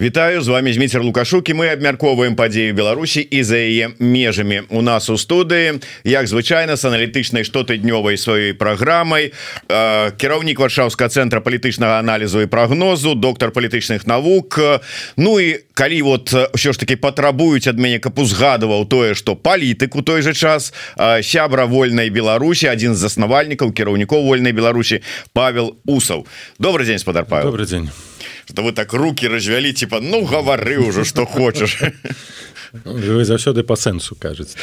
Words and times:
Вітаю 0.00 0.42
з 0.42 0.48
вами 0.48 0.72
Зміцер 0.72 1.02
лукашукі 1.04 1.52
мы 1.54 1.68
абмярковваем 1.72 2.32
падзею 2.32 2.72
Беларусі 2.74 3.20
і 3.20 3.42
за 3.44 3.56
яе 3.56 3.90
межамі 3.98 4.62
у 4.72 4.80
нас 4.82 5.10
у 5.10 5.18
студыі 5.20 5.76
як 6.04 6.24
звычайна 6.24 6.76
з 6.80 6.88
аналітычнай 6.88 7.44
штотыднёвай 7.44 8.16
сваёй 8.16 8.56
праграмай 8.56 9.28
э, 9.68 10.16
кіраўнік 10.16 10.56
варшаўска 10.56 11.12
цэнтра 11.12 11.44
палітычнага 11.44 12.00
аналізу 12.00 12.40
і 12.40 12.48
прагнозу 12.48 13.12
доктор 13.14 13.52
палітычных 13.52 14.08
навук. 14.08 14.56
Ну 15.20 15.36
і 15.36 15.60
калі 15.76 16.02
вот 16.02 16.32
ўсё 16.32 16.72
ж 16.72 16.80
таки 16.80 16.96
патрабуюць 16.96 17.68
ад 17.68 17.76
мяне 17.76 18.00
каб 18.00 18.16
узгадываў 18.16 18.88
тое 18.88 19.12
что 19.12 19.36
палітык 19.36 19.92
у 19.92 20.00
той 20.00 20.22
же 20.22 20.32
час 20.32 20.72
э, 20.96 21.20
сябра 21.20 21.68
вольнай 21.68 22.08
Беларусі 22.08 22.72
один 22.72 22.96
з 22.96 23.04
заснавальнікаў 23.04 23.76
кіраўнікоў 23.76 24.24
вольнай 24.24 24.56
Беларусі 24.56 25.04
Павел 25.36 25.76
усаў. 25.84 26.24
Добрый 26.58 26.86
день 26.86 26.98
спадар 26.98 27.28
Павел. 27.28 27.52
Добрый 27.52 27.68
день 27.68 27.90
что 28.50 28.62
вы 28.62 28.72
так 28.72 28.92
руки 28.92 29.28
развялі 29.28 29.72
типа 29.72 30.00
ну 30.00 30.24
гавары 30.24 30.78
уже 30.78 31.04
что 31.04 31.26
хочешь 31.26 31.78
вы 32.84 33.24
заўсёды 33.24 33.62
по 33.62 33.76
сэнсу 33.76 34.16
кажется 34.16 34.58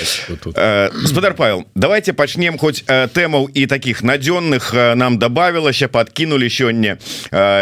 господар 1.02 1.34
Павел 1.34 1.66
давайте 1.76 2.14
пачнем 2.14 2.58
хоть 2.58 2.84
тэмаў 2.88 3.50
і 3.54 3.66
таких 3.66 4.04
надзённых 4.04 4.96
нам 4.96 5.18
добавілася 5.18 5.88
подкинули 5.88 6.50
сёння 6.50 6.98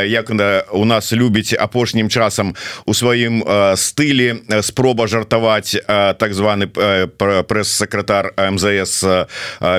як 0.05 0.29
у 0.71 0.85
нас 0.85 1.13
любіць 1.13 1.53
апошнім 1.53 2.09
часам 2.09 2.55
у 2.85 2.93
сваім 2.93 3.43
стылі 3.75 4.41
спроба 4.61 5.07
жартаваць 5.07 5.77
так 5.85 6.33
званы 6.33 6.67
прэс-сакратар 6.67 8.33
МЗС 8.51 9.05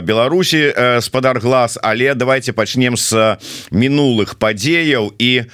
Беларусі 0.02 0.74
спадар 1.00 1.40
глаз 1.40 1.78
але 1.82 2.14
давайте 2.14 2.52
пачнем 2.52 2.96
с 2.96 3.38
мінулых 3.70 4.36
падзеяў. 4.38 5.12
І 5.18 5.44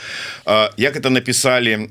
як 0.82 0.96
это 0.96 1.10
написали 1.10 1.88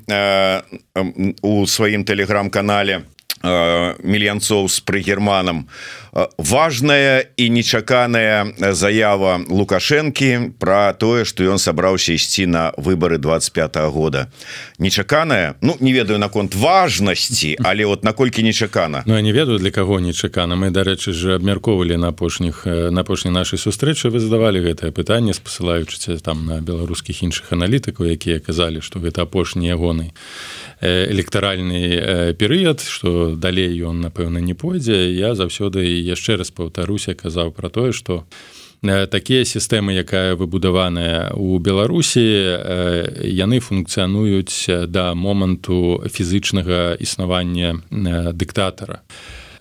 у 1.42 1.66
сваім 1.66 2.04
телеграм-канале 2.04 3.02
мільянцоў 3.42 4.68
с 4.68 4.80
прыгерманам. 4.80 5.68
Важная 6.38 7.24
і 7.36 7.48
нечаканая 7.50 8.52
заява 8.76 9.40
лукашэнкі 9.48 10.58
про 10.58 10.92
тое 10.92 11.24
что 11.24 11.44
ён 11.44 11.58
сабраўся 11.58 12.12
ісці 12.12 12.46
на 12.46 12.72
выборы 12.76 13.18
25 13.18 13.76
-го 13.76 13.90
года. 13.90 14.28
Нечаканая? 14.78 15.54
Ну 15.62 15.76
не 15.80 15.92
ведаю 15.92 16.18
наконт 16.18 16.54
важнасці 16.54 17.56
але 17.64 17.84
вот 17.84 18.04
наколькі 18.04 18.42
нечакана. 18.42 19.02
Ну 19.06 19.16
я 19.16 19.22
не 19.22 19.32
ведаю 19.32 19.58
для 19.58 19.70
кого 19.70 20.00
нечакана. 20.00 20.56
Мы 20.56 20.70
дарэчы 20.70 21.12
же 21.12 21.34
абмярковалі 21.34 21.96
на 21.96 22.08
апошніх 22.08 22.66
на 22.66 23.00
апошняй 23.00 23.32
нашай 23.32 23.58
сустрэчы 23.58 24.10
вы 24.10 24.20
задавалі 24.20 24.60
гэтае 24.60 24.92
пытанне 24.92 25.34
спасылаючыся 25.34 26.18
там 26.18 26.46
на 26.46 26.60
беларускіх 26.60 27.22
іншых 27.22 27.52
аналітыкаў 27.52 28.06
якія 28.06 28.38
казалі 28.38 28.80
что 28.80 29.00
гэта 29.00 29.22
апошні 29.22 29.68
ягоны 29.68 30.12
электаральны 30.82 32.34
перыяд 32.34 32.80
что 32.82 33.36
далей 33.36 33.70
ён 33.80 34.00
напэўна 34.00 34.38
не 34.38 34.54
пойдзе. 34.54 35.12
Я 35.14 35.34
заўсёды 35.34 35.86
яшчэ 35.86 36.36
раз 36.36 36.50
паўтаруся 36.50 37.14
казаў 37.14 37.54
пра 37.54 37.70
тое 37.70 37.92
што 37.92 38.26
такія 38.82 39.44
сістэмы 39.46 39.94
якая 39.94 40.34
выбудаваная 40.34 41.30
у 41.38 41.58
беларусі 41.62 42.22
яны 43.22 43.62
функцыянуюць 43.62 44.90
да 44.90 45.14
моманту 45.14 46.02
фізычнага 46.10 46.98
існавання 46.98 47.78
дыктатара 48.34 49.06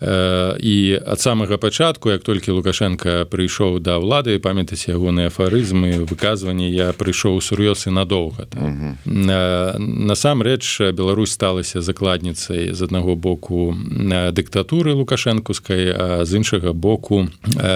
і 0.02 1.00
ад 1.06 1.22
самага 1.22 1.58
пачатку 1.58 2.10
як 2.10 2.24
толькі 2.26 2.58
лукашенко 2.58 3.30
прыйшоў 3.30 3.78
да 3.80 4.02
ўлады 4.02 4.40
памятаць 4.42 4.90
ягоныя 4.90 5.30
афарызмы 5.30 6.10
выказванні 6.10 6.74
я 6.74 6.90
прыйшоў 6.98 7.38
сур'ёз 7.38 7.86
і 7.86 7.94
надоўга 7.94 8.50
насамрэч 9.06 10.94
Беларусь 10.98 11.38
сталася 11.38 11.82
закладніцай 11.82 12.74
з 12.74 12.82
аднаго 12.82 13.16
боку 13.16 13.78
дыктатуры 14.34 14.98
лукашэнкускай 14.98 15.94
а 15.94 16.26
з 16.26 16.42
іншага 16.42 16.74
боку 16.74 17.30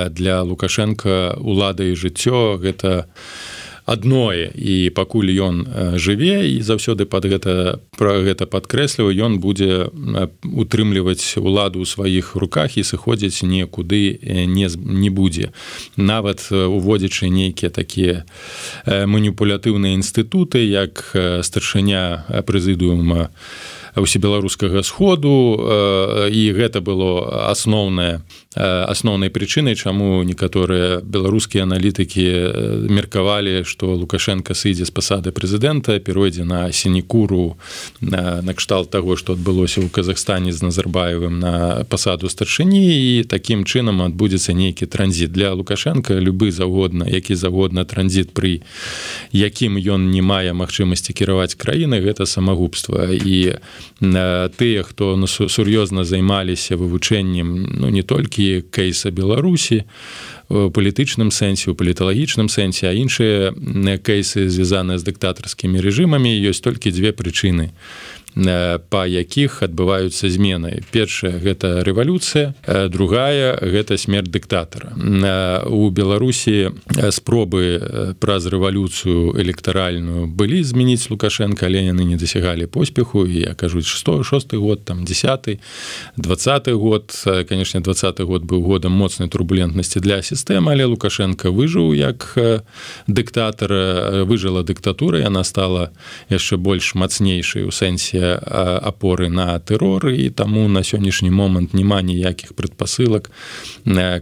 для 0.10 0.42
лукашенко 0.42 1.38
улада 1.38 1.86
і 1.86 1.94
жыццё 1.94 2.58
гэта 2.58 3.06
у 3.06 3.55
адное 3.86 4.50
і 4.58 4.90
пакуль 4.90 5.30
ён 5.30 5.56
жыве 6.02 6.50
і 6.50 6.62
заўсёды 6.66 7.06
под 7.06 7.30
гэта 7.30 7.80
про 7.98 8.26
гэта 8.26 8.50
падкрэсліваю 8.50 9.14
ён 9.14 9.38
будзе 9.38 9.94
утрымліваць 10.42 11.38
уладу 11.38 11.82
ў 11.82 11.86
сваіх 11.86 12.34
руках 12.36 12.78
і 12.78 12.84
сыходзіць 12.84 13.46
некуды 13.46 14.18
не 14.26 14.68
не 14.74 15.10
будзе. 15.10 15.54
Нават 15.96 16.50
уводзячы 16.52 17.30
нейкія 17.30 17.70
такія 17.70 18.26
маніпулятыўныя 18.86 19.94
інстытуты 19.94 20.66
як 20.66 21.14
старшыня 21.46 22.26
прэзідыума 22.42 23.30
усебеларускага 23.96 24.84
сходу 24.84 25.62
і 26.28 26.42
гэта 26.52 26.82
было 26.82 27.48
асноўнае 27.54 28.26
асноўнай 28.56 29.30
прычынай 29.30 29.76
чаму 29.76 30.24
некаторыя 30.24 31.02
беларускія 31.04 31.64
аналітыкі 31.68 32.88
меркавалі 32.90 33.64
што 33.68 33.96
лукашенко 33.96 34.56
сыдзе 34.56 34.88
з 34.88 34.94
пасады 34.96 35.36
прэзідэнта 35.36 36.00
перайдзе 36.00 36.48
на 36.48 36.72
сінекуру 36.72 37.58
накшталт 38.02 38.90
таго 38.90 39.20
што 39.20 39.36
адбылося 39.36 39.84
ў 39.84 39.92
Казахстане 39.92 40.56
з 40.56 40.64
назарбаевым 40.64 41.40
на 41.40 41.84
пасаду 41.90 42.32
старшыні 42.32 42.84
і 42.96 43.24
такім 43.28 43.68
чынам 43.68 44.02
адбудзецца 44.06 44.56
нейкі 44.56 44.88
транзіт 44.88 45.36
для 45.36 45.52
лукашенко 45.52 46.16
любы 46.20 46.52
заўгодна 46.52 47.10
які 47.12 47.36
заводна 47.36 47.84
транзіт 47.84 48.32
пры 48.32 48.64
якім 49.36 49.76
ён 49.76 50.12
не 50.16 50.22
мае 50.22 50.56
магчымасці 50.56 51.12
кіраваць 51.12 51.60
краіны 51.60 52.00
гэта 52.00 52.26
самагубства. 52.26 53.10
І 53.12 53.60
тыя 54.02 54.84
хто 54.84 55.16
на 55.18 55.28
сур'ёзна 55.28 56.04
займаліся 56.04 56.78
вывучэннем 56.80 57.82
ну 57.82 57.90
не 57.90 58.04
толькі 58.04 58.45
кейса 58.72 59.12
беларусі 59.12 59.84
палітычным 60.50 61.32
сэнсе 61.34 61.72
у 61.72 61.76
паліталагічным 61.78 62.50
сэнсе 62.54 62.90
а 62.90 62.94
іншыя 62.94 63.54
кейсы 64.06 64.46
звязаныя 64.50 65.02
з 65.02 65.08
дыктатарскімі 65.10 65.82
рэжымамі 65.82 66.32
ёсць 66.46 66.62
толькі 66.62 66.94
дзве 66.94 67.16
прычыны 67.18 67.74
па 68.36 69.06
якіх 69.08 69.64
адбываюцца 69.64 70.28
змены. 70.30 70.84
Першая 70.92 71.40
гэта 71.40 71.88
рэвалюцыя 71.88 72.54
другая 72.92 73.56
гэта 73.62 73.98
смерть 73.98 74.28
дыктатара. 74.28 74.92
У 75.72 75.90
беларусі 75.90 76.76
спробы 77.16 78.16
праз 78.20 78.48
рэвалюцыю 78.52 79.40
электаральную 79.40 80.28
былі 80.28 80.64
змяніць 80.64 81.08
лукашенко 81.10 81.66
але 81.66 81.88
яны 81.88 82.04
не 82.04 82.20
дасягалі 82.20 82.68
поспеху. 82.68 83.26
І 83.26 83.48
я 83.48 83.54
кажуць 83.56 83.88
106 83.88 84.54
год 84.54 84.84
там 84.84 85.06
10 85.06 85.60
20 86.18 86.70
год. 86.76 87.16
Конечно 87.48 87.80
20 87.80 88.20
год 88.20 88.44
быў 88.44 88.62
годам 88.62 88.92
моцнай 88.92 89.30
турбулентнасці 89.30 90.00
для 90.00 90.20
сістэмы 90.20 90.76
але 90.76 90.84
лукашенко 90.86 91.56
выжыў 91.56 91.96
як 91.96 92.36
дыктатара 93.08 94.26
выжыла 94.28 94.64
дыктатура 94.64 95.24
яна 95.24 95.44
стала 95.44 95.92
яшчэ 96.30 96.58
больш 96.58 96.96
мацнейшай 96.96 97.64
у 97.64 97.72
сэнсе 97.72 98.25
апоры 98.34 99.30
на 99.30 99.60
тэрор 99.60 100.10
і 100.10 100.30
таму 100.30 100.68
на 100.68 100.82
сённяшні 100.82 101.30
момант 101.30 101.74
няма 101.74 102.02
ніякіх 102.02 102.54
прадпасылак 102.54 103.32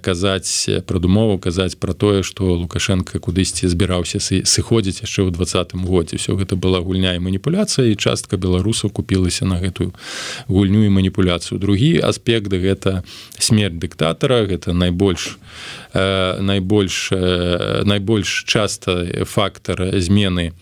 казаць 0.02 0.70
прадумову 0.88 1.40
казаць 1.40 1.76
пра 1.80 1.94
тое 1.94 2.24
што 2.24 2.54
лукашенко 2.54 3.20
кудысьці 3.20 3.68
збіраўся 3.68 4.20
сыходзіць 4.20 5.04
яшчэ 5.04 5.28
ў 5.28 5.32
двадцатым 5.32 5.86
годзе. 5.86 6.18
Все 6.18 6.36
гэта 6.36 6.56
была 6.56 6.80
гульня 6.80 7.16
і 7.16 7.24
маніпуляцыя 7.24 7.88
і 7.92 7.96
частка 7.96 8.38
беларусаў 8.38 8.92
купілася 8.92 9.46
на 9.46 9.60
гэтую 9.60 9.94
гульню 10.48 10.86
і 10.86 10.94
маніпуляцыю. 10.94 11.60
Другі 11.60 12.00
аспект 12.04 12.52
гэта 12.54 13.04
смерть 13.40 13.80
дыктатара 13.80 14.46
гэта 14.46 14.74
найбольш 14.74 15.38
найбольш 15.94 17.12
найбольш 17.86 18.44
часта 18.48 19.26
фактор 19.26 20.00
змены 20.00 20.54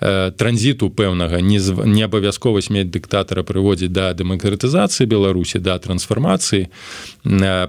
транзіту 0.00 0.90
пэўнага 0.90 1.40
не 1.40 1.58
не 1.86 2.02
абавязкова 2.02 2.60
смець 2.82 2.90
дыктатара 2.90 3.42
прыводзіць 3.42 3.92
да 3.92 4.12
дэмакратызацыі 4.14 5.06
беларусі 5.06 5.58
да 5.58 5.78
трансфармацыі 5.78 6.68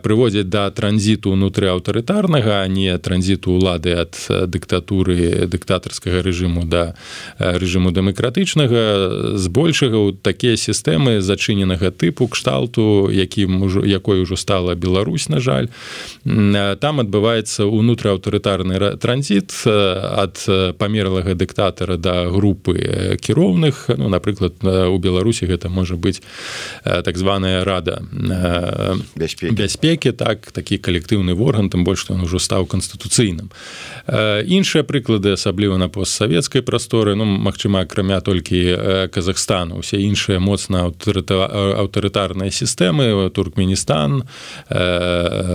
прыводзяць 0.01 0.49
да 0.49 0.69
транзіту 0.71 1.31
унутры 1.31 1.69
аўтарытарнага 1.69 2.65
не 2.67 2.97
транзіту 2.97 3.57
ўлады 3.57 3.93
ад 3.93 4.17
дыктатуры 4.49 5.45
дыктатарскага 5.47 6.21
рэжыму 6.25 6.65
да 6.65 6.95
рэжыму 7.37 7.91
дэмакратычнага 7.91 9.37
збольшага. 9.37 9.97
Ў 9.97 10.17
такія 10.21 10.57
сістэмы 10.57 11.21
зачыненага 11.21 11.91
тыпу 11.91 12.27
кшталту 12.27 13.09
якім 13.13 13.61
ужо 13.63 13.85
якой 13.85 14.21
ужо 14.21 14.35
стала 14.35 14.75
Беларусь 14.75 15.29
на 15.29 15.39
жаль. 15.39 15.69
Там 16.25 16.99
адбываецца 16.99 17.65
унутрыаўтарытарны 17.69 18.97
транзіт 18.97 19.53
ад 19.65 20.41
памерлага 20.77 21.35
дыктатара 21.37 21.97
да 21.97 22.25
групы 22.29 23.17
кіроўных 23.21 23.93
ну 23.97 24.09
напрыклад 24.09 24.57
у 24.93 24.99
беларусі 24.99 25.45
гэта 25.49 25.69
можа 25.69 25.95
быць 25.95 26.21
так 26.83 27.17
званая 27.17 27.63
рада 27.63 28.01
бяспекі. 29.15 29.51
бяспекі 29.53 30.11
так 30.11 30.51
такі 30.51 30.77
калектыўны 30.77 31.33
орган 31.33 31.69
там 31.69 31.83
больш 31.83 32.05
ён 32.09 32.23
ужо 32.23 32.39
стаў 32.39 32.65
канстытуцыйным. 32.65 33.49
Іншыя 34.07 34.83
прыклады 34.83 35.33
асабліва 35.33 35.77
на 35.77 35.89
постсавецкай 35.89 36.61
прасторы 36.61 37.15
ну 37.15 37.25
Мачыма 37.25 37.81
акрамя 37.81 38.21
толькі 38.21 39.07
Казахстану. 39.11 39.79
Усе 39.79 39.97
іншыя 40.01 40.39
моцна 40.39 40.91
аўтарытарныя 40.91 42.51
сістэмы 42.51 43.29
туркменістан 43.33 44.23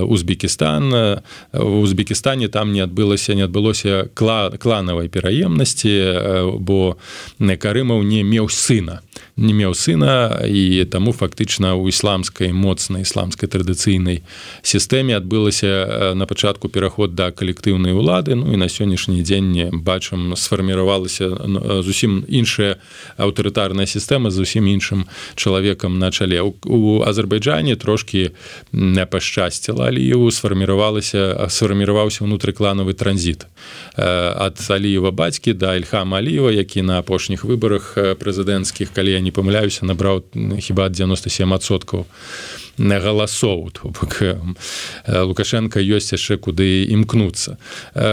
Узбекістан. 0.05 1.23
В 1.53 1.81
Узбекістане 1.81 2.49
там 2.49 2.73
не 2.73 2.81
адбылася 2.81 3.35
не 3.35 3.43
адбылося 3.43 4.09
кла 4.15 4.51
кланавай 4.51 5.09
пераемнасці 5.09 6.59
бо 6.59 6.97
не 7.39 7.57
карымаў 7.57 8.03
не 8.03 8.23
меў 8.23 8.49
сына 8.49 9.01
не 9.39 9.55
меў 9.55 9.75
сына 9.79 10.43
і 10.43 10.85
таму 10.91 11.15
фактычна 11.15 11.79
ў 11.79 11.95
ісламскай 11.95 12.51
моцнай 12.51 13.07
ісламскай 13.07 13.47
традыцыйнай 13.47 14.27
сістэме 14.67 15.15
адбылася 15.15 16.13
на 16.19 16.27
пачатку 16.27 16.69
пераход 16.69 17.15
да 17.15 17.31
калектыўнай 17.31 17.95
улады. 17.95 18.35
Ну 18.35 18.53
і 18.53 18.59
на 18.59 18.67
сённяшні 18.67 19.23
дзень 19.23 19.71
бачым 19.73 20.35
сфарміравалася 20.35 21.31
зусім 21.87 22.27
іншая 22.27 22.83
аўтарытарная 23.17 23.87
сістэма 23.87 24.31
зусім 24.35 24.67
іншым 24.67 25.07
чалавекам 25.39 25.99
на 25.99 26.11
чале. 26.11 26.43
У 26.43 27.03
азербайджане 27.07 27.77
трошки 27.77 28.35
не 28.73 29.07
пашчасціла 29.07 29.89
аліеву 29.89 30.31
сфарміравалася 30.31 31.47
сфарміраваўся 31.49 32.27
унутрыкланавы 32.27 32.95
транзіт 32.95 33.47
ад 33.97 34.59
аліева 34.71 35.11
бацькі 35.11 35.55
да 35.55 35.77
ільхама 35.79 36.19
аліева 36.19 36.51
які 36.51 36.83
на 36.83 36.99
апошніх 36.99 37.45
выбарах 37.45 37.95
прэзідэнцкіх 38.19 38.91
калі 38.93 39.15
я 39.15 39.21
не 39.21 39.28
памыляюся 39.35 39.87
набраў 39.87 40.25
хіба 40.61 40.89
97соткаў 40.89 42.07
на 42.79 43.01
галасоў 43.03 43.71
то 43.75 43.91
бок 43.91 44.23
лукашенко 45.09 45.83
ёсць 45.83 46.15
яшчэ 46.15 46.39
куды 46.39 46.87
імкнуцца. 46.95 47.59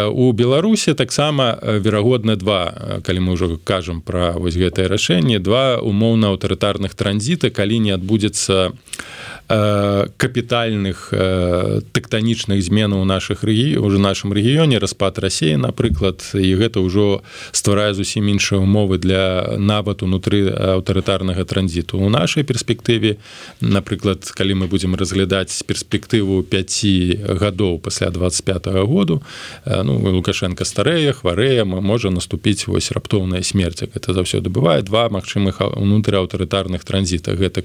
У 0.09 0.31
беларусі 0.33 0.97
таксама 0.97 1.57
верагодна 1.61 2.35
два 2.35 3.01
калі 3.05 3.19
мы 3.29 3.37
ўжо 3.37 3.61
кажам 3.63 4.01
пра 4.01 4.33
вось 4.35 4.57
гэтае 4.57 4.89
рашэнне 4.89 5.39
два 5.39 5.77
умоўна 5.77 6.33
аўтарытарных 6.33 6.97
транзіта 6.97 7.53
калі 7.53 7.79
не 7.79 7.91
адбудзецца 7.93 8.73
капітальных 9.47 11.13
тэктанічных 11.93 12.61
зменаў 12.65 13.05
наших 13.05 13.43
рэгій 13.43 13.77
уже 13.77 14.01
нашым 14.01 14.33
рэгіёне 14.33 14.79
распад 14.81 15.21
рассеі 15.21 15.61
напрыклад 15.61 16.25
і 16.33 16.49
гэта 16.57 16.81
ўжо 16.81 17.21
стварае 17.53 17.93
зусім 17.93 18.25
іншыя 18.25 18.57
умовы 18.57 18.97
для 18.97 19.53
нават 19.61 20.01
унутры 20.01 20.49
аўтарытарнага 20.49 21.45
транзіту. 21.45 22.01
У 22.01 22.09
нашай 22.09 22.41
перспектыве 22.41 23.21
напрыклад 23.61 24.25
калі 24.25 24.65
мы 24.65 24.65
будзем 24.65 24.97
разглядаць 24.97 25.61
перспектыву 25.61 26.41
5 26.41 27.37
гадоў 27.37 27.77
пасля 27.77 28.09
25 28.09 28.67
-го 28.67 28.85
году 28.85 29.21
ну 29.65 30.01
лукашенко 30.09 30.65
старэе 30.65 31.13
хварэе 31.13 31.63
можа 31.65 32.09
наступіць 32.09 32.65
вось 32.67 32.91
раптоўная 32.91 33.43
смерць 33.43 33.83
это 33.83 34.13
заўсёды 34.13 34.49
бывае 34.49 34.81
два 34.81 35.09
магчымых 35.09 35.61
унутры 35.61 36.17
аўтарытарных 36.17 36.83
транзітах 36.83 37.37
гэта 37.37 37.61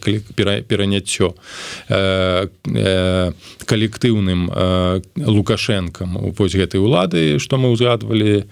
пераняццё 0.69 1.33
Э, 1.33 1.33
э, 1.33 1.70
калектыўным 3.67 4.51
э, 4.51 5.01
лукашэнкам 5.17 6.35
вось 6.39 6.55
гэтай 6.55 6.81
улады 6.81 7.39
што 7.39 7.59
мы 7.59 7.71
ўзгадвалі 7.75 8.45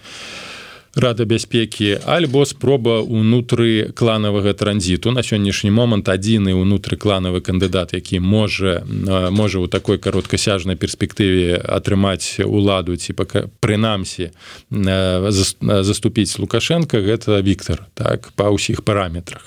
рада 0.98 1.24
бяспекі 1.24 1.98
альбо 2.06 2.44
спроба 2.44 3.00
унутры 3.00 3.92
кланавага 3.94 4.52
транзіту. 4.52 5.12
На 5.12 5.22
сённяшні 5.22 5.70
момант 5.70 6.08
адзіны 6.08 6.54
унутры 6.54 6.96
кланавы 6.96 7.40
кандыдат 7.40 7.94
які 7.94 8.20
можа 8.20 8.82
можа 9.30 9.58
ў 9.62 9.68
такой 9.70 9.98
кароткасяжнай 9.98 10.76
перспектыве 10.76 11.56
атрымаць 11.62 12.42
уладу 12.44 12.96
ці 12.96 13.14
прынамсі 13.60 14.30
заступіць 14.70 16.38
лукашенко 16.38 16.98
гэта 16.98 17.40
Віктор 17.42 17.86
так 17.94 18.32
па 18.34 18.50
ўсіх 18.50 18.82
параметрах. 18.82 19.46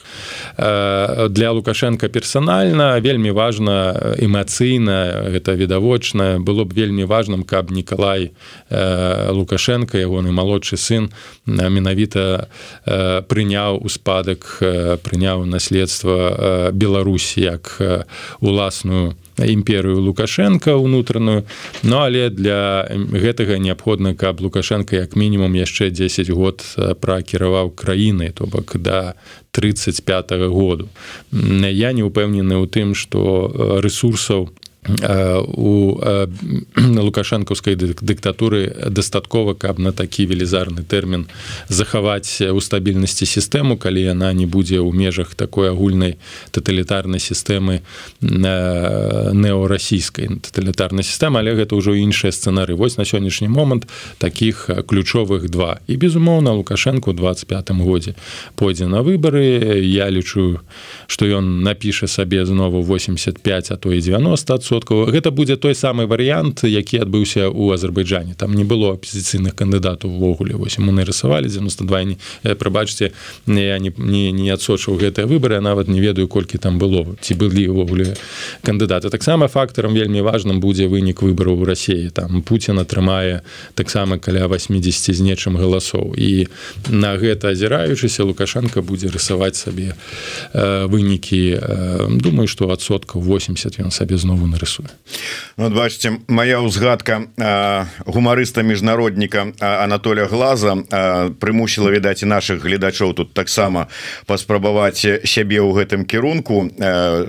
Для 0.58 1.52
лукашенко 1.52 2.08
персанальна 2.08 3.00
вельмі 3.00 3.32
важна 3.32 4.16
эмацыйна 4.18 5.30
гэта 5.36 5.54
відавочна. 5.60 6.40
Было 6.40 6.64
б 6.64 6.74
вельмі 6.74 7.04
важным 7.04 7.44
каб 7.44 7.72
Ніколай 7.72 8.32
лукашенко 8.72 9.98
ягоны 9.98 10.32
малодшы 10.32 10.78
сын 10.78 11.12
менавіта 11.46 12.48
прыняў 13.28 13.82
у 13.82 13.90
спадак 13.90 14.62
прыняў 15.02 15.46
наследства 15.46 16.70
Беларусі 16.74 17.42
як 17.42 17.78
уласную 18.40 19.16
імперыю 19.38 20.02
лукашенко 20.02 20.78
унутраную. 20.78 21.44
Ну 21.84 21.98
але 21.98 22.30
для 22.30 22.86
гэтага 22.94 23.58
неабходна 23.58 24.14
каб 24.14 24.42
лукашенко 24.42 24.96
як 24.96 25.16
мінімум 25.16 25.56
яшчэ 25.56 25.90
10 25.90 26.30
год 26.30 26.62
пракіраваў 27.02 27.74
краіны 27.74 28.32
то 28.34 28.46
бок 28.46 28.78
да 28.78 29.14
35 29.52 30.32
-го 30.32 30.50
году. 30.50 30.90
Я 31.32 31.92
не 31.94 32.04
упэўнены 32.04 32.56
ў 32.62 32.68
тым 32.68 32.94
што 32.96 33.80
ресурсаў 33.82 34.50
у 34.82 34.90
у 35.58 35.98
лукашэнкаўскай 36.76 37.76
дыктатуры 37.76 38.90
дастаткова 38.90 39.54
каб 39.54 39.80
на 39.80 39.92
такі 39.92 40.26
велізарны 40.26 40.84
тэрмін 40.84 41.28
захаваць 41.70 42.42
у 42.42 42.62
стабільнасці 42.62 43.26
сістэму 43.26 43.78
калі 43.78 44.02
яна 44.02 44.34
не 44.34 44.46
будзе 44.46 44.82
ў 44.82 44.90
межах 44.90 45.36
такой 45.36 45.70
агульнай 45.70 46.18
таталітарнай 46.50 47.22
сістэмы 47.22 47.82
неорасійскай 48.22 50.42
таталітарнай 50.42 51.06
сістэмы 51.06 51.46
але 51.46 51.54
гэта 51.54 51.78
ўжо 51.78 51.94
іншыя 51.94 52.34
сцэнары. 52.34 52.74
Вось 52.74 52.98
на 52.98 53.06
сённяшні 53.06 53.54
момант 53.54 53.86
таких 54.18 54.70
ключовых 54.90 55.50
два. 55.50 55.78
І 55.88 55.98
безумоўна 55.98 56.58
лукашенко 56.58 57.14
25 57.14 57.70
годзе 57.86 58.16
пойдзе 58.56 58.88
на 58.88 59.06
выбары. 59.06 59.78
Я 59.86 60.10
лічу 60.10 60.60
што 61.08 61.26
ён 61.26 61.62
напіша 61.62 62.08
сабе 62.08 62.46
знову 62.46 62.82
85 62.82 63.72
а 63.72 63.78
то 63.78 63.94
і 63.94 64.02
90 64.02 64.71
соткаў 64.72 65.12
гэта 65.12 65.32
будзе 65.36 65.60
той 65.60 65.76
самы 65.76 66.08
варыянт 66.08 66.64
які 66.64 67.04
адбыўся 67.04 67.52
ў 67.52 67.76
азербайджане 67.76 68.40
там 68.40 68.56
не 68.56 68.64
было 68.64 68.96
апозіцыйных 68.96 69.56
кандыдатаў 69.56 70.08
увогуле. 70.08 70.56
Вось 70.56 70.80
мы 70.80 70.96
нарысавалі 70.96 71.52
92 71.52 72.04
не 72.04 72.16
прабачце 72.56 73.12
я 73.48 73.78
не 73.80 73.92
не, 73.98 74.32
не 74.32 74.50
адсочыў 74.50 74.96
гэтыя 74.96 75.28
выбары 75.28 75.60
нават 75.60 75.88
не 75.92 76.00
ведаю 76.00 76.28
колькі 76.28 76.58
там 76.58 76.80
было 76.80 77.04
ці 77.20 77.36
былі 77.36 77.68
ўвогуле 77.68 78.16
кандыдаты. 78.64 79.10
Таксама 79.10 79.48
фактарам 79.48 79.94
вельмі 79.94 80.24
важным 80.24 80.64
будзе 80.64 80.88
вынік 80.88 81.22
выбараў 81.22 81.60
у 81.60 81.66
рассіі 81.68 82.10
там 82.10 82.42
Пуін 82.42 82.80
атрымае 82.80 83.42
таксама 83.76 84.20
каля 84.20 84.48
80 84.48 85.16
з 85.16 85.22
нечым 85.22 85.58
галасоў. 85.58 86.16
І 86.16 86.48
на 86.88 87.18
гэта 87.18 87.52
азіраючыся 87.52 88.24
лукашенко 88.24 88.82
будзе 88.82 89.12
рысаваць 89.12 89.60
сабе 89.60 90.00
вынікі 90.54 91.60
думаю 92.24 92.48
што 92.48 92.72
адсоткаў 92.72 93.20
80 93.20 93.80
ён 93.84 93.92
сабе 93.92 94.18
знову 94.18 94.48
на 94.48 94.61
рысуе 94.62 94.90
ну, 95.58 95.70
бачите 95.70 96.20
моя 96.28 96.62
узгадка 96.62 97.28
гумарыста 98.06 98.62
міжнародніка 98.62 99.48
Анатоля 99.60 100.26
глаза 100.26 100.78
прымусіла 101.42 101.92
відаць 101.92 102.24
і 102.24 102.32
наших 102.32 102.64
гледачоў 102.64 103.14
тут 103.14 103.34
таксама 103.34 103.88
паспрабаваць 104.26 105.02
сябе 105.26 105.60
ў 105.62 105.72
гэтым 105.74 106.06
кірунку 106.06 106.70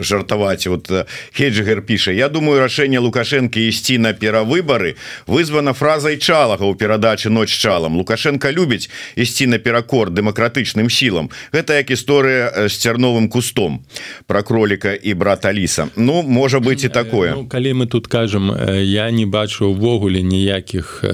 жартаваць. 0.01 0.67
Вот 0.67 0.91
хеджигер 1.33 1.83
піша 1.83 2.13
Я 2.13 2.29
думаю 2.29 2.61
рашэнне 2.61 2.99
лукашенко 2.99 3.61
ісці 3.61 3.99
на 3.99 4.13
перавыбары 4.13 4.97
вызвана 5.27 5.73
фразай 5.73 6.19
чалага 6.19 6.67
у 6.67 6.75
перадачы 6.75 7.31
ноч 7.31 7.51
чалам 7.51 7.97
лукашенко 7.97 8.51
любіць 8.51 8.91
ісці 9.17 9.47
на 9.47 9.59
перакор 9.59 10.11
дэмакратычным 10.11 10.91
сілам. 10.91 11.31
Гэта 11.53 11.81
як 11.81 11.91
гісторыя 11.91 12.69
з 12.69 12.75
цярновым 12.77 13.29
кустом 13.29 13.85
про 14.27 14.43
кроліка 14.43 14.95
і 14.95 15.15
брат 15.15 15.45
Аліса. 15.45 15.89
Ну 15.97 16.23
можа 16.23 16.61
быть 16.61 16.85
і 16.85 16.89
такое 16.89 17.22
ну, 17.31 17.47
калі 17.47 17.73
мы 17.75 17.87
тут 17.87 18.07
кажам 18.07 18.51
я 18.83 19.11
не 19.11 19.27
бачу 19.27 19.71
увогуле 19.71 20.23
ніякіх 20.23 21.05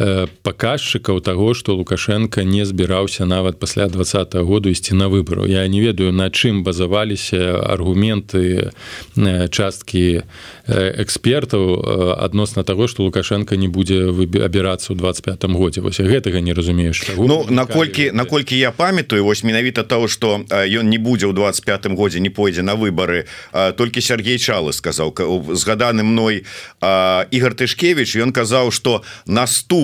паказчыкаў 0.00 1.20
таго 1.20 1.52
што 1.54 1.76
лукашенко 1.76 2.42
не 2.42 2.64
збіраўся 2.64 3.26
нават 3.26 3.58
пасля 3.58 3.86
два 3.86 4.02
-го 4.02 4.44
году 4.44 4.68
ісці 4.68 4.94
на 4.94 5.08
выбару 5.08 5.46
я 5.46 5.68
не 5.68 5.80
ведаю 5.80 6.12
на 6.12 6.30
чым 6.30 6.62
базаваліся 6.62 7.60
аргументы 7.60 8.70
часткі 9.50 10.22
экспертаў 10.66 12.16
адносна 12.16 12.62
таго 12.62 12.88
што 12.88 13.02
лукашенко 13.02 13.56
не 13.56 13.68
будзе 13.68 14.08
абірацца 14.44 14.92
ў 14.92 14.96
25 14.96 15.44
годзе. 15.52 15.80
Вось 15.80 16.00
гэтага 16.00 16.40
не 16.40 16.54
разумееш 16.54 17.04
Ну 17.16 17.46
наколькі 17.50 18.10
наколькі 18.12 18.58
я 18.58 18.70
памятаю 18.70 19.24
вось 19.24 19.44
менавіта 19.44 19.82
того 19.82 20.08
что 20.08 20.40
ён 20.48 20.88
не 20.88 20.98
будзе 20.98 21.26
ў 21.26 21.32
25 21.32 21.86
годзе 21.86 22.20
не 22.20 22.30
пойдзе 22.30 22.62
на 22.62 22.74
выборы 22.74 23.26
толькі 23.76 24.00
Сергей 24.00 24.38
чалы 24.38 24.72
сказаў 24.72 25.12
згаданы 25.52 26.02
мной 26.02 26.44
Ігор 27.30 27.54
тышкевич 27.54 28.16
ён 28.16 28.32
казаў 28.32 28.70
что 28.70 29.02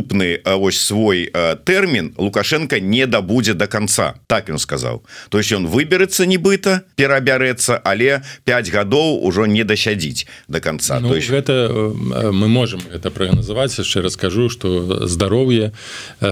наступны 0.07 0.41
ось 0.45 0.81
свой 0.81 1.31
тэрмін 1.65 2.15
лукашенко 2.19 2.81
не 2.81 3.07
дабудзе 3.07 3.55
до 3.55 3.67
конца. 3.67 4.15
Так 4.27 4.49
ён 4.49 4.59
сказаў 4.59 5.03
то 5.29 5.39
есть 5.39 5.53
ён 5.53 5.67
выберется 5.67 6.27
нібыта 6.27 6.83
перабярэцца 6.97 7.81
але 7.85 8.23
5 8.45 8.71
гадоў 8.71 9.25
ужо 9.25 9.47
не 9.47 9.65
дасядзіць 9.65 10.27
до 10.49 10.61
конца. 10.61 11.01
Ну, 11.01 11.09
то 11.09 11.17
есть 11.17 11.31
гэта 11.31 11.71
мы 12.33 12.49
можем 12.49 12.81
это 12.93 13.11
прагназаваць 13.11 13.79
яшчэ 13.79 14.01
раскажу 14.03 14.49
что 14.49 15.07
здароўе 15.07 15.73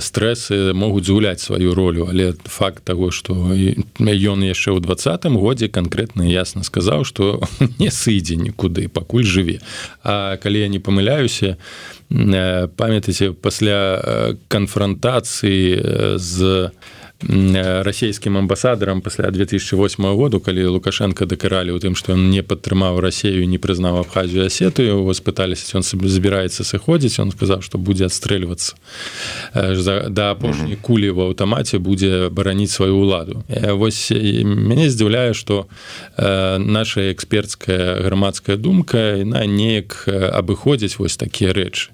стрессы 0.00 0.72
могуць 0.72 1.06
згуляць 1.06 1.42
сваю 1.42 1.74
ролю 1.74 2.06
але 2.08 2.34
факт 2.44 2.84
того 2.84 3.10
что 3.10 3.34
ён 3.34 4.38
яшчэ 4.44 4.70
ў 4.70 4.80
двадцатым 4.80 5.36
годзе 5.36 5.68
конкретно 5.68 6.22
ясно 6.22 6.62
сказаў 6.62 7.04
что 7.04 7.42
не 7.78 7.90
сыдзе 7.90 8.36
нікуды 8.36 8.88
пакуль 8.88 9.24
жыве 9.24 9.60
А 10.02 10.36
калі 10.36 10.60
я 10.60 10.68
не 10.68 10.78
памыляюся 10.78 11.56
памятаце 12.76 13.32
пасля 13.32 13.63
канфронтацыі 14.48 16.16
з 16.16 16.70
расійскім 17.82 18.36
амбасадарам 18.36 19.00
пасля 19.00 19.30
2008 19.30 20.04
году 20.16 20.40
калі 20.40 20.66
лукашенко 20.66 21.26
дакаралі 21.26 21.72
у 21.72 21.78
тым 21.78 21.94
што 21.96 22.12
ён 22.12 22.28
не 22.28 22.42
падтрымаў 22.42 23.00
рассею 23.00 23.48
не 23.48 23.58
прызнаў 23.58 24.02
абхазію 24.02 24.44
асетую 24.46 24.88
его 24.88 25.14
спыталіся 25.14 25.78
ён 25.78 25.82
сабе 25.82 26.08
збіраецца 26.08 26.64
сыходзіць 26.64 27.20
он 27.22 27.30
сказаў 27.32 27.62
што 27.62 27.78
будзе 27.78 28.10
адстрэльвацца 28.10 28.76
да 29.54 30.30
апошняй 30.36 30.76
кулі 30.76 31.10
в 31.10 31.20
аўтамаце 31.30 31.78
будзе 31.78 32.28
бараніць 32.28 32.74
сваю 32.74 32.98
ўладу 33.00 33.40
вось 33.48 34.10
мяне 34.10 34.90
здзіўляе 34.90 35.32
што 35.32 35.66
наша 36.18 37.12
экспертская 37.12 38.02
грамадская 38.02 38.56
думка 38.56 39.24
на 39.24 39.46
неяк 39.46 40.04
абыходзіць 40.10 40.98
вось 40.98 41.16
такія 41.16 41.56
рэчы 41.56 41.88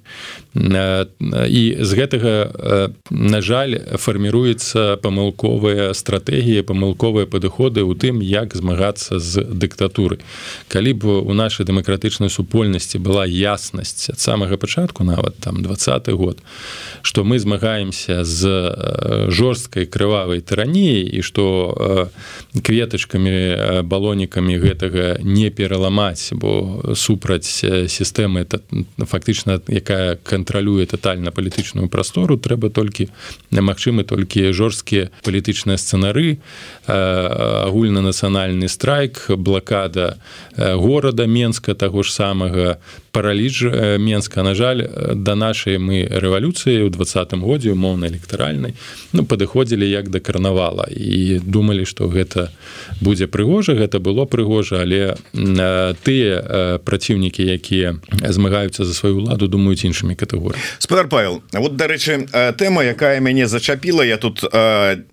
і 0.55 1.77
з 1.81 1.91
гэтага 1.95 2.91
на 3.11 3.39
жаль 3.39 3.79
фарміруецца 3.95 4.99
памылковыя 4.99 5.95
стратэгіі 5.95 6.67
памылковыя 6.67 7.31
падыходы 7.31 7.87
ў 7.87 7.95
тым 7.95 8.19
як 8.19 8.59
змагацца 8.59 9.23
з 9.23 9.47
дыктатуры 9.47 10.19
калі 10.67 10.93
б 10.99 11.03
у 11.23 11.33
нашай 11.39 11.63
дэмакратычнай 11.71 12.35
супольнасці 12.35 12.99
была 12.99 13.31
яснасць 13.31 14.11
ад 14.11 14.19
самага 14.19 14.59
пачатку 14.59 15.07
нават 15.07 15.39
там 15.39 15.63
двадцаты 15.63 16.19
год 16.19 16.43
што 17.03 17.23
мы 17.23 17.39
змагаемся 17.39 18.27
з 18.27 19.31
жорсткай 19.31 19.87
крывавай 19.87 20.43
тыраніяй 20.43 21.07
і 21.15 21.23
што 21.23 22.11
кветачкамі 22.59 23.87
балонікамі 23.87 24.59
гэтага 24.59 25.23
не 25.23 25.55
пераламаць 25.55 26.35
бо 26.35 26.83
супраць 26.99 27.63
сістэмы 27.87 28.43
это 28.43 28.59
фактычна 29.07 29.63
якая 29.71 30.19
кантралюе 30.41 30.89
тотальна 30.89 31.29
палітычную 31.31 31.93
прастору 31.93 32.41
трэба 32.41 32.73
толькі 32.73 33.13
немагчымы 33.53 34.09
толькі 34.09 34.49
жорсткія 34.57 35.13
палітычныя 35.21 35.77
сцэнары 35.77 36.41
агульнанацыянальны 36.89 38.73
страйк 38.73 39.29
блакада 39.37 40.17
горада 40.57 41.29
менска 41.29 41.77
таго 41.77 42.01
ж 42.03 42.17
самага 42.17 42.81
параліж 43.13 43.63
менска 43.99 44.43
на 44.43 44.55
жаль 44.55 44.87
да 45.15 45.35
нашай 45.35 45.79
мы 45.79 46.07
рэвалюцыі 46.07 46.87
ў 46.87 46.91
двадцатым 46.91 47.43
годзе 47.43 47.73
умоўна 47.73 48.07
электаральнай 48.07 48.75
ну 49.13 49.25
падыходзілі 49.25 49.87
як 49.87 50.11
да 50.11 50.21
карнавала 50.21 50.87
і 50.91 51.41
думалі 51.45 51.85
што 51.85 52.07
гэта 52.07 52.51
будзе 53.01 53.27
прыгожа 53.27 53.75
гэта 53.75 53.99
было 53.99 54.27
прыгожа 54.27 54.83
але 54.83 55.17
тыя 56.05 56.79
праціўнікі 56.85 57.43
якія 57.45 57.97
змагаюцца 58.23 58.85
за 58.85 58.95
сваю 58.95 59.27
ладу 59.27 59.49
думаюць 59.49 59.85
іншымі 59.85 60.15
катэгорыямі. 60.15 60.63
Спадар 60.79 61.09
павел 61.09 61.43
вот 61.53 61.77
дарэчы 61.77 62.31
тэма 62.57 62.85
якая 62.85 63.21
мяне 63.21 63.47
зачапіла 63.47 64.03
я 64.07 64.17
тут 64.17 64.45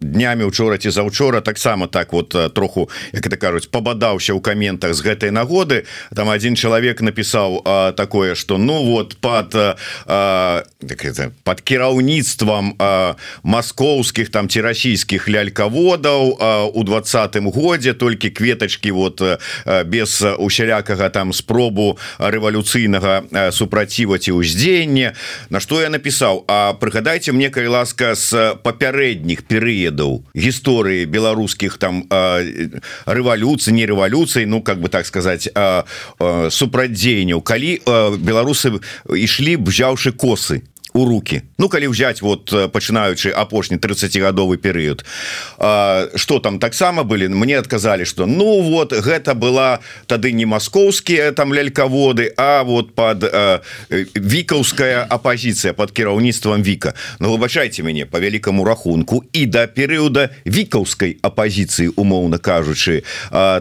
днямі 0.02 0.44
учора 0.44 0.78
ці 0.78 0.90
заўчора 0.90 1.42
таксама 1.42 1.88
так 1.88 2.14
вот 2.14 2.36
троху 2.54 2.90
як 3.14 3.28
это 3.28 3.38
кажуць 3.38 3.68
пабадаўся 3.68 4.34
ў 4.34 4.42
каментах 4.42 4.94
з 4.94 5.02
гэтай 5.02 5.32
нагоды. 5.32 5.86
Там 6.16 6.30
один 6.30 6.56
чалавек 6.56 7.02
напісаў 7.02 7.62
такое 7.96 8.36
что 8.36 8.58
ну 8.58 8.84
вот 8.84 9.18
под 9.18 9.56
под 11.44 11.62
кіраўніцтвам 11.62 12.76
маскоўскіх 13.44 14.30
там 14.30 14.50
ці 14.50 14.62
расійскіх 14.62 15.30
лялькаводаў 15.30 16.72
у 16.74 16.84
двадцатым 16.84 17.50
годзе 17.52 17.94
толькі 17.94 18.30
кветочки 18.30 18.92
вот 18.92 19.22
без 19.86 20.22
усялякага 20.22 21.10
там 21.10 21.34
спробу 21.34 21.98
рэвалюцыйнага 22.18 23.52
супраціва 23.52 24.18
ці 24.18 24.32
ўздзеяння. 24.32 25.14
На 25.50 25.60
что 25.60 25.82
я 25.82 25.90
напісаў? 25.90 26.46
А 26.48 26.74
прыгадайце 26.74 27.32
мне 27.32 27.50
калі 27.50 27.68
ласка 27.68 28.16
з 28.16 28.58
папярэдніх 28.64 29.44
перыядаў 29.46 30.24
гісторыі 30.36 31.06
беларускіх 31.06 31.78
там 31.78 32.04
рэвалюцыі 33.06 33.74
не 33.74 33.86
рэвалюцыі 33.86 34.46
Ну 34.48 34.62
как 34.62 34.80
бы 34.80 34.90
так 34.90 35.06
сказать 35.06 35.50
супрадзеянняў. 36.50 37.42
Калі 37.42 37.77
беларусы 37.86 38.80
ішлі 39.12 39.58
б 39.58 39.70
взяўшы 39.70 40.12
косы 40.12 40.64
у 40.98 41.06
руки. 41.06 41.42
Ну 41.58 41.70
калі 41.70 41.88
взять 41.88 42.22
вот 42.22 42.54
э, 42.54 42.68
пачынаючы 42.68 43.30
апошні 43.30 43.78
30гадовы 43.78 44.58
перыяд 44.58 45.06
что 46.16 46.40
там 46.40 46.60
таксама 46.60 47.04
былі 47.04 47.28
мне 47.28 47.60
отказалі 47.60 48.06
что 48.06 48.26
ну 48.26 48.62
вот 48.62 48.94
гэта 48.94 49.34
была 49.34 49.80
тады 50.08 50.32
не 50.32 50.46
маскоўскія 50.46 51.32
там 51.32 51.54
лялькаводы 51.54 52.34
а 52.38 52.64
вот 52.64 52.96
под 52.96 53.24
вікаўская 53.90 55.06
апозіцыя 55.10 55.74
под 55.74 55.92
кіраўніцтвам 55.92 56.62
Віка 56.62 56.94
Ну 57.20 57.32
выбачайте 57.32 57.84
мяне 57.84 58.06
по 58.06 58.20
вялікаму 58.20 58.64
рахунку. 58.64 59.24
І 59.34 59.46
до 59.46 59.58
да 59.58 59.68
перыяда 59.68 60.30
вікаўскай 60.46 61.18
апозіцыі 61.22 61.94
умоўна 61.96 62.38
кажучы 62.38 63.04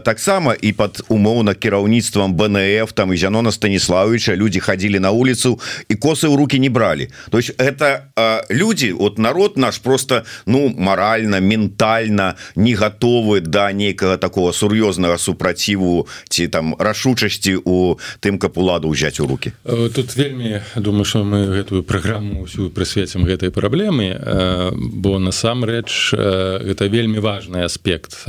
таксама 0.04 0.54
і 0.54 0.72
под 0.72 1.04
умоўна 1.08 1.54
кіраўніцтвам 1.54 2.34
БНФ 2.34 2.92
там 2.92 3.12
і 3.12 3.16
Зянона 3.16 3.52
станіславовича 3.52 4.36
люди 4.36 4.60
ходили 4.60 4.98
на 5.00 5.10
улицу 5.10 5.60
і 5.88 5.94
косы 5.94 6.28
ў 6.28 6.36
руки 6.36 6.58
не 6.58 6.68
брали 6.68 7.08
то 7.30 7.38
есть 7.38 7.50
это 7.58 8.10
э, 8.16 8.40
люди 8.48 8.90
вот 8.90 9.18
народ 9.18 9.56
наш 9.56 9.80
просто 9.80 10.24
ну 10.46 10.68
морально 10.68 11.40
ментально 11.40 12.36
не 12.54 12.74
готовы 12.74 13.40
до 13.40 13.50
да 13.50 13.72
нейкага 13.72 14.16
такого 14.18 14.52
сур'ёзнага 14.52 15.18
супраціву 15.18 16.06
ці 16.28 16.48
там 16.48 16.76
рашучасці 16.78 17.56
у 17.64 17.96
тым 18.20 18.38
каб 18.38 18.58
уладу 18.58 18.92
ўзяць 18.92 19.20
у 19.20 19.26
руки. 19.26 19.52
Э, 19.64 19.88
тут 19.88 20.16
вельмі 20.16 20.60
думаю 20.76 21.04
что 21.04 21.24
мы 21.24 21.48
гэтую 21.48 21.82
праграму 21.82 22.44
ўсю 22.44 22.70
прысвецім 22.70 23.24
гэтай 23.24 23.50
праблемы 23.50 24.12
э, 24.12 24.70
бо 24.76 25.18
насамрэч 25.18 26.12
это 26.12 26.86
вельмі 26.86 27.18
важный 27.18 27.64
аспект 27.64 28.28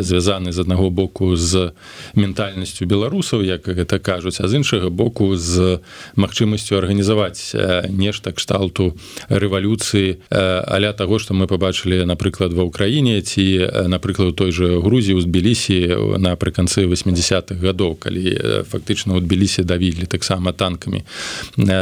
звязаны 0.00 0.52
з 0.52 0.58
аднаго 0.58 0.90
боку 0.90 1.36
з 1.36 1.72
ментальнасцю 2.14 2.86
беларусаў 2.86 3.44
як 3.44 3.68
гэта 3.68 3.98
кажуць 3.98 4.40
а 4.40 4.48
з 4.48 4.54
іншага 4.54 4.88
боку 4.88 5.36
з 5.36 5.80
магчымасцю 6.16 6.80
арганізаваць 6.80 7.54
нешта 7.88 8.31
кшталту 8.32 8.92
рэвалюцыі 9.28 10.18
аля 10.32 10.92
таго 10.92 11.18
што 11.18 11.34
мы 11.34 11.46
побачылі 11.46 12.04
напрыклад 12.08 12.52
ва 12.52 12.66
ўкраіне 12.68 13.20
ці 13.22 13.88
напрыклад 13.88 14.36
той 14.36 14.52
же 14.52 14.80
грузі 14.80 15.14
узбілісі 15.18 16.18
напрыканцы 16.18 16.84
80-х 16.88 17.60
гадоў 17.60 17.96
калі 17.96 18.64
фактычна 18.68 19.16
адбіліся 19.20 19.62
давілі 19.62 20.06
таксама 20.06 20.52
танкамі 20.52 21.04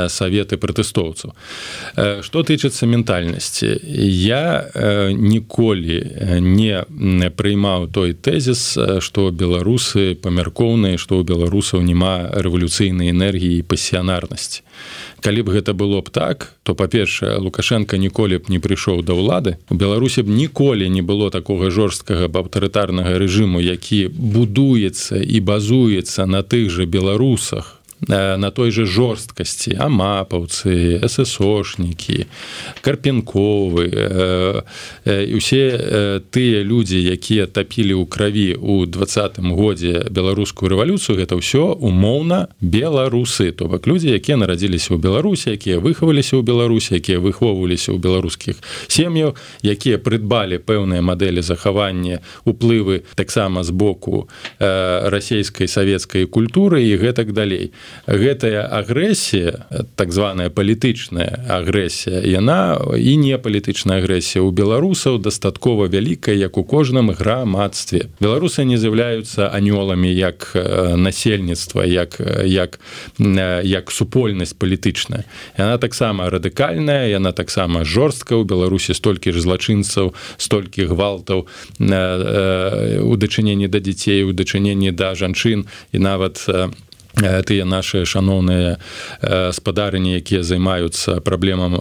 саветы 0.09 0.57
пратэстоўцаў. 0.61 1.35
Што 2.23 2.43
тычыцца 2.43 2.87
ментальнасці. 2.87 3.79
Я 3.85 4.71
ніколі 5.15 5.99
не 6.41 7.31
прыймаў 7.37 7.89
той 7.93 8.15
тэзіс 8.15 8.63
што 9.01 9.31
беларусы 9.31 10.15
памяркоўныя 10.15 10.99
што 10.99 11.21
ў 11.21 11.25
беларусаў 11.25 11.83
няма 11.87 12.31
рэвалюцыйнай 12.35 13.11
энергіі 13.15 13.63
пасіянарнасці 13.63 14.63
калі 15.21 15.43
б 15.43 15.57
гэта 15.59 15.75
было 15.75 16.01
б 16.01 16.09
так 16.13 16.55
то 16.63 16.75
па-першае 16.75 17.37
лукашенко 17.39 17.97
ніколі 17.97 18.39
б 18.39 18.49
не 18.49 18.61
прыйшоў 18.63 19.03
да 19.03 19.17
ўлады. 19.17 19.57
У 19.71 19.75
беларусі 19.75 20.23
б 20.23 20.31
ніколі 20.31 20.89
не 20.89 21.03
было 21.03 21.31
такога 21.31 21.71
жорсткага 21.71 22.31
аўтарытарнага 22.31 23.19
рэжыму 23.19 23.61
які 23.61 24.09
будуецца 24.13 25.19
і 25.19 25.41
базуецца 25.41 26.27
на 26.27 26.43
тых 26.43 26.71
же 26.71 26.87
беларусах 26.87 27.80
на 28.09 28.51
той 28.51 28.71
же 28.71 28.87
жорсткасці 28.87 29.77
амапаўцы 29.77 31.01
эсэсошнікі 31.05 32.25
карпенковы 32.81 33.87
і 35.05 35.33
усе 35.37 36.23
тыя 36.33 36.65
людзі 36.65 36.97
якія 36.97 37.45
тапілі 37.47 38.01
ў 38.01 38.05
крыві 38.09 38.49
у 38.57 38.87
двадцатым 38.89 39.53
годзе 39.53 40.09
беларускую 40.09 40.73
рэвалюцыю 40.73 41.21
гэта 41.21 41.37
ўсё 41.37 41.77
умоўна 41.77 42.49
беларусы. 42.61 43.53
То 43.53 43.69
бок 43.69 43.85
людзі 43.87 44.17
якія 44.17 44.41
нарадзіліся 44.41 44.97
ў 44.97 44.99
беларусі 44.99 45.53
якія 45.53 45.77
выхаваліся 45.79 46.41
ў 46.41 46.43
беларусі 46.43 46.97
якія 46.97 47.21
выхоўваліся 47.21 47.93
ў 47.93 47.99
беларускіх 48.01 48.57
сем'яў 48.89 49.37
якія 49.61 50.01
прыдбалі 50.01 50.57
пэўныя 50.65 51.05
мадэлі 51.05 51.45
захавання 51.45 52.25
уплывы 52.49 53.05
таксама 53.15 53.61
з 53.61 53.71
боку 53.77 54.29
расійскай 54.59 55.69
савецкай 55.69 56.25
культуры 56.25 56.81
і 56.81 56.97
гэтак 56.97 57.37
далей 57.37 57.73
гэтая 58.07 58.67
агрэсія 58.67 59.67
так 59.97 60.13
званая 60.13 60.51
палітычная 60.51 61.47
агрэсія 61.49 62.21
яна 62.25 62.79
і 62.97 63.17
не 63.17 63.37
палітычная 63.39 64.01
агрэсія. 64.03 64.43
У 64.43 64.51
беларусаў 64.51 65.19
дастаткова 65.19 65.87
вялікая 65.87 66.35
як 66.35 66.59
у 66.59 66.65
кожным 66.65 67.11
грамадстве. 67.11 68.11
Беларусы 68.21 68.65
не 68.65 68.79
з'яўляюцца 68.79 69.51
анёламі 69.51 70.11
як 70.11 70.53
насельніцтва 70.97 71.85
як 71.85 72.21
як 72.45 72.81
як 73.19 73.91
супольнасць 73.91 74.55
палітычная. 74.55 75.25
Яна 75.59 75.79
таксама 75.79 76.31
радыкальная 76.31 77.09
яна 77.09 77.33
таксама 77.33 77.85
жорстка. 77.85 78.35
Ў 78.35 78.45
беларусі 78.45 78.95
столькі 78.95 79.33
ж 79.33 79.41
злачынцаў 79.41 80.15
столькі 80.37 80.91
гвалтаў 80.91 81.47
у 83.01 83.13
дачыненні 83.17 83.69
да 83.69 83.79
дзяцей 83.81 84.25
у 84.25 84.33
дачыненні 84.33 84.91
да 84.91 85.15
жанчын. 85.15 85.67
І 85.93 85.99
нават 85.99 86.47
у 86.49 86.90
тыя 87.21 87.65
наши 87.65 88.05
шаноўныя 88.05 88.81
спадарыні 89.53 90.17
якія 90.17 90.43
займаюцца 90.43 91.21
праблемам 91.21 91.77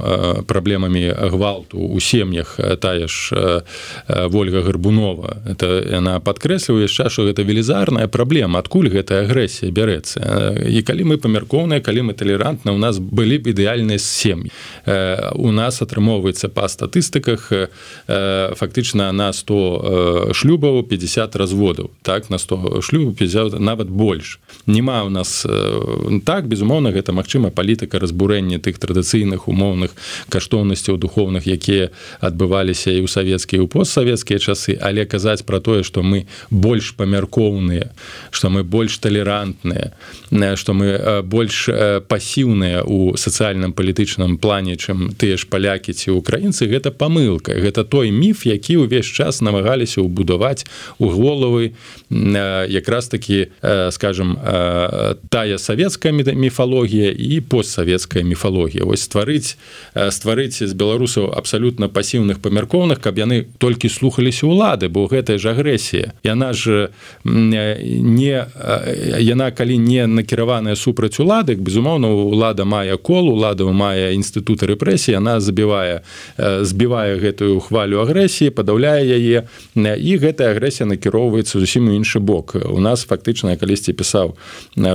праблемамі 0.46 1.16
гвалту 1.32 1.80
у 1.80 2.00
сем'ях. 2.00 2.60
Тая 2.80 3.08
ж 3.08 3.64
ольга 4.08 4.62
гарбунова 4.62 5.42
это 5.48 5.80
яна 5.80 6.20
падкрэслівае 6.20 6.86
яшчэ 6.88 7.10
що 7.10 7.24
гэта 7.30 7.44
велізарная 7.48 8.08
праблема. 8.08 8.60
Адкуль 8.60 8.90
гэтая 8.92 9.24
агрэсія 9.24 9.72
бярэцца? 9.72 10.20
І 10.68 10.84
калі 10.84 11.04
мы 11.04 11.18
памяркоўныя 11.18 11.80
калі 11.80 12.12
мы 12.12 12.14
талерантна 12.14 12.76
у 12.76 12.78
нас 12.78 13.00
былі 13.00 13.40
б 13.40 13.56
ідэальныя 13.56 14.00
сем'і. 14.00 14.52
У 15.40 15.52
нас 15.52 15.82
атрымоўваецца 15.82 16.52
па 16.52 16.68
статыстыках 16.68 17.52
фактычна 18.60 19.12
на 19.12 19.32
100 19.34 20.34
шлюбаў 20.34 20.84
50 20.84 21.36
разводаў. 21.36 21.92
Так 22.02 22.30
на 22.30 22.38
100 22.38 22.82
шлюб 22.82 23.16
50 23.16 23.60
нават 23.60 23.90
больш. 23.90 24.40
Нема 24.66 25.04
у 25.04 25.10
нас 25.10 25.29
нас 25.30 25.46
так 26.26 26.48
безумоўна 26.48 26.92
гэта 26.92 27.14
магчыма 27.14 27.50
палітыка 27.54 28.00
разбурэння 28.00 28.60
тых 28.60 28.80
традыцыйных 28.82 29.48
умоўных 29.48 29.94
каштоўнасцяў 30.30 30.98
духовных 30.98 31.46
якія 31.46 31.90
адбываліся 32.20 32.90
і 32.92 33.06
ў 33.06 33.08
савецкія 33.08 33.62
ў 33.62 33.68
постсавецкія 33.70 34.40
часы. 34.40 34.78
Але 34.82 35.06
казаць 35.06 35.46
пра 35.46 35.60
тое 35.60 35.84
што 35.84 36.02
мы 36.02 36.26
больш 36.50 36.96
памяркоўныя 36.98 37.94
што 38.32 38.50
мы 38.50 38.64
больш 38.64 38.98
талерантныя 38.98 39.94
што 40.56 40.74
мы 40.74 41.22
больш 41.24 41.70
пасіўныя 42.10 42.84
у 42.84 43.14
сацыяльным 43.18 43.74
палітычным 43.74 44.38
плане 44.38 44.76
чым 44.76 45.14
тыя 45.14 45.38
ж 45.38 45.46
палякі 45.46 45.94
ці 45.94 46.18
украінцы 46.18 46.66
гэта 46.66 46.92
памылка. 46.92 47.54
Гэта 47.54 47.86
той 47.86 48.10
міф 48.12 48.46
які 48.50 48.82
ўвесь 48.86 49.06
час 49.06 49.42
намагаліся 49.42 50.02
ўбудаваць 50.02 50.66
у 50.98 51.10
головы 51.10 51.78
якраз 52.10 53.08
таки 53.08 53.54
скажем 53.92 54.40
тая 55.30 55.58
савецкая 55.58 56.12
міфалогія 56.14 57.12
і 57.12 57.42
постсавецкая 57.42 58.24
міфалогія. 58.24 58.86
Вось 58.86 59.08
стварыць 59.08 59.58
стварыць 59.94 60.64
з 60.64 60.74
беларусаў 60.74 61.34
абсалютна 61.34 61.90
пасіўных 61.90 62.40
памяркоўных 62.40 63.00
каб 63.00 63.18
яны 63.18 63.46
толькі 63.58 63.90
слухаліся 63.90 64.48
улады 64.48 64.90
бо 64.90 65.08
гэтая 65.08 65.38
ж 65.38 65.52
агрэсія. 65.52 66.14
Яна 66.24 66.54
ж 66.54 66.90
не 67.24 68.46
яна 69.20 69.52
калі 69.52 69.78
не 69.78 70.08
накіраваная 70.08 70.76
супраць 70.76 71.20
уладак 71.20 71.60
безумоўна 71.60 72.08
улада 72.08 72.66
мае 72.66 72.98
кол 72.98 73.30
улада 73.30 73.66
мае 73.66 74.16
інстытуты 74.16 74.68
рэпрэсіі 74.70 75.18
она 75.18 75.40
забівае 75.40 76.02
збівае 76.38 77.20
гэтую 77.20 77.60
хвалю 77.60 78.02
агрэсіі 78.04 78.54
падаўляе 78.56 79.04
яе 79.06 79.48
і 79.76 80.12
гэтая 80.18 80.52
агрэсія 80.56 80.88
накіроўваецца 80.90 81.60
зусім 81.60 81.90
іншы 81.92 82.20
бок. 82.20 82.56
У 82.56 82.80
нас 82.80 83.06
фактычна 83.06 83.56
калісьці 83.58 83.94
пісаў 83.94 84.36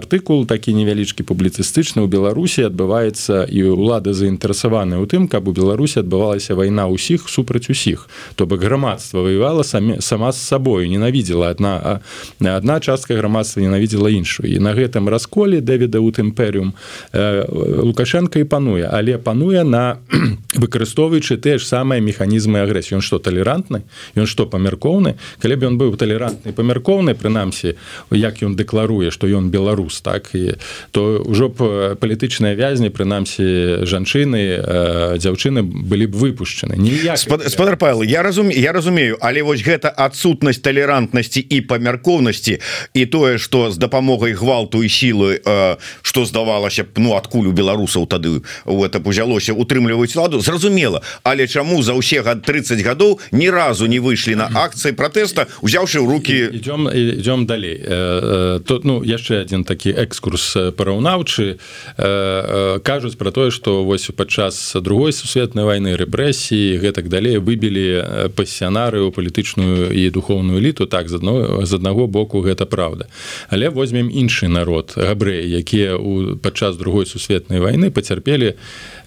артыкул 0.05 0.45
такі 0.45 0.77
невялічкі 0.77 1.25
публіцыстычны 1.25 2.05
ў 2.05 2.09
беларусі 2.13 2.69
адбываецца 2.69 3.49
і 3.49 3.73
ўлада 3.73 4.13
заінтарэсаваны 4.13 5.01
ў 5.01 5.09
тым 5.09 5.25
каб 5.33 5.49
у 5.49 5.57
беларусі 5.57 6.05
адбывалася 6.05 6.53
вайна 6.53 6.85
ўсіх 6.93 7.25
супраць 7.33 7.73
усіх. 7.73 8.05
То 8.37 8.45
бок 8.45 8.61
грамадства 8.61 9.25
воевала 9.25 9.65
самі 9.65 10.05
сама 10.05 10.37
з 10.37 10.45
сабою 10.45 10.85
ненавідзела 10.85 11.57
одна 11.57 12.05
одна 12.39 12.81
частка 12.85 13.17
грамадства 13.17 13.65
ненавідзела 13.65 14.13
іншую. 14.13 14.53
І 14.53 14.61
на 14.61 14.77
гэтым 14.77 15.09
расколе 15.09 15.65
дэвіда 15.65 16.05
ут 16.05 16.21
імперыум 16.21 16.77
лукашенко 17.15 18.39
і 18.39 18.45
пануе 18.45 18.85
але 18.85 19.17
пануе 19.17 19.65
на 19.65 20.05
выкарыстоўваючы 20.53 21.41
тыя 21.41 21.57
ж 21.57 21.65
самыя 21.65 22.05
механізмы 22.05 22.61
агрэсію 22.61 23.01
што 23.01 23.17
талерантны? 23.19 23.89
Ён 24.13 24.29
што 24.29 24.45
памяркоўны? 24.45 25.17
Калі 25.41 25.55
б 25.57 25.61
ён 25.73 25.81
быў 25.81 25.97
талерантны 25.97 26.53
памяркоўны 26.53 27.17
прынамсі 27.17 27.81
як 28.13 28.45
ён 28.45 28.53
дэкларуе 28.53 29.09
што 29.09 29.27
ён 29.31 29.49
беларус 29.49 29.94
беларус 29.95 30.01
так 30.01 30.35
і 30.35 30.55
то 30.91 31.23
ўжо 31.25 31.49
б 31.49 31.97
палітычныя 32.01 32.55
вязні 32.55 32.91
прынамсі 32.91 33.85
жанчыны 33.87 35.19
дзяўчыны 35.19 35.63
былі 35.63 36.07
б 36.07 36.15
выпушчаны. 36.17 36.79
Спадар 37.17 37.77
павел 37.77 38.03
я 38.03 38.23
разумею 38.23 38.61
я 38.61 38.73
разумею 38.73 39.19
але 39.21 39.43
вось 39.43 39.63
гэта 39.63 39.89
адсутнасць 39.89 40.61
талерантнасці 40.61 41.41
і 41.41 41.61
памяркоўнасці 41.61 42.59
і 42.95 43.07
тое 43.07 43.39
что 43.39 43.71
з 43.71 43.79
дапамогай 43.79 44.33
гвалту 44.33 44.83
і 44.83 44.89
сілы 44.89 45.41
что 46.03 46.25
здавалася 46.25 46.85
б 46.85 46.89
ну 46.97 47.15
адкуль 47.17 47.49
у 47.49 47.53
беларусаў 47.53 48.07
тады 48.07 48.43
у 48.65 48.85
это 48.85 49.01
узялося 49.05 49.53
утрымліваюць 49.53 50.17
ладу 50.17 50.41
зразумела. 50.41 51.03
Але 51.23 51.47
чаму 51.47 51.83
за 51.83 51.95
ўсе 51.95 52.23
гад 52.23 52.43
30 52.43 52.81
гадоў 52.83 53.21
ні 53.33 53.51
разу 53.51 53.87
не 53.87 53.99
выйшлі 54.01 54.35
на 54.35 54.49
акцыі 54.49 54.93
пратэста 54.93 55.47
узяўшы 55.63 56.01
ў 56.01 56.07
руки 56.09 56.37
идем 56.53 56.89
идем 56.89 57.47
далей. 57.47 57.79
Тут 58.65 58.85
ну 58.85 59.05
яшчэ 59.05 59.45
один 59.45 59.65
такі 59.65 59.84
экскурс 59.93 60.57
параўнаўчы 60.77 61.59
кажуць 61.97 63.17
про 63.17 63.31
тое 63.31 63.51
что 63.51 63.85
вось 63.85 64.09
падчас 64.17 64.77
другой 64.81 65.13
сусветнай 65.13 65.65
войны 65.65 65.97
рэпрэсіі 65.97 66.79
гэтак 66.79 67.09
далей 67.09 67.39
выбілі 67.39 68.31
пасіянары 68.37 69.05
ў 69.05 69.11
палітычную 69.11 69.93
і 69.93 70.11
духовную 70.11 70.59
эліту. 70.59 70.87
Так 70.87 71.09
з 71.09 71.21
адно 71.21 71.67
з 71.67 71.73
аднаго 71.75 72.07
боку 72.07 72.41
гэта 72.41 72.67
правда 72.67 73.07
але 73.51 73.69
возьмем 73.69 74.09
іншы 74.09 74.49
народ 74.49 74.95
габрэі 74.97 75.51
якія 75.59 75.97
у 75.97 76.37
падчас 76.37 76.77
другой 76.77 77.07
сусветнай 77.07 77.61
войны 77.61 77.91
пацярпелі 77.91 78.55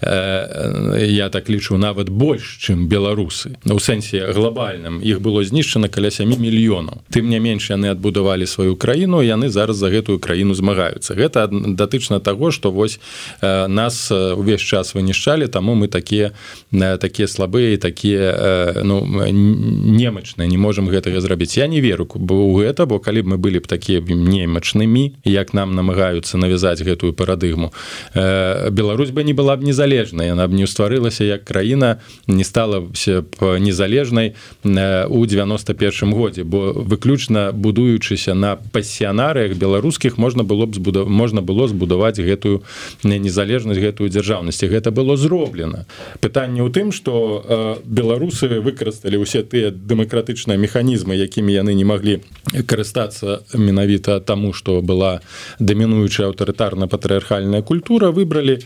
я 0.00 1.28
так 1.28 1.50
лічу 1.50 1.78
нават 1.78 2.08
больш 2.08 2.58
чым 2.62 2.86
беларусы. 2.86 3.58
У 3.64 3.78
сэнсе 3.78 4.30
глобальным 4.32 5.02
іх 5.02 5.20
было 5.20 5.42
знішчана 5.42 5.88
каля 5.88 6.10
7 6.10 6.38
мільёнаў. 6.38 7.02
Тым 7.10 7.28
не 7.28 7.40
менш 7.40 7.70
яны 7.70 7.90
адбудавалі 7.90 8.46
сваю 8.46 8.76
краіну 8.76 9.22
яны 9.22 9.48
зараз 9.48 9.76
за 9.76 9.90
гэтую 9.90 10.18
краіну 10.18 10.54
змагаюцца. 10.54 11.14
Гэта 11.14 11.48
датычна 11.50 12.20
таго 12.20 12.50
что 12.50 12.70
вось 12.70 13.00
нас 13.42 14.10
увесь 14.12 14.60
час 14.60 14.94
вынішчалі 14.94 15.48
таму 15.48 15.74
мы 15.74 15.88
такія 15.88 16.30
такія 16.70 17.26
слабыя 17.26 17.76
такія 17.78 18.82
ну 18.84 19.02
немачныя 19.02 20.48
не 20.48 20.58
можемм 20.58 20.88
гэтага 20.88 21.20
зрабіць. 21.20 21.58
Я 21.58 21.66
не 21.66 21.80
веру 21.80 22.06
у 22.06 22.54
гэта 22.54 22.86
бо 22.86 22.98
калі 22.98 23.22
б 23.22 23.34
мы 23.34 23.36
былі 23.36 23.58
б 23.58 23.66
такія 23.66 24.00
немачнымі 24.00 25.18
як 25.24 25.54
нам 25.54 25.74
намагаюцца 25.74 26.38
навязаць 26.38 26.82
гэтую 26.82 27.12
парадыгму 27.12 27.72
Беларусь 28.14 29.10
бы 29.10 29.24
не 29.24 29.32
была 29.32 29.56
б 29.56 29.64
незалежнай 29.88 30.28
яна 30.28 30.48
б 30.48 30.54
не 30.54 30.66
стварылася 30.66 31.24
як 31.24 31.44
краіна 31.44 31.98
не 32.26 32.44
стала 32.44 32.84
все 32.92 33.22
б 33.22 33.58
незалежнай 33.58 34.34
у 34.64 35.26
91 35.26 36.12
годзе 36.12 36.44
бо 36.44 36.72
выключна 36.72 37.52
будуючыся 37.52 38.34
на 38.34 38.56
пасіянарыях 38.56 39.56
беларускіх 39.56 40.18
можна 40.18 40.44
было 40.44 40.66
б 40.66 40.74
збудав 40.74 41.08
можна 41.08 41.40
было 41.40 41.68
збудаваць 41.68 42.20
гэтую 42.20 42.62
незалежнасць 43.02 43.80
гэтую 43.80 44.08
дзяржаўнасці 44.10 44.68
гэта 44.68 44.90
было 44.90 45.16
зроблена. 45.16 45.86
Пытанне 46.20 46.60
ў 46.60 46.70
тым 46.70 46.92
что 46.92 47.44
э, 47.48 47.76
беларусы 47.84 48.60
выкарысталі 48.60 49.24
ўсе 49.24 49.42
тыя 49.42 49.70
дэмакратычныя 49.72 50.58
механізмы 50.60 51.16
якімі 51.16 51.52
яны 51.52 51.72
не 51.72 51.84
маглі 51.84 52.20
карыстацца 52.66 53.40
менавіта 53.54 54.20
таму 54.20 54.52
что 54.52 54.82
была 54.82 55.20
дамінуючая 55.58 56.28
аўтарытарна 56.28 56.88
патрыархальная 56.88 57.62
культура 57.62 58.12
выбралі 58.12 58.60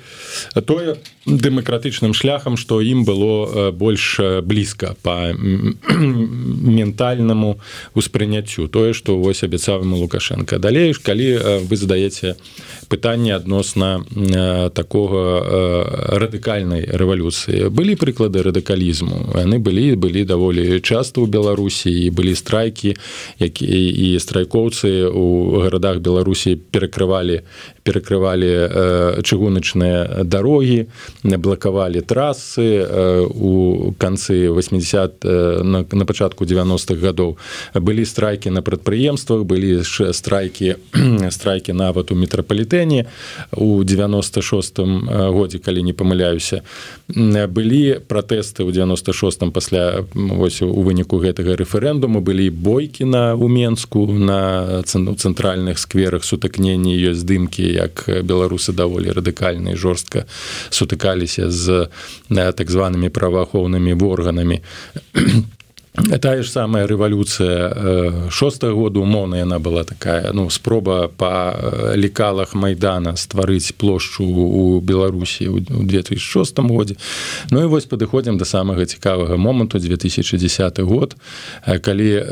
тое 0.66 0.98
дэмакратычным 1.26 2.14
шляхам 2.14 2.56
што 2.56 2.80
ім 2.82 3.04
было 3.04 3.70
больш 3.70 4.20
блізка 4.42 4.96
по 5.02 5.32
ментальнаму 6.72 7.60
успрыняццю 7.94 8.68
тое 8.68 8.92
што 8.92 9.18
вось 9.18 9.42
абяцаў 9.42 9.82
ему 9.82 9.96
лукашенко. 9.96 10.58
Далей 10.58 10.94
калі 10.94 11.62
вы 11.68 11.76
задаеце 11.76 12.36
пытанне 12.88 13.34
адносна 13.34 14.04
такога 14.74 16.18
радыкальнай 16.18 16.84
рэвалюцыі 16.90 17.70
былі 17.70 17.94
прыклады 17.96 18.42
радыкалізму 18.42 19.38
яны 19.38 19.58
былі 19.58 19.94
былі 19.96 20.24
даволі 20.26 20.80
часто 20.80 21.22
ў 21.22 21.30
беларусі 21.30 21.88
і 21.88 22.10
былі 22.10 22.34
страйкі 22.34 22.98
якія 23.38 23.70
і 23.72 24.18
страйкоўцы 24.18 25.06
у 25.06 25.62
гарадах 25.62 26.02
беларусі 26.02 26.58
перакрывалі 26.58 27.46
перакрывалі 27.82 28.50
э, 28.50 29.22
чыгуначныя 29.22 30.24
дарогі 30.24 30.86
блакавалі 31.24 32.00
трасы 32.00 32.82
э, 32.82 33.26
у 33.26 33.92
канцы 33.98 34.48
80 34.48 35.24
э, 35.24 35.62
на, 35.62 35.84
на 35.92 36.04
пачатку 36.06 36.44
90-х 36.44 36.98
гадоў 37.00 37.36
былі 37.74 38.04
страйкі 38.04 38.50
на 38.50 38.62
прадпрыемствах 38.62 39.44
былі 39.44 39.82
страйкі 39.84 40.76
страйкі 41.30 41.72
нават 41.72 42.12
у 42.12 42.14
метрапалітэне 42.14 43.06
у 43.52 43.84
96 43.84 44.78
годзе 45.30 45.58
калі 45.58 45.82
не 45.82 45.92
памыляюся 45.92 46.62
былі 47.08 48.02
пратэсты 48.08 48.66
ў 48.66 48.72
96 48.72 49.52
пасля 49.52 50.04
вось 50.14 50.62
у 50.62 50.82
выніку 50.82 51.22
гэтага 51.22 51.56
рэферэндуму 51.56 52.20
былі 52.20 52.50
бойкі 52.50 53.04
на 53.04 53.34
у 53.34 53.48
менску 53.48 54.06
на 54.06 54.82
цэнтральных 54.82 55.78
скверах 55.78 56.24
сутыкненні 56.24 56.98
ёсць 56.98 57.22
здымкі 57.22 57.62
як 57.62 58.08
беларусы 58.26 58.72
даволі 58.72 59.14
радыкальна 59.14 59.76
жорстка 59.76 60.26
сутыкаліся 61.02 61.50
з 61.50 61.88
так 62.30 62.70
званымі 62.70 63.08
праваахоўнымі 63.10 63.94
органамі 63.98 64.62
тая 65.92 66.42
ж 66.42 66.48
самая 66.48 66.86
рэвалюцыя 66.86 68.30
шостого 68.30 68.72
года 68.72 69.00
умоўна 69.00 69.36
яна 69.44 69.58
была 69.60 69.84
такая 69.84 70.32
ну 70.32 70.48
спроба 70.48 71.08
по 71.08 71.52
лекалах 71.94 72.54
майдана 72.54 73.16
стварыць 73.16 73.76
плошчу 73.76 74.24
у 74.24 74.80
беларусі 74.80 75.48
у 75.48 75.60
2006 75.60 76.58
годзе 76.58 76.96
Ну 77.50 77.60
і 77.62 77.66
вось 77.66 77.84
падыходзім 77.84 78.38
до 78.38 78.44
самага 78.44 78.86
цікавага 78.86 79.36
моманту 79.36 79.78
2010 79.78 80.80
год 80.80 81.16
калі 81.82 82.24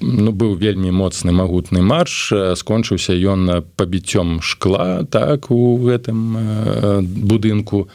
ну, 0.00 0.30
быў 0.30 0.54
вельмі 0.54 0.94
моцны 0.94 1.32
магутны 1.34 1.82
марш 1.82 2.32
скончыўся 2.54 3.18
ён 3.18 3.66
пабіццём 3.74 4.38
шкла 4.42 5.02
так 5.10 5.50
у 5.50 5.74
гэтым 5.82 7.02
будынку 7.02 7.88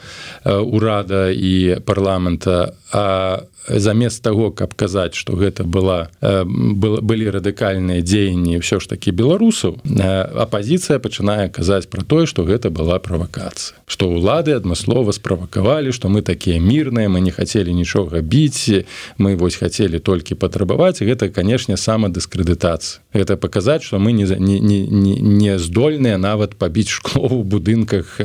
урада 0.44 1.32
і 1.32 1.80
парламента. 1.86 2.74
А 2.92 3.44
замест 3.68 4.24
того 4.24 4.52
каб 4.52 4.74
казаць 4.76 5.16
что 5.16 5.36
гэта 5.36 5.64
была 5.64 6.10
былі 6.22 7.30
радыкальныя 7.32 8.02
дзеянні 8.02 8.62
ўсё 8.62 8.80
ж 8.80 8.88
таки 8.94 9.12
беларусаў 9.12 9.80
апозіцыя 10.36 11.00
пачынае 11.00 11.50
казаць 11.50 11.88
про 11.90 12.04
тое 12.04 12.26
что 12.26 12.44
гэта 12.44 12.70
была 12.70 13.00
правакацыя 13.00 13.77
что 13.88 14.12
ўлады 14.12 14.52
адмыслова 14.52 15.16
справакавалі 15.16 15.96
что 15.96 16.12
мы 16.12 16.22
такія 16.22 16.60
мірныя 16.60 17.08
мы 17.08 17.24
не 17.24 17.32
хацелі 17.32 17.72
нічога 17.72 18.20
біць 18.20 18.84
мы 19.18 19.40
вось 19.40 19.56
хацелі 19.56 20.00
толькі 20.00 20.36
патрабаваць. 20.36 21.00
Гэта 21.00 21.32
канешне 21.32 21.80
самадыскрэдытацыя. 21.80 23.00
Это 23.14 23.38
паказаць 23.38 23.84
что 23.84 23.98
мы 23.98 24.12
не 24.12 24.28
не, 24.28 24.60
не, 24.60 25.16
не 25.16 25.58
здольныя 25.58 26.18
нават 26.18 26.60
пабіць 26.60 26.92
шкло 26.92 27.32
у 27.32 27.44
будынках 27.44 28.20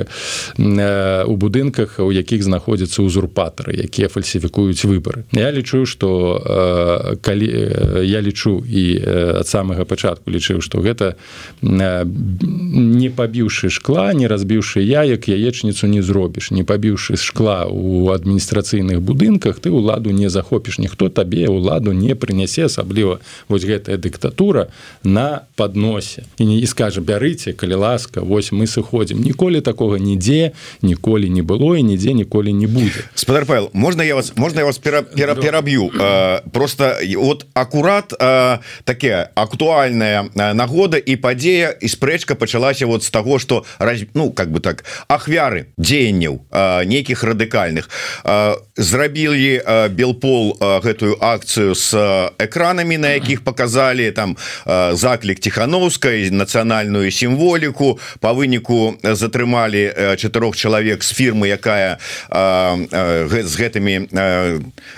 у 0.58 1.36
будынках 1.36 2.00
у 2.02 2.10
якіх 2.10 2.42
знаходзяцца 2.42 3.06
узурпатары 3.06 3.78
якія 3.86 4.08
фальсіфікуюць 4.08 4.82
выборы 4.82 5.24
я 5.30 5.52
лічу 5.52 5.86
что 5.86 6.42
э, 6.42 7.16
калі 7.22 7.46
э, 7.46 8.04
я 8.04 8.20
лічу 8.20 8.66
і 8.66 8.98
э, 8.98 9.38
ад 9.38 9.46
самага 9.46 9.84
пачатку 9.84 10.26
лічыў 10.34 10.60
что 10.60 10.82
гэта 10.82 11.14
не 11.62 13.10
пабіўшы 13.14 13.70
шкла 13.70 14.12
не 14.12 14.26
разбіўшы 14.26 14.82
яек 14.82 15.28
яечніцу 15.52 15.86
не 15.86 16.02
зробіш 16.02 16.50
не 16.50 16.64
пабіўшы 16.64 17.16
шкла 17.20 17.68
у 17.68 18.08
адміністрацыйных 18.08 19.04
будынках 19.04 19.60
ты 19.60 19.68
ўладу 19.68 20.10
не 20.10 20.32
захопіш 20.32 20.80
ніхто 20.80 21.12
табе 21.12 21.44
ўладу 21.48 21.92
не 21.92 22.16
прынясе 22.16 22.72
асабліва 22.72 23.20
вось 23.48 23.64
гэтая 23.68 24.00
дыктатура 24.00 24.72
на 25.04 25.44
подносе. 25.56 26.24
І 26.38 26.46
не 26.46 26.56
і 26.58 26.66
скажа 26.66 27.00
бярыце 27.04 27.52
калі 27.52 27.84
ласка 27.84 28.24
вось 28.24 28.52
мы 28.52 28.64
сыходзім 28.64 29.20
ніколі 29.20 29.60
такога 29.60 29.98
нідзе 30.00 30.56
ніколі 30.82 31.28
не 31.28 31.42
было 31.44 31.76
і 31.76 31.82
нідзе 31.82 32.16
ніколі 32.16 32.52
не 32.52 32.66
будзе 32.66 33.04
спадар 33.14 33.44
павел 33.44 33.68
можна 33.72 34.02
я 34.02 34.14
вас 34.14 34.32
можна 34.36 34.60
я 34.60 34.66
вас 34.66 34.78
пера 34.78 35.02
пера 35.02 35.34
пераб'ю 35.34 35.92
просто 36.52 36.96
вот 37.16 37.46
акурат 37.52 38.08
такая 38.84 39.30
актуальная 39.34 40.30
нагода 40.34 40.96
і 40.96 41.16
падзея 41.16 41.76
і 41.76 41.88
спрэчка 41.88 42.34
пачалася 42.34 42.86
вот 42.86 43.04
з 43.04 43.10
таго 43.10 43.38
что 43.38 43.64
раз 43.78 44.00
ну 44.14 44.32
как 44.32 44.50
бы 44.50 44.60
так 44.60 44.84
ахвяры 45.42 45.66
дзеянняў 45.78 46.46
нейкіх 46.86 47.24
радыкальных. 47.24 47.90
Зрабілі 48.76 49.90
белпол 49.90 50.56
гэтую 50.58 51.18
акцыю 51.20 51.74
с 51.74 51.94
экранамі 52.38 52.96
на 52.96 53.18
якіх 53.18 53.44
показалі 53.44 54.10
там 54.10 54.36
заклік 54.66 55.40
тихохановскай 55.40 56.30
нацыянальную 56.30 57.10
сімволіку. 57.10 57.98
По 58.20 58.32
выніку 58.32 58.98
затрымалі 59.02 60.16
чатырох 60.16 60.56
чалавек 60.56 61.02
з 61.02 61.10
фірмы 61.12 61.48
якая 61.50 61.98
з 62.30 63.52
гэтымі 63.58 64.08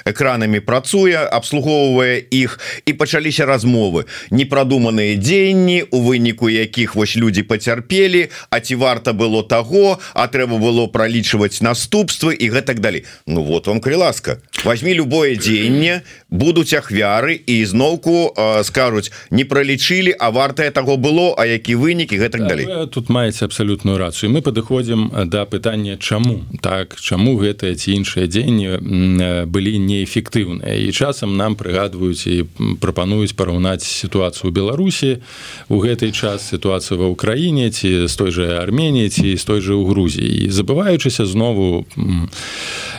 экранамі 0.04 0.60
працуе 0.60 1.16
абслугоўвае 1.24 2.20
іх. 2.30 2.60
І 2.84 2.92
пачаліся 2.92 3.46
размовы. 3.46 4.04
Непрадуманыя 4.30 5.16
дзеянні 5.16 5.88
у 5.90 6.00
выніку 6.04 6.48
якіх 6.50 6.94
вось 6.94 7.16
людзі 7.16 7.42
пацярпелі 7.42 8.28
А 8.50 8.60
ці 8.60 8.74
варта 8.74 9.12
было 9.12 9.42
таго 9.42 9.98
а 10.14 10.26
трэба 10.34 10.58
было 10.58 10.88
пролічваць 10.90 11.62
наступствы 11.62 12.34
і 12.34 12.50
гэтак 12.50 12.82
далей. 12.82 13.06
Ну 13.26 13.46
вот 13.46 13.70
вам 13.70 13.78
калі 13.80 14.02
ласка 14.02 14.42
возьми 14.64 14.94
любое 14.94 15.38
дзеянне 15.38 16.02
будуць 16.30 16.74
ахвяры 16.74 17.38
і 17.38 17.62
зноўку 17.64 18.34
скажуць 18.66 19.14
не 19.30 19.46
пролічылі 19.46 20.16
а 20.18 20.30
вартае 20.34 20.70
таго 20.74 20.96
было 20.98 21.34
А 21.38 21.46
які 21.46 21.74
вынікі 21.76 22.16
гэтак 22.18 22.46
далей. 22.48 22.66
Тут 22.88 23.08
маеце 23.08 23.44
абсалютную 23.44 23.98
рацыю. 23.98 24.32
Мы 24.32 24.40
падыходзім 24.40 25.28
да 25.28 25.44
пытання 25.44 25.96
чаму? 25.98 26.42
Так 26.60 26.96
чаму 26.96 27.36
гэтыя 27.36 27.74
ці 27.76 27.92
іншыя 27.92 28.26
дзеянні 28.26 29.46
былі 29.46 29.78
неэфектыўныя? 29.78 30.74
І 30.74 30.92
часам 30.92 31.36
нам 31.36 31.54
прыгадваюць 31.54 32.26
і 32.26 32.48
прапануюць 32.80 33.36
параўнаць 33.36 33.84
сітуацыю 33.84 34.52
беларусі 34.52 35.20
у 35.68 35.78
гэтай 35.78 36.12
час 36.16 36.48
сітуацыю 36.48 37.00
ва 37.04 37.12
ўкраіне 37.12 37.70
ці 37.70 38.08
з 38.08 38.14
той 38.16 38.30
же 38.30 38.56
армении 38.56 39.08
ці 39.08 39.36
з 39.36 39.44
той 39.44 39.60
же 39.60 39.74
у 39.74 39.84
Грузіі 39.84 40.23
забываючыся 40.50 41.26
знову 41.26 41.86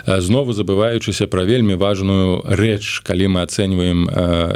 знову 0.05 0.53
забываючыся 0.53 1.27
пра 1.27 1.43
вельмі 1.43 1.75
важную 1.75 2.41
рэч. 2.45 3.01
Калі 3.01 3.27
мы 3.27 3.41
ацэньваем 3.41 4.09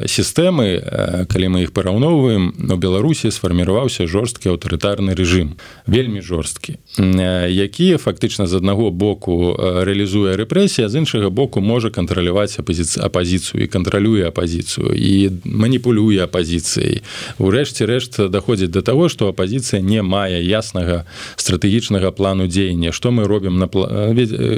сістэмы 0.05 1.25
калі 1.29 1.47
мы 1.49 1.63
іх 1.63 1.71
параўноўваем 1.73 2.53
у 2.69 2.77
беларусі 2.77 3.31
сфарміраваўся 3.31 4.07
жорсткі 4.07 4.53
аўтарытарны 4.53 5.15
рэжым 5.15 5.57
вельмі 5.87 6.21
жорсткі 6.21 6.77
які 6.97 7.97
фактычна 7.97 8.47
з 8.47 8.61
аднаго 8.61 8.91
боку 8.91 9.55
рэалізуе 9.57 10.35
рэпрэсія 10.35 10.89
з 10.89 11.03
іншага 11.03 11.29
боку 11.29 11.61
можа 11.61 11.89
кантраляваць 11.89 12.59
апозіцыю 12.59 13.05
апозіцыю 13.05 13.63
і 13.63 13.67
кантралюе 13.67 14.27
апозіцыю 14.27 14.93
і 14.93 15.41
маніпулюе 15.43 16.23
апозіцыяй 16.23 17.01
урэшце 17.37 17.85
рэшт 17.85 18.29
даходзіць 18.29 18.71
до 18.71 18.81
того 18.81 19.09
что 19.09 19.29
апозіцыя 19.29 19.81
не 19.81 20.01
мае 20.01 20.43
яснага 20.43 21.05
стратэгічнага 21.35 22.11
плану 22.11 22.47
дзеяння 22.59 22.91
что 22.91 23.11
мы 23.11 23.23
робім 23.23 23.57
на 23.57 23.67
пла... 23.67 24.13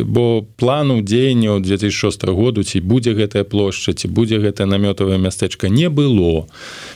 бо 0.05 0.41
плану 0.57 1.01
дзеяння 1.01 1.59
2006 1.59 2.25
году 2.25 2.63
ці 2.63 2.81
будзе 2.81 3.13
гэтая 3.13 3.43
плошча 3.43 3.93
ці 3.93 4.07
будзе 4.07 4.41
гэтае 4.41 4.65
намётавае 4.65 5.17
мястэчка 5.21 5.69
не 5.69 5.89
было. 5.89 6.47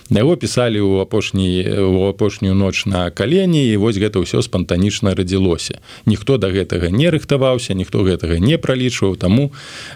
Яго 0.09 0.35
пісалі 0.35 0.81
ў 0.81 1.01
апошні 1.05 1.45
у 1.85 2.09
апошнюю 2.09 2.55
ноч 2.55 2.85
на 2.85 3.09
калені 3.11 3.61
і 3.69 3.77
вось 3.77 3.97
гэта 4.01 4.17
ўсё 4.17 4.41
спантанічна 4.41 5.13
радзілося. 5.13 5.77
Ніхто 6.05 6.37
да 6.37 6.49
гэтага 6.49 6.89
не 6.89 7.09
рыхтаваўся 7.13 7.77
ніхто 7.77 8.01
гэтага 8.01 8.39
не 8.39 8.57
пралічваў 8.57 9.15
таму 9.15 9.53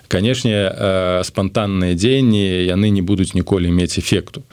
канешне 0.07 0.69
спантанныя 1.25 1.97
дзеянні 1.97 2.69
яны 2.69 2.93
не 2.93 3.01
будуць 3.01 3.33
ніколі 3.33 3.71
мець 3.73 3.97
эфекту. 3.97 4.43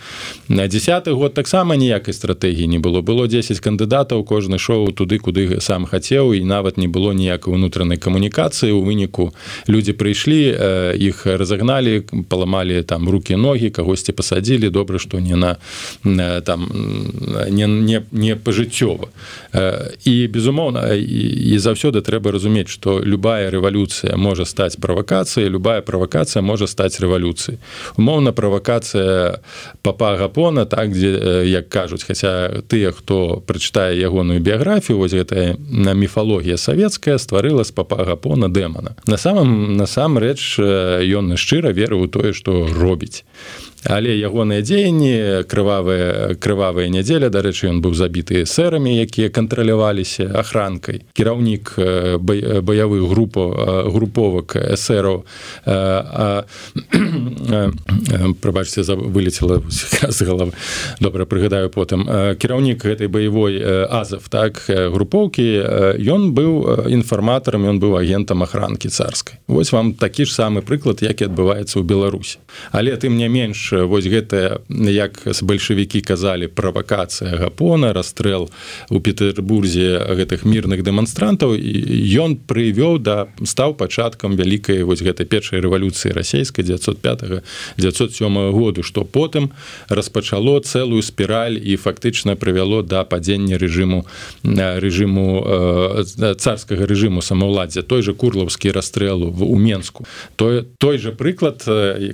На 0.49 0.69
десятый 0.69 1.13
год 1.13 1.35
таксама 1.35 1.77
ніякай 1.77 2.15
стратэгіі 2.15 2.67
не 2.67 2.79
было. 2.79 3.03
Было 3.03 3.29
10 3.29 3.61
кандыдатаў 3.61 4.25
кожны 4.25 4.59
шоу 4.59 4.93
туды 4.93 5.19
куды 5.19 5.61
сам 5.61 5.85
хацеў 5.85 6.33
і 6.33 6.46
нават 6.47 6.79
не 6.79 6.89
было 6.89 7.13
ніякай 7.13 7.55
унутранай 7.55 7.99
камунікацыі. 7.99 8.73
У 8.73 8.83
выніку 8.87 9.35
людзі 9.69 9.93
прыйшлі 9.93 10.39
іх 10.95 11.27
разагналі 11.27 12.07
паламалі 12.31 12.83
там 12.83 13.09
руки 13.09 13.37
ногі 13.37 13.71
кагосьці 13.71 14.13
пасадзілі. 14.13 14.71
Добра 14.71 14.99
што 14.99 15.19
не 15.21 15.37
на 15.37 15.59
там 16.41 16.71
не 17.51 17.67
не, 17.67 18.03
не 18.13 18.37
пажыццёва. 18.37 19.11
І 20.05 20.15
безумоўна 20.27 20.95
і 20.95 21.59
заўсёды 21.59 22.01
трэба 22.01 22.33
разумець 22.33 22.71
што 22.71 23.03
любая 23.03 23.51
рэвалюцыя 23.51 24.17
можа 24.17 24.45
стаць 24.45 24.77
правакацыяй 24.77 25.51
любая 25.51 25.83
правакацыя 25.83 26.43
можа 26.43 26.67
стаць 26.67 27.01
рэвалюцыяй. 27.01 27.59
Умоўна 27.97 28.33
правакацыя 28.33 29.41
папа 29.83 30.17
гапона 30.17 30.65
так 30.65 30.93
дзе 30.93 31.43
як 31.45 31.69
кажуць 31.69 32.05
хаця 32.05 32.63
тыя 32.69 32.93
хто 32.93 33.43
прачытае 33.47 33.99
ягоную 33.99 34.41
біяграфію 34.41 34.99
вось 34.99 35.13
гэтая 35.13 35.57
на 35.59 35.95
міфалогія 36.27 36.57
савецкая 36.59 37.19
стварыла 37.19 37.63
з 37.65 37.71
папа 37.71 38.03
гапона 38.05 38.49
дэмана 38.49 38.97
на 39.07 39.17
самом 39.17 39.77
насамрэч 39.77 40.59
ён 40.59 41.39
шчыра 41.39 41.71
верыў 41.71 42.03
у 42.03 42.09
тое 42.11 42.33
што 42.35 42.67
робіць 42.67 43.23
але 43.89 44.19
ягоныя 44.19 44.63
дзеянні 44.63 45.45
крывавыя 45.49 46.35
крывавая 46.41 46.89
нядзеля 46.89 47.31
дарэчы 47.31 47.69
ён 47.71 47.81
быў 47.81 47.95
забіты 47.95 48.47
сэрамі 48.47 49.01
якія 49.03 49.31
кантраляваліся 49.31 50.31
охранкай 50.35 51.03
кіраўнік 51.17 51.75
баявых 52.63 53.09
групаў 53.09 53.91
груповак 53.91 54.57
эсэраў 54.57 55.25
прабачце 58.41 58.83
за 58.83 58.97
вылетела 58.97 59.63
з 59.69 60.23
галавы. 60.23 60.53
Добра 61.01 61.27
прыгадаю 61.27 61.71
потым. 61.71 62.07
Кіраўнік 62.39 62.85
гэтай 62.85 63.09
баявой 63.09 63.63
азов 63.91 64.29
так 64.29 64.65
групоўкі 64.69 65.47
ён 66.01 66.33
быў 66.33 66.89
інфарматарам 66.91 67.69
ён 67.69 67.81
быў 67.81 67.99
агентам 67.99 68.43
охранкі 68.43 68.89
царскай. 68.89 69.39
Вось 69.47 69.73
вам 69.73 69.95
такі 69.95 70.25
ж 70.25 70.35
самы 70.35 70.63
прыклад 70.63 71.03
які 71.03 71.31
адбываецца 71.31 71.81
ў 71.81 71.85
беларусі. 71.85 72.39
Але 72.73 72.97
тым 72.97 73.17
не 73.17 73.29
менш 73.29 73.73
вось 73.85 74.07
гэта 74.07 74.61
як 74.69 75.21
з 75.27 75.43
бальшавікі 75.43 76.01
казалі 76.01 76.47
правакацыя 76.47 77.37
гапона 77.37 77.93
расстрэл 77.93 78.51
у 78.91 79.01
петербурзе 79.01 79.99
гэтых 80.17 80.45
мірных 80.45 80.83
дэманстрантаў 80.83 81.57
ён 82.21 82.39
прывёў 82.39 82.99
да 82.99 83.27
стаў 83.45 83.75
пачаткам 83.75 84.37
вялікай 84.37 84.83
вось 84.83 85.03
гэтай 85.03 85.27
першай 85.27 85.61
рэвалюцыі 85.61 86.13
расійскай 86.13 86.65
905 86.65 87.43
907 87.77 88.53
году 88.53 88.83
што 88.83 89.05
потым 89.05 89.51
распачало 89.89 90.61
цэлую 90.61 91.03
спіраль 91.03 91.59
і 91.59 91.77
фактычна 91.77 92.37
прывяло 92.37 92.83
да 92.83 93.05
падзення 93.05 93.59
рэжыму 93.59 94.07
рэжыму 94.45 95.27
царскага 96.15 96.87
рэжыму 96.87 97.23
самаўладдзя 97.23 97.83
той 97.83 98.03
же 98.03 98.15
курлаўскі 98.15 98.71
расстрэлу 98.71 99.31
в 99.31 99.43
у 99.43 99.57
менску. 99.57 100.05
Той 100.37 100.65
той 100.79 100.99
же 100.99 101.13
прыклад 101.13 101.65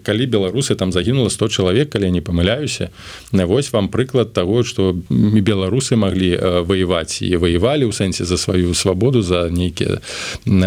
калі 0.03 0.27
беларусы 0.27 0.75
там 0.75 0.92
загінула 0.92 1.31
100 1.31 1.42
чалавек 1.49 1.93
калі 1.93 2.11
не 2.11 2.21
памыляюся 2.21 2.91
вось 3.33 3.73
вам 3.73 3.89
прыклад 3.89 4.33
того 4.33 4.63
что 4.63 4.97
беларусы 5.11 5.97
могли 5.97 6.37
воевать 6.37 7.23
і 7.23 7.37
воевалі 7.37 7.89
ў 7.89 7.93
сэнсе 7.93 8.25
за 8.25 8.37
сваю 8.37 8.75
свабоду 8.75 9.23
за 9.23 9.49
нейкія 9.51 10.01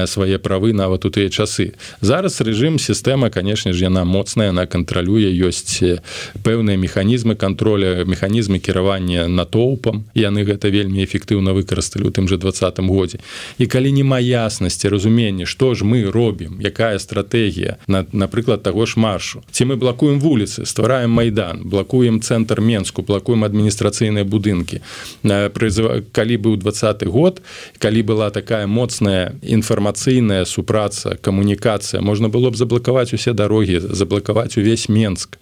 свае 0.06 0.40
правы 0.40 0.74
нават 0.74 1.06
у 1.06 1.10
тыя 1.10 1.30
часы. 1.30 1.74
Зараз 2.02 2.42
рэжым 2.42 2.80
сістэма 2.80 3.30
конечно 3.30 3.74
ж 3.74 3.88
яна 3.88 4.06
моцная 4.06 4.50
она 4.50 4.66
кантралюе 4.66 5.32
ёсць 5.32 5.82
пэўныя 6.44 6.78
механізмы 6.78 7.36
контроля 7.36 8.06
механізмы 8.06 8.60
кіравання 8.60 9.28
натоўпам. 9.28 10.06
Яны 10.16 10.44
гэта 10.44 10.70
вельмі 10.70 11.04
эфектыўна 11.06 11.54
выкарысталі 11.54 12.08
у 12.08 12.12
тым 12.12 12.28
же 12.28 12.38
двадцатым 12.38 12.90
годзе. 12.90 13.20
І 13.58 13.68
калі 13.68 13.92
няма 13.92 14.20
яснасці 14.20 14.90
разумення 14.90 15.46
что 15.46 15.76
ж 15.76 15.84
мы 15.84 16.10
робім 16.12 16.62
якая 16.62 17.00
стратегія 17.00 17.78
на 17.88 18.06
напрыклад 18.12 18.64
того 18.64 18.86
ж 18.86 19.00
маршу. 19.00 19.44
Ці 19.52 19.66
мы 19.66 19.76
блакуем 19.76 20.20
вуліцы 20.20 20.64
ствараем 20.65 21.12
майдан 21.12 21.62
блакуем 21.63 22.21
цэнтр 22.21 22.62
менску 22.62 23.01
блакуем 23.01 23.43
адміністрацыйныя 23.45 24.25
будынкі. 24.25 24.82
Прызыва 25.23 26.01
калі 26.12 26.36
быў 26.38 26.58
двадцаты 26.58 27.06
год 27.06 27.41
калі 27.80 28.01
была 28.01 28.30
такая 28.32 28.67
моцная 28.67 29.36
інфармацыйная 29.41 30.45
супраца 30.45 31.15
камунікацыя 31.21 32.01
можна 32.01 32.30
было 32.30 32.49
б 32.49 32.56
заблакаваць 32.58 33.13
усе 33.13 33.34
дарогі 33.34 33.80
заблакаваць 33.80 34.58
увесь 34.58 34.89
менск. 34.89 35.38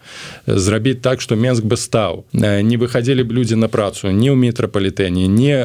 Зрабіць 0.48 1.02
так 1.02 1.22
что 1.22 1.36
менск 1.36 1.64
бы 1.64 1.78
стаў. 1.78 2.26
Не 2.34 2.78
выходили 2.78 3.24
б 3.24 3.34
людзі 3.34 3.56
на 3.56 3.68
працу 3.68 4.12
не 4.12 4.30
ў 4.30 4.36
метрапалітэне 4.36 5.28
не 5.28 5.56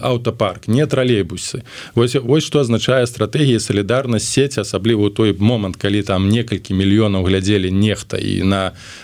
аўтапарк 0.00 0.68
не 0.68 0.86
тралейбусы. 0.86 1.62
Вось 1.94 2.14
вось 2.14 2.44
что 2.44 2.60
азначае 2.60 3.06
стратегія 3.06 3.60
салідарнасць 3.60 4.28
сеть 4.28 4.58
асабліва 4.58 5.08
ў 5.08 5.10
той 5.10 5.30
момант 5.38 5.76
калі 5.76 6.02
там 6.02 6.28
некалькі 6.28 6.74
мільёнаў 6.74 7.26
глядзелі 7.26 7.70
нехта 7.70 8.16
і 8.16 8.42
на 8.42 8.53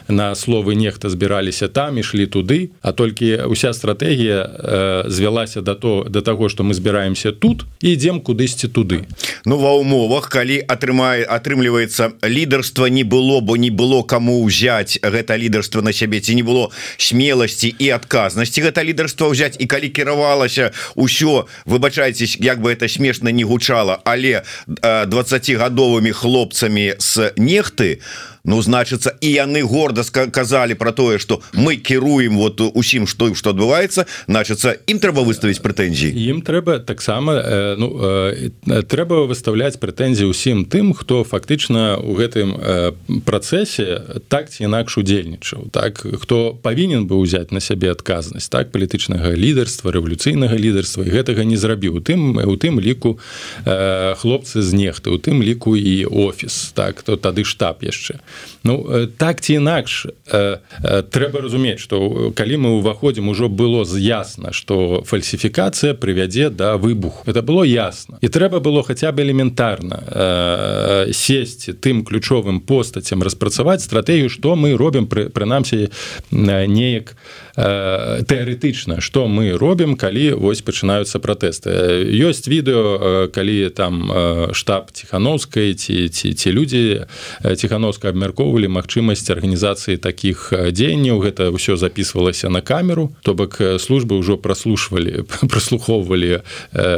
на 0.09 0.35
словы 0.35 0.75
нехта 0.75 1.11
збіраліся 1.11 1.69
там 1.69 1.99
ішлі 1.99 2.27
туды 2.27 2.71
а 2.83 2.93
толькі 2.93 3.47
уся 3.47 3.73
стратегія 3.73 4.47
э, 4.47 5.11
звялася 5.11 5.61
да 5.61 5.75
то 5.75 6.07
до 6.09 6.23
того 6.23 6.49
что 6.49 6.65
мы 6.65 6.75
збіраемся 6.75 7.33
тут 7.33 7.65
ідзем 7.81 8.21
кудысьці 8.21 8.69
туды. 8.69 9.07
Ну 9.45 9.59
ва 9.59 9.75
умовах 9.79 10.29
калі 10.29 10.61
атрымае 10.67 11.25
атрымліваецца 11.25 12.21
лідарства 12.25 12.87
не 12.87 13.05
было 13.05 13.41
бо 13.41 13.57
не 13.57 13.71
было 13.71 14.03
кому 14.03 14.43
ўзяць 14.45 14.99
гэта 15.03 15.37
лідарства 15.37 15.83
на 15.83 15.93
сябе 15.93 16.21
ці 16.21 16.35
не 16.35 16.43
было 16.43 16.71
смеласці 16.97 17.75
і 17.79 17.91
адказнасці 17.91 18.61
гэта 18.63 18.83
лідарства 18.83 19.29
ўзяць 19.29 19.57
і 19.59 19.67
калі 19.67 19.89
кіравалася 19.89 20.73
ўсё 20.97 21.47
выбачайцесь 21.65 22.37
як 22.41 22.61
бы 22.61 22.73
это 22.73 22.89
смешна 22.89 23.31
не 23.31 23.45
гучала 23.45 24.01
але 24.05 24.43
20гадовымі 24.67 26.13
хлопцамі 26.13 26.95
с 26.99 27.33
нехты 27.37 28.01
то 28.01 28.31
Ну 28.45 28.63
значыцца 28.63 29.13
і 29.21 29.29
яны 29.29 29.63
горда 29.63 30.05
казалі 30.11 30.75
про 30.75 30.93
тое 30.93 31.19
что 31.19 31.43
мы 31.53 31.77
кіруем 31.77 32.39
вот 32.39 32.61
усім 32.61 33.07
что 33.07 33.35
что 33.35 33.51
адбываецца. 33.51 34.07
Значыцца 34.29 34.77
ім 34.89 34.99
трэба 34.99 35.21
выставіць 35.25 35.61
прэтэнзіі 35.61 36.17
ім 36.31 36.41
трэба 36.41 36.81
таксама 36.81 37.37
э, 37.37 37.75
ну, 37.77 38.01
э, 38.01 38.83
трэба 38.89 39.29
выставляць 39.29 39.77
прэтэнзіі 39.77 40.33
ўсім 40.33 40.65
тым 40.65 40.95
хто 40.97 41.25
фактычна 41.25 42.01
у 42.01 42.17
гэтым 42.17 42.57
э, 42.57 42.93
працэсе 43.29 44.25
так 44.29 44.49
ці 44.49 44.65
інакш 44.65 44.97
удзельнічаў. 44.97 45.69
Так 45.71 46.01
хто 46.01 46.57
павінен 46.57 47.05
бы 47.05 47.21
ўзяць 47.21 47.53
на 47.53 47.61
сябе 47.61 47.93
адказнасць 47.93 48.49
так 48.49 48.73
палітычнага 48.73 49.37
лідарства 49.37 49.93
рэвалюцыйнага 49.93 50.57
лідарства 50.57 51.05
і 51.05 51.13
гэтага 51.13 51.45
не 51.45 51.61
зрабіў. 51.61 52.01
Тым 52.01 52.41
у 52.41 52.57
тым 52.57 52.81
ліку 52.81 53.21
э, 53.69 54.15
хлопцы 54.17 54.63
з 54.65 54.73
нехты 54.73 55.13
у 55.13 55.21
тым 55.21 55.45
ліку 55.45 55.77
і 55.77 56.09
офіс 56.09 56.73
так 56.73 57.03
то 57.03 57.21
тады 57.21 57.45
штаб 57.45 57.85
яшчэ 57.85 58.17
Ну 58.65 59.07
так 59.17 59.41
ці 59.41 59.55
інакш 59.61 60.07
трэба 60.27 61.41
разумець 61.41 61.81
што 61.81 62.31
калі 62.37 62.57
мы 62.61 62.71
ўваходзім 62.81 63.29
ужо 63.33 63.49
было 63.49 63.85
ясна 63.97 64.53
што 64.53 65.03
фальсіфікацыя 65.07 65.95
прывядзе 65.95 66.51
да 66.51 66.77
выбуху. 66.77 67.25
Это 67.27 67.43
было 67.43 67.65
ясна. 67.65 68.19
І 68.21 68.29
трэба 68.29 68.61
было 68.61 68.83
хаця 68.83 69.13
бы 69.13 69.23
элементарна 69.23 71.09
сесці 71.13 71.73
тым 71.73 72.05
ключовым 72.05 72.61
постацям 72.61 73.23
распрацаваць 73.23 73.83
стратэгію 73.85 74.29
што 74.29 74.57
мы 74.57 74.77
робім 74.77 75.07
прынамсі 75.07 75.89
неяк 76.31 77.17
тэарэтычна 77.61 79.01
што 79.01 79.27
мы 79.29 79.53
робім 79.59 79.97
калі 79.97 80.33
вось 80.41 80.63
пачынаюцца 80.63 81.21
пратэсты. 81.21 81.71
Ёсць 82.09 82.49
відэо 82.49 83.29
калі 83.35 83.69
там 83.71 84.09
штаб 84.57 84.91
ціхановскай 84.93 85.75
ці 85.75 86.09
ці 86.09 86.33
ці 86.33 86.49
людзі 86.51 87.05
ціхановска 87.43 88.09
абмяркоўвалі 88.09 88.71
магчымасць 88.73 89.29
арганізацыі 89.29 90.01
такіх 90.01 90.53
дзеянняў. 90.53 91.21
Гэта 91.21 91.53
ўсё 91.53 91.77
записывалася 91.77 92.49
на 92.49 92.61
камеру. 92.65 93.13
То 93.23 93.35
бок 93.35 93.61
службы 93.79 94.17
ўжо 94.17 94.41
праслушвалі 94.41 95.27
праслухоўвалі 95.53 96.41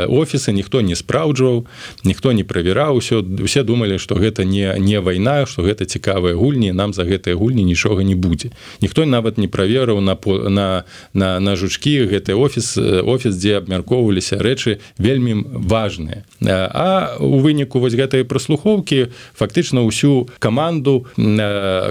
офісы. 0.08 0.52
Ніхто 0.52 0.80
не 0.80 0.94
спраўджваў 0.94 1.66
ніхто 2.04 2.32
не 2.32 2.44
правяраў 2.44 3.02
усё 3.02 3.24
усе 3.42 3.62
думалі 3.62 3.98
што 3.98 4.14
гэта 4.14 4.44
не 4.44 4.78
не 4.78 5.00
вайна 5.00 5.46
што 5.46 5.62
гэта 5.66 5.88
цікавыя 5.88 6.38
гульні 6.38 6.72
нам 6.72 6.94
за 6.94 7.02
гэтыя 7.02 7.34
гульні 7.34 7.64
нічога 7.64 8.06
не 8.06 8.14
будзе. 8.14 8.54
Ніхто 8.80 9.06
нават 9.06 9.38
не 9.38 9.48
праверыў 9.48 10.00
на 10.00 10.14
на 10.52 10.84
на, 11.12 11.40
на 11.40 11.56
жучкі 11.56 12.06
гэты 12.12 12.36
офіс 12.36 12.76
офіс 12.78 13.34
дзе 13.36 13.58
абмяркоўваліся 13.58 14.38
рэчы 14.38 14.78
вельмі 14.98 15.44
важныя. 15.48 16.24
А 16.44 17.16
у 17.20 17.40
выніку 17.40 17.80
вось 17.80 17.96
гэтай 17.96 18.24
праслухоўкі 18.24 19.08
фактычна 19.34 19.82
ўсю 19.82 20.28
каманду 20.38 21.06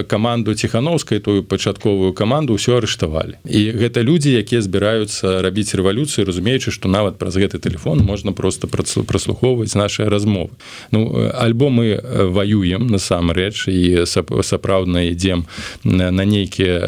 каманду 0.06 0.54
ціхановскай 0.54 1.18
тую 1.18 1.42
пачатковую 1.42 2.12
каманду 2.12 2.54
ўсё 2.54 2.78
арыштавалі. 2.78 3.38
І 3.44 3.74
гэта 3.74 4.02
людзі 4.02 4.32
якія 4.32 4.62
збіраюцца 4.62 5.42
рабіць 5.42 5.74
рэвалюцыю 5.74 6.26
разумеючы 6.26 6.70
што 6.70 6.88
нават 6.88 7.18
праз 7.18 7.36
гэты 7.36 7.58
телефон 7.58 8.00
можна 8.06 8.32
просто 8.32 8.66
праслухоўваць 8.68 9.74
наши 9.74 10.04
размовы. 10.08 10.54
Ну 10.90 11.30
альбо 11.34 11.68
мы 11.68 12.00
воюем 12.30 12.86
насамрэч 12.86 13.68
і 13.68 14.06
сапраўдна 14.06 15.08
ідзем 15.10 15.46
на 15.84 16.24
нейкія 16.24 16.78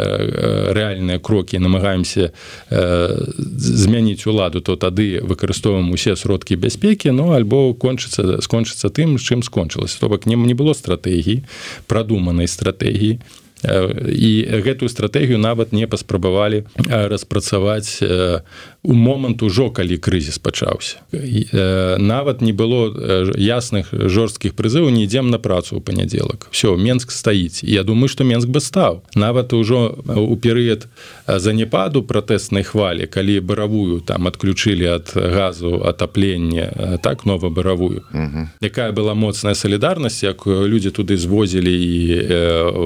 рэальныя 0.75 1.19
крокі 1.19 1.54
намагаемся 1.59 2.33
змяніць 2.71 4.27
уладу 4.27 4.61
то 4.61 4.77
тады 4.77 5.21
выкарыстоўваем 5.23 5.93
усе 5.93 6.17
сродкі 6.17 6.57
бяспекі 6.57 7.11
Ну 7.15 7.33
альбо 7.33 7.75
кончыцца 7.75 8.41
скончыцца 8.43 8.91
тым 8.91 9.17
чым 9.19 9.43
скончылася 9.43 10.01
то 10.01 10.09
бок 10.09 10.27
не 10.27 10.37
не 10.37 10.55
было 10.55 10.75
стратэгіі 10.75 11.45
прадуманай 11.87 12.49
стратэгіі 12.49 13.21
і 13.65 14.33
гэтую 14.65 14.89
стратэгію 14.89 15.39
нават 15.39 15.73
не 15.73 15.87
паспрабавалі 15.87 16.65
распрацаваць 16.89 18.03
у 18.85 18.93
момант 18.93 19.43
ужо 19.43 19.71
калі 19.71 19.97
крызіс 19.97 20.39
пачаўся. 20.39 21.01
Нават 21.99 22.41
не 22.41 22.53
было 22.53 22.93
ясных 23.37 23.89
жорсткіх 23.91 24.55
прызываў 24.55 24.93
не 24.93 25.09
ідзем 25.09 25.31
на 25.31 25.39
працу 25.39 25.77
ў 25.77 25.81
панядзелак. 25.81 26.49
Все 26.51 26.77
менск 26.77 27.11
стаіць. 27.11 27.65
Я 27.65 27.83
думаю 27.83 28.09
что 28.09 28.25
менск 28.25 28.49
бы 28.49 28.61
стаў. 28.61 29.03
Нават 29.15 29.53
ужо 29.53 29.97
у 30.05 30.37
перыяд 30.37 30.87
занепаду 31.27 32.03
пратэснай 32.03 32.63
хвалі 32.63 33.07
калі 33.07 33.41
баравую 33.41 34.01
там 34.01 34.29
адключылі 34.29 34.87
ад 35.01 35.13
газу 35.15 35.81
атаплення 35.85 36.99
так 37.03 37.25
нова 37.27 37.49
баравую 37.49 38.05
якая 38.61 38.93
была 38.93 39.15
моцная 39.15 39.55
салідарнасць 39.55 40.23
як 40.23 40.47
людзі 40.47 40.91
туды 40.91 41.17
звозілі 41.17 41.73
і 41.73 41.93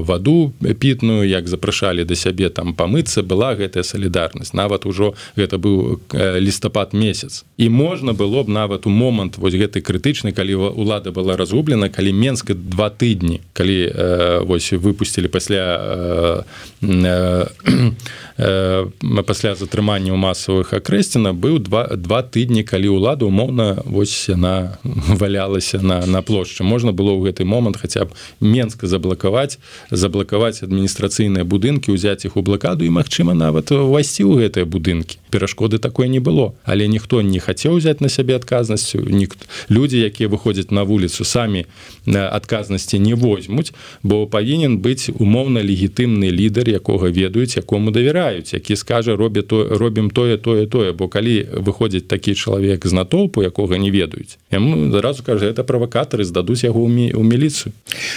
ваду 0.06 0.52
пітную 0.74 1.28
як 1.28 1.48
запрашалі 1.48 2.04
да 2.04 2.14
сябе 2.14 2.48
там 2.48 2.74
памыцца 2.74 3.22
была 3.22 3.54
гэтая 3.54 3.82
салідарнасць. 3.82 4.52
Нават 4.52 4.86
ужо 4.86 5.14
гэта 5.36 5.58
быў 5.58 6.00
лістапад 6.12 6.92
месяц. 6.92 7.44
І 7.56 7.68
можна 7.68 8.12
было 8.12 8.42
б 8.42 8.48
нават 8.48 8.86
у 8.86 8.90
момант 8.90 9.38
вось 9.38 9.54
гэтай 9.54 9.82
крытычнай 9.82 10.32
калі 10.32 10.54
улада 10.54 11.10
была 11.10 11.36
разгублена 11.36 11.88
калі 11.88 12.12
менска 12.12 12.54
два 12.54 12.90
тыдні 12.90 13.40
калі 13.52 13.78
э, 13.88 14.44
вось 14.44 14.72
выпусцілі 14.72 15.28
пасля 15.28 16.44
э, 16.82 17.46
э, 18.38 18.86
пасля 19.26 19.54
затрымання 19.54 20.12
ў 20.12 20.18
масавых 20.18 20.72
акрэсціна 20.74 21.34
быў 21.34 21.58
два, 21.58 21.86
два 21.96 22.22
тыдні 22.22 22.62
калі 22.62 22.98
ўлада 22.98 23.26
умоўна 23.26 23.82
вось 23.84 24.28
яна 24.28 24.78
валялася 24.84 25.82
на, 25.82 26.06
на 26.06 26.22
плошчы. 26.22 26.62
Можна 26.62 26.92
было 26.92 27.14
ў 27.14 27.30
гэты 27.30 27.44
момант 27.44 27.76
хаця 27.76 28.06
б 28.06 28.14
менска 28.40 28.86
заблакаваць 28.86 29.58
заблакаваць 29.90 30.57
адміністрацыйныя 30.62 31.44
будынкі 31.44 31.94
ўзяць 31.94 32.24
іх 32.24 32.36
у 32.36 32.42
блакаду 32.42 32.84
і 32.84 32.94
магчыма 32.94 33.34
нават 33.34 33.72
увайсці 33.72 34.24
ў 34.24 34.46
гэтыя 34.46 34.64
будынкі. 34.64 35.18
Перашкоды 35.30 35.78
такой 35.78 36.08
не 36.08 36.20
было 36.20 36.54
але 36.64 36.88
ніхто 36.88 37.22
не 37.22 37.40
хацеў 37.40 37.78
узяць 37.78 38.00
на 38.00 38.08
сябе 38.08 38.36
адказнасцю 38.36 39.00
ніхто 39.00 39.46
людзі 39.68 40.00
якія 40.00 40.28
выходзяць 40.28 40.70
на 40.70 40.82
вуліцу 40.82 41.24
самі 41.24 41.64
адказнасці 42.06 42.98
не 42.98 43.14
возьмуць 43.14 43.72
бо 44.02 44.26
павінен 44.26 44.78
быць 44.78 45.10
умоўна 45.12 45.60
легітымны 45.60 46.30
лідар 46.30 46.68
якога 46.68 47.10
ведаюць 47.10 47.56
якому 47.56 47.90
давяраюць 47.90 48.54
які 48.54 48.76
скажа 48.76 49.16
робя 49.16 49.42
то 49.42 49.64
робім 49.64 50.10
тое 50.10 50.36
тое 50.36 50.66
тое 50.66 50.92
бо 50.92 51.08
калі 51.08 51.46
выходзіць 51.52 52.08
такі 52.08 52.34
чалавек 52.34 52.86
з 52.86 52.92
натоўпу 52.92 53.42
якога 53.42 53.78
не 53.78 53.90
ведаюць 53.90 54.38
яму 54.50 54.90
заразу 54.92 55.22
кажа 55.22 55.46
это 55.46 55.64
правакатары 55.64 56.24
здадуць 56.24 56.64
яго 56.64 56.80
у 56.84 57.22
міліцыю 57.22 57.72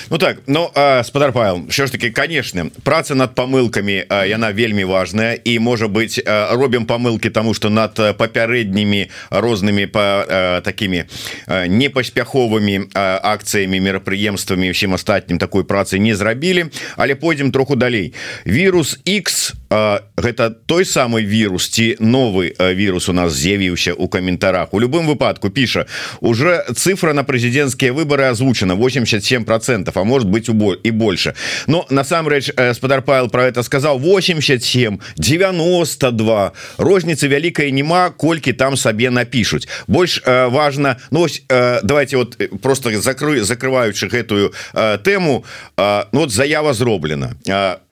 Ну 0.09 0.17
так 0.17 0.41
ну 0.47 0.69
спадар 1.03 1.33
павел 1.33 1.61
що 1.69 1.85
ж 1.85 1.91
таки 1.91 2.09
конечно 2.21 2.69
праца 2.83 3.15
над 3.15 3.33
памылкамі 3.33 4.05
яна 4.29 4.51
вельмі 4.53 4.85
важная. 4.85 5.33
І 5.41 5.57
можа 5.59 5.87
быть 5.87 6.21
робім 6.25 6.85
памылки 6.85 7.29
тому 7.29 7.53
что 7.53 7.69
над 7.69 7.97
папярэднімі 7.97 9.09
рознымі 9.31 9.85
по 9.87 10.61
такими 10.61 11.05
непаспяховымі 11.49 12.93
акцыямі 12.93 13.81
мерапрыемствамі 13.81 14.69
усім 14.69 14.93
астатнім 14.93 15.41
такой 15.41 15.63
працы 15.63 15.97
не 15.97 16.13
зрабілі 16.13 16.69
але 16.95 17.15
пойдзем 17.15 17.51
троху 17.51 17.75
далей. 17.75 18.13
Вирус 18.45 18.99
X 19.07 19.53
гэта 19.71 20.49
той 20.51 20.85
самый 20.85 21.23
вирус 21.23 21.69
ці 21.69 21.95
новый 21.99 22.53
вирус 22.75 23.09
у 23.09 23.13
нас 23.13 23.33
з'явіўся 23.33 23.93
у 23.93 24.07
каментарах. 24.07 24.73
У 24.73 24.79
любым 24.79 25.07
выпадку 25.07 25.49
піша 25.49 25.85
уже 26.19 26.65
цифра 26.75 27.13
на 27.13 27.23
прэзідэнцкія 27.23 27.93
выборы 27.93 28.29
озвучена 28.29 28.75
87 28.75 29.45
процентов 29.45 29.97
а 29.97 30.03
может 30.03 30.27
быть 30.27 30.49
убой 30.49 30.79
и 30.83 30.91
больше 30.91 31.33
но 31.67 31.85
насамрэч 31.89 32.51
спадар 32.73 33.01
павел 33.01 33.29
про 33.29 33.45
это 33.45 33.63
сказал 33.63 33.99
87 33.99 34.99
92 35.17 36.51
розніцы 36.77 37.27
вялікай 37.27 37.71
няма 37.71 38.09
колькі 38.09 38.53
там 38.53 38.77
сабе 38.77 39.09
напишуць 39.09 39.67
больш 39.87 40.21
важно 40.25 40.97
Ну 41.11 41.21
ось 41.21 41.43
давайте 41.49 42.17
вот 42.17 42.37
просто 42.61 43.01
закрою 43.01 43.43
закрываючы 43.43 44.07
гэтую 44.07 44.53
тэму 44.73 45.45
ну, 45.77 46.19
вот 46.19 46.31
заява 46.31 46.73
зроблена. 46.73 47.31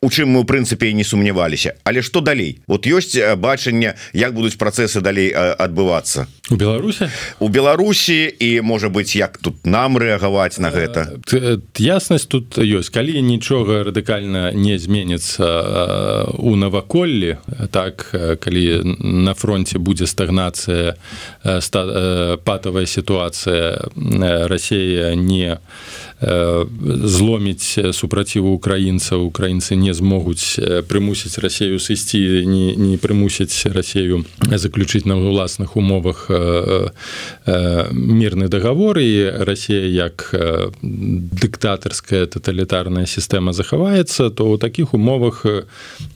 У 0.02 0.10
чым 0.10 0.30
мы 0.30 0.40
у 0.42 0.44
прынцыпе 0.44 0.94
не 0.94 1.04
сумняваліся 1.04 1.69
але 1.84 2.02
что 2.02 2.22
далей? 2.22 2.60
Вот 2.68 2.88
ёсць 2.88 3.18
бачанне 3.38 3.96
як 4.14 4.34
будуць 4.34 4.58
працесы 4.58 5.02
далей 5.02 5.32
адбывацца? 5.34 6.28
У 6.50 6.56
Беларуси 6.56 7.10
у 7.40 7.48
Беларусі 7.50 8.26
і 8.40 8.62
можа 8.62 8.90
быть 8.90 9.16
як 9.16 9.38
тут 9.38 9.66
нам 9.66 9.98
рэагаваць 9.98 10.60
на 10.60 10.70
гэта? 10.70 11.20
Яснасць 11.78 12.26
тут 12.26 12.58
ёсць. 12.58 12.90
Калі 12.90 13.22
нічога 13.22 13.84
радыкальна 13.84 14.52
не 14.54 14.78
зменится 14.78 16.26
у 16.38 16.56
наваколлі 16.56 17.38
так 17.72 18.10
калі 18.40 18.82
на 19.00 19.34
фронте 19.34 19.78
будзе 19.80 20.08
стагнацыя 20.08 20.96
патавая 21.44 22.86
сітуацыя 22.86 23.90
Россия 24.48 25.16
не 25.16 25.60
зломіць 26.22 27.96
супраціву 27.96 28.52
украінцаў 28.52 29.24
украінцы 29.24 29.80
не 29.80 29.94
змогуць 29.96 30.60
прымусіць 30.92 31.40
рассею 31.40 31.80
сысці 31.80 32.44
не, 32.44 32.76
не 32.76 32.98
прымусіць 33.00 33.72
рассею 33.72 34.28
заключыць 34.44 35.08
на 35.08 35.16
ўласных 35.16 35.80
умовах 35.80 36.28
мірны 37.96 38.52
дагавор 38.52 39.00
і 39.00 39.32
Росія 39.48 39.88
як 39.88 40.36
дыктатарская 40.84 42.28
тоталітарная 42.28 43.08
сістэма 43.08 43.56
захаваецца 43.56 44.28
то 44.28 44.52
ў 44.52 44.60
такіх 44.60 44.92
умовах 44.92 45.48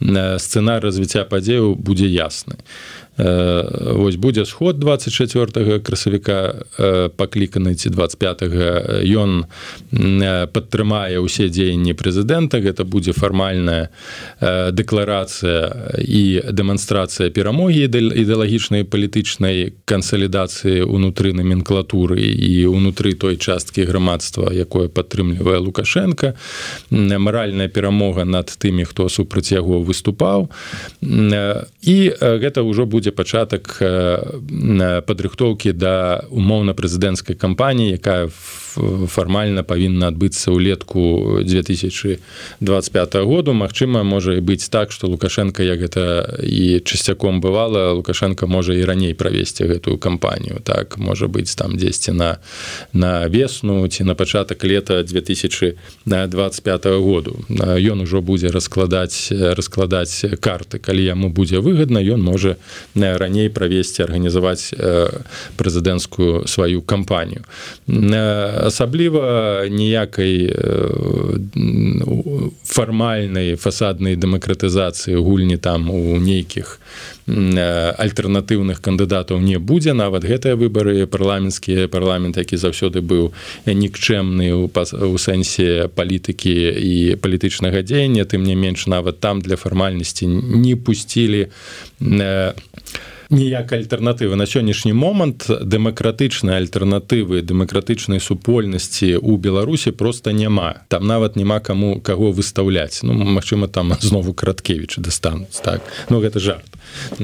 сцэнар 0.04 0.84
развіцця 0.84 1.24
падзею 1.24 1.80
будзе 1.80 2.12
ясны 2.12 2.60
Вось 3.18 4.16
будзе 4.16 4.46
сход 4.46 4.80
24 4.80 5.80
красавіка 5.80 6.66
пакліканы 7.14 7.76
ці 7.76 7.90
25 7.90 8.42
ён 9.06 9.46
падтрымае 10.50 11.22
ўсе 11.22 11.46
дзеянні 11.46 11.94
прэзідэнта. 11.94 12.58
Гэта 12.58 12.90
будзе 12.90 13.14
фармальная 13.14 13.94
дэкларацыя 14.42 15.94
і 16.02 16.42
дэманстрацыя 16.50 17.30
перамогі 17.30 17.86
ідэалагічнай 17.86 18.82
палітычнай 18.90 19.78
кансалідацыі 19.86 20.82
унутры 20.82 21.38
номенклатуры 21.38 22.18
і 22.18 22.66
унутры 22.66 23.14
той 23.14 23.38
часткі 23.38 23.86
грамадства 23.86 24.50
якое 24.50 24.90
падтрымлівае 24.90 25.62
лукашенко 25.62 26.34
маральная 26.90 27.70
перамога 27.70 28.26
над 28.26 28.50
тымі 28.58 28.90
хто 28.90 29.06
супраць 29.06 29.54
яго 29.54 29.86
выступаў. 29.86 30.50
І 31.02 31.98
гэта 32.18 32.66
ўжо 32.66 32.90
будзе 32.90 33.03
будзе 33.04 33.12
пачатак 33.12 33.84
падрыхтоўкі 35.04 35.76
да 35.76 36.24
умоўна-прэзідэнцкай 36.32 37.36
кампаніі 37.36 38.00
якая 38.00 38.32
в 38.32 38.63
фармальна 39.08 39.64
павінна 39.64 40.08
адбыцца 40.08 40.52
ўлетку 40.52 41.40
2025 41.44 43.16
году. 43.24 43.54
Мачыма 43.54 44.04
можа 44.04 44.34
і 44.38 44.42
быць 44.42 44.70
так 44.70 44.92
что 44.92 45.08
лукашенко 45.08 45.64
як 45.64 45.80
гэта 45.80 46.40
і 46.44 46.80
часцяком 46.80 47.42
бывала 47.42 47.94
лукашенко 47.94 48.48
можа 48.48 48.74
і 48.74 48.86
раней 48.86 49.14
правесці 49.14 49.66
гэтую 49.66 49.98
кампанію. 49.98 50.60
Так 50.64 50.98
можа 50.98 51.28
быць 51.28 51.56
там 51.56 51.78
дзесьці 51.78 52.12
на 52.12 52.38
на 52.94 53.28
весну 53.28 53.88
ці 53.88 54.04
на 54.04 54.16
пачатак 54.16 54.64
лета 54.64 55.04
2025 55.04 56.86
году. 56.86 57.40
Ён 57.50 58.02
ужо 58.02 58.22
будзе 58.22 58.50
раскладаць 58.50 59.32
раскладаць 59.32 60.26
карты. 60.40 60.80
Калі 60.80 61.04
яму 61.04 61.30
будзе 61.30 61.60
выгодна 61.60 62.00
ён 62.00 62.22
можа 62.22 62.56
раней 62.96 63.50
правесці 63.50 64.04
арганізаваць 64.04 64.74
прэзідэнцкую 65.58 66.48
сваю 66.48 66.82
кампанію 66.82 67.44
асабліва 68.66 69.68
ніякай 69.70 70.50
фармальнай 72.64 73.56
фасаднай 73.56 74.16
дэмакратызацыі 74.16 75.20
гульні 75.20 75.58
там 75.58 75.90
у 75.92 76.18
нейкіх 76.20 76.80
альтэрнатыўных 77.28 78.82
кандыдатаў 78.84 79.40
не 79.40 79.60
будзе 79.60 79.94
нават 79.94 80.28
гэтыя 80.28 80.56
выбары 80.60 81.08
парламенцкія 81.08 81.88
парламент 81.88 82.38
які 82.38 82.58
заўсёды 82.58 83.00
быў 83.00 83.32
нікчэмны 83.68 84.52
у 84.56 85.18
сэнсе 85.18 85.88
палітыкі 85.96 86.52
і 86.52 87.16
палітычнага 87.24 87.84
дзеяння 87.84 88.26
тым 88.26 88.44
не 88.44 88.56
менш 88.56 88.88
нават 88.88 89.20
там 89.20 89.42
для 89.42 89.56
фармальнасці 89.56 90.28
не 90.28 90.76
пусцілі 90.76 91.48
на 92.00 92.54
ніякай 93.30 93.84
альтэрнатывы. 93.84 94.36
На 94.36 94.46
сённяшні 94.46 94.94
момант 94.94 95.48
дэмакратычнай 95.48 96.58
альтэрнатывы 96.62 97.42
дэмакратычнай 97.42 98.20
супольнасці 98.20 99.18
у 99.22 99.38
беларусі 99.38 99.92
просто 99.92 100.32
няма. 100.32 100.84
Там 100.88 101.08
нават 101.08 101.36
няма 101.36 101.60
каму 101.60 102.02
каго 102.02 102.32
выстаўляць. 102.32 103.04
Ну 103.04 103.14
Мачыма 103.14 103.68
там 103.68 103.94
знову 104.02 104.34
караткевич 104.34 104.98
дастануць 104.98 105.62
так. 105.64 105.82
Ну 106.10 106.20
гэта 106.20 106.40
жарт. 106.40 106.66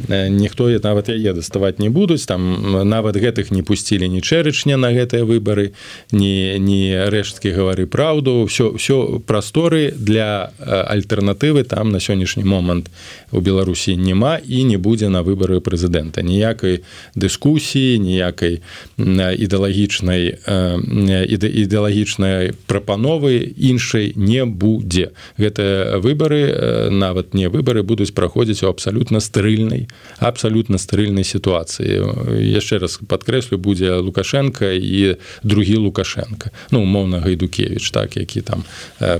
Ніхто 0.09 0.69
я 0.69 0.79
нават 0.83 1.09
яе 1.09 1.33
даставаць 1.33 1.79
не 1.79 1.89
будуць. 1.89 2.25
Там 2.25 2.89
нават 2.89 3.15
гэтых 3.15 3.51
не 3.51 3.61
пусцілі 3.63 4.09
ні 4.09 4.21
чэрычня 4.21 4.77
на 4.77 4.91
гэтыя 4.91 5.25
выбары 5.25 5.73
не 6.11 6.57
не 6.59 7.09
рэшткі 7.09 7.51
гавары 7.51 7.85
праўду 7.85 8.45
все 8.45 8.71
все 8.77 9.19
прасторы 9.25 9.91
для 9.91 10.51
альтэрнатывы 10.59 11.63
там 11.63 11.91
на 11.91 11.99
сённяшні 11.99 12.43
момант 12.43 12.89
у 13.31 13.41
беларусі 13.41 13.95
няма 13.97 14.37
і 14.37 14.63
не 14.63 14.77
будзе 14.77 15.09
на 15.09 15.21
выбары 15.21 15.59
прэзідэнта 15.59 15.88
прэзідэнта. 15.89 16.21
Ніякай 16.21 16.83
дыскусіі 17.15 17.99
ніякай 17.99 18.61
ідэалагічнай 18.97 20.37
ідэалагічнай 21.27 22.53
прапановы 22.67 23.53
іншай 23.57 24.13
не 24.15 24.45
будзе. 24.45 25.11
Гэтыя 25.37 25.97
выбары 25.99 26.89
нават 26.91 27.33
не 27.33 27.49
выбары 27.49 27.83
будуць 27.83 28.13
праходзіць 28.13 28.63
у 28.63 28.69
абсалютна 28.69 29.19
стэрыльнай 29.19 29.87
абсалютна 30.19 30.77
стэрыльнай 30.77 31.23
сітуацыі. 31.23 32.39
Яшчэ 32.39 32.79
раз 32.79 32.99
падкрэслю 33.07 33.57
будзе 33.57 33.97
лукашенко 33.99 34.65
і 34.71 35.15
другі 35.43 35.77
лукашенко. 35.77 36.49
Ну 36.71 36.81
умоўна 36.83 37.19
гайдукевич 37.19 37.91
так 37.91 38.17
які 38.17 38.41
там 38.41 38.63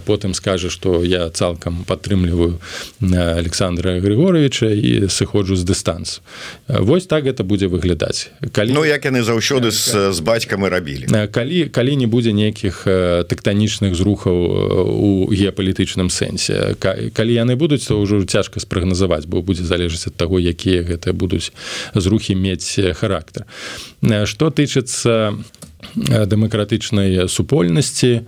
потым 0.06 0.34
скажа 0.34 0.70
что 0.70 1.04
я 1.04 1.30
цалкам 1.30 1.84
падтрымліваю 1.88 2.60
александра 3.02 4.00
григоровича 4.00 4.70
і 4.70 5.10
сыходжу 5.10 5.56
з 5.56 5.64
дыстанцыю 5.64 6.22
Вось 6.70 7.08
так 7.08 7.26
это 7.26 7.44
будзе 7.44 7.68
выглядаць. 7.68 8.30
Калі 8.54 8.74
Ну 8.74 8.86
як 8.86 9.06
яны 9.06 9.24
заўсёды 9.26 9.72
з, 9.72 10.14
з 10.14 10.20
бацькам 10.22 10.66
і 10.66 10.70
рабілі. 10.70 11.10
Калі 11.34 11.66
калі 11.74 11.96
не 11.96 12.06
будзе 12.06 12.30
нейкіх 12.30 12.86
тэктанічных 13.26 13.98
зрухаў 13.98 14.38
у 14.86 15.10
геапалітычным 15.34 16.14
сэнсе. 16.14 16.78
Калі 16.78 17.34
яны 17.34 17.58
будуць 17.58 17.90
то 17.90 17.98
ўжо 17.98 18.22
цяжка 18.30 18.62
спрагназаваць 18.62 19.26
бо 19.26 19.42
будзе 19.42 19.66
залежаць 19.66 20.14
ад 20.14 20.16
таго 20.22 20.38
якія 20.38 20.86
гэтыя 20.86 21.14
будуць 21.14 21.50
зрухі 21.98 22.38
мець 22.38 22.78
характар. 22.94 23.50
Што 24.30 24.54
тычыцца 24.54 25.34
дэмакратычнай 25.98 27.26
супольнасці 27.26 28.22
то 28.22 28.26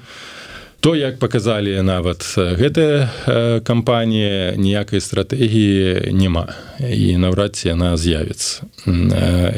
то 0.81 0.95
як 0.95 1.19
показалі 1.19 1.77
нават 1.85 2.25
гэтая 2.35 3.61
кампанія 3.61 4.57
ніякай 4.57 4.97
стратэгіі 4.97 6.09
няма. 6.09 6.57
І 6.81 7.21
наўрад 7.21 7.53
ці 7.53 7.69
яна 7.77 7.93
з'явіцца. 7.93 8.65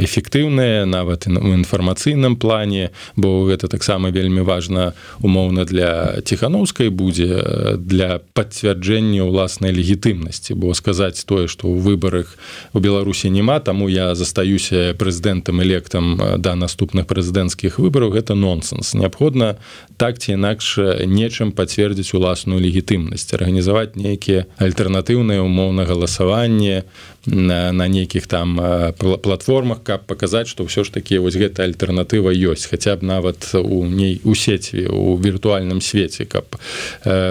Эфектыўная 0.04 0.84
нават 0.84 1.24
у 1.32 1.50
інфармацыйным 1.56 2.36
плане 2.36 2.92
бо 3.16 3.48
гэта 3.48 3.72
таксама 3.72 4.12
вельмі 4.12 4.44
важна 4.44 4.92
умоўна 5.24 5.64
для 5.64 6.20
ціхановскай 6.28 6.92
будзе 6.92 7.40
для 7.80 8.20
пацвярджэння 8.36 9.24
ўласнай 9.24 9.72
легітымнасці. 9.72 10.60
Бо 10.60 10.76
сказаць 10.76 11.24
тое 11.24 11.48
што 11.48 11.72
ў 11.72 11.80
выбарах 11.80 12.36
у 12.76 12.84
беларусі 12.84 13.32
няма 13.32 13.64
таму 13.64 13.88
я 13.88 14.12
застаюся 14.12 14.92
прэзідэнтам 15.00 15.64
электам 15.64 16.20
да 16.44 16.60
наступных 16.60 17.08
прэзідэнцкіх 17.08 17.80
выбараў 17.80 18.12
гэта 18.12 18.36
нонсенс. 18.36 18.92
Неабходна 18.92 19.56
так 19.96 20.20
ці 20.20 20.36
інакш 20.36 20.76
нечым 21.14 21.54
пацвердзіць 21.54 22.14
уласную 22.18 22.60
легітымнасць 22.60 23.34
арганізаваць 23.38 23.96
нейкія 23.96 24.46
альтэрнатыўныя 24.58 25.46
умоўна 25.46 25.86
галасаванне 25.86 26.84
на, 27.26 27.72
на 27.72 27.88
нейкіх 27.88 28.28
там 28.28 28.60
платформах 28.98 29.84
каб 29.84 30.04
паказаць 30.10 30.48
што 30.52 30.68
ўсё 30.68 30.84
ж 30.84 30.92
такі 30.92 31.24
вось 31.24 31.40
гэта 31.40 31.64
альтэрнатыва 31.64 32.36
ёсць 32.36 32.68
хаця 32.68 32.98
б 33.00 33.06
нават 33.08 33.56
у 33.56 33.86
ней 33.88 34.20
у 34.24 34.36
сеціве 34.36 34.92
у 34.92 35.16
віртуальным 35.16 35.80
свеце 35.80 36.26
каб 36.26 36.60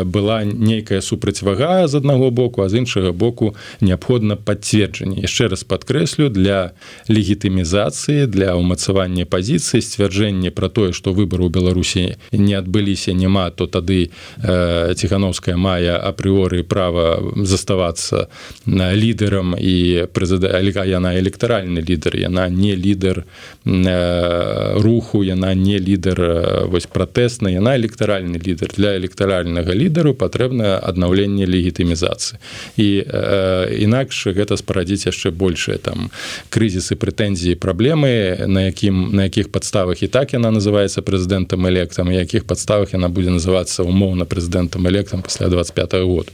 была 0.05 0.45
нейкая 0.45 1.01
супрацьвага 1.01 1.89
з 1.89 2.01
аднаго 2.01 2.31
боку 2.31 2.63
а 2.63 2.69
з 2.69 2.81
іншага 2.81 3.13
боку 3.13 3.55
неабходна 3.81 4.37
пацверджанне. 4.37 5.21
Яшчэ 5.21 5.49
раз 5.53 5.65
падкрэслю 5.65 6.31
для 6.33 6.73
легітымізацыі 7.09 8.27
для 8.27 8.57
ўмацавання 8.57 9.29
пазіцыі 9.29 9.85
сцвярджэнне 9.85 10.51
пра 10.51 10.73
тое 10.73 10.93
што 10.97 11.13
выбары 11.13 11.45
ў 11.45 11.51
беларусі 11.53 12.03
не 12.33 12.55
адбыліся 12.57 13.13
няма 13.13 13.51
то 13.51 13.67
тады 13.73 14.11
ціхановская 14.43 15.57
мая 15.57 15.97
апрыоры 15.97 16.63
права 16.63 17.19
заставацца 17.37 18.29
лідарам 18.69 19.57
і 19.59 20.07
прэзіда 20.13 20.61
яна 20.85 21.17
электаральны 21.19 21.81
лідар 21.81 22.17
яна 22.17 22.49
не 22.49 22.77
лідар 22.77 23.25
э, 23.65 24.81
руху 24.83 25.25
яна 25.25 25.55
не 25.55 25.79
лідар 25.79 26.21
э, 26.21 26.65
вось 26.67 26.87
пратэсна 26.87 27.49
яна 27.49 27.77
электаральны 27.77 28.39
лідар. 28.39 28.69
Для 28.77 28.97
электаральнага 28.97 29.75
лідару 29.75 30.15
патрэбна 30.15 30.79
аднаўленне 30.79 31.47
легітымізацыі. 31.47 32.39
І 32.77 33.05
э, 33.07 33.77
інакш 33.81 34.27
гэта 34.27 34.57
спарадзіць 34.57 35.07
яшчэ 35.07 35.31
большее 35.31 35.79
там 35.79 36.11
крызісы 36.51 36.97
прэтэнзіі 36.97 37.55
праблемы 37.57 38.47
на 38.47 38.67
якім 38.69 39.15
на 39.15 39.25
якіх 39.25 39.53
падставах 39.53 40.03
і 40.03 40.09
так 40.09 40.33
яна 40.33 40.51
называется 40.51 41.03
прэзідэнтам 41.03 41.67
электам 41.69 42.13
якіх 42.13 42.45
падставах 42.45 42.93
яна 42.93 43.09
будзе 43.09 43.31
называцца 43.31 43.62
умоўна 43.79 44.25
прэзідэнтам 44.25 44.89
электам 44.89 45.23
пасля 45.23 45.49
25 45.49 45.95
-го 45.95 46.07
год 46.07 46.33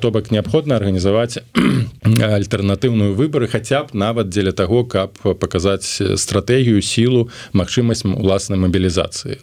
то 0.00 0.10
бок 0.10 0.30
неабходна 0.30 0.76
арганізаваць 0.76 1.38
альтэрнатыўную 2.36 3.14
выборы 3.14 3.48
хаця 3.48 3.84
б 3.84 3.88
нават 3.92 4.28
дзеля 4.28 4.52
таго 4.52 4.84
каб 4.84 5.18
паказаць 5.18 6.02
стратэгію 6.16 6.82
сілу 6.82 7.28
магчымасць 7.52 8.04
уласнай 8.04 8.58
мабілізацыі. 8.58 9.38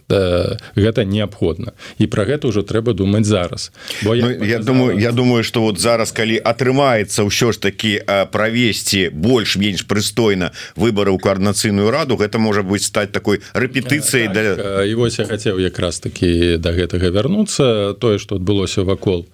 Гэта 0.76 1.06
неабходна. 1.06 1.74
І 1.98 2.08
пра 2.08 2.26
гэта 2.26 2.48
ўжо 2.48 2.64
трэба 2.64 2.94
думаць 2.94 3.26
зараз. 3.26 3.72
Бо 4.04 4.16
я, 4.16 4.26
ну, 4.26 4.46
я 4.46 4.60
думаю 4.60 5.00
я 5.00 5.12
думаю 5.12 5.44
что 5.44 5.62
вот 5.62 5.80
зараз 5.80 6.12
калі 6.12 6.40
атрымаецца 6.40 7.24
ўсё 7.24 7.52
ж 7.52 7.60
таки 7.60 8.02
правесці 8.32 9.10
больш-менш 9.10 9.86
прыстойна 9.88 10.52
выборы 10.76 11.12
ў 11.12 11.20
коорднацыйную 11.20 11.92
раду 11.92 12.16
гэта 12.16 12.40
можа 12.40 12.64
быть 12.64 12.84
стаць 12.84 13.12
такой 13.12 13.42
рэпетыцыяй 13.54 14.28
так, 14.28 14.58
да 14.58 14.84
і 14.86 14.94
вось 14.96 15.20
я 15.20 15.26
хацеў 15.26 15.60
якраз 15.60 16.00
таки 16.00 16.58
до 16.58 16.72
гэтага 16.84 17.10
вярнуцца 17.16 17.96
тое 18.00 18.20
что 18.20 18.38
адбылося 18.42 18.84
вакол 18.84 19.26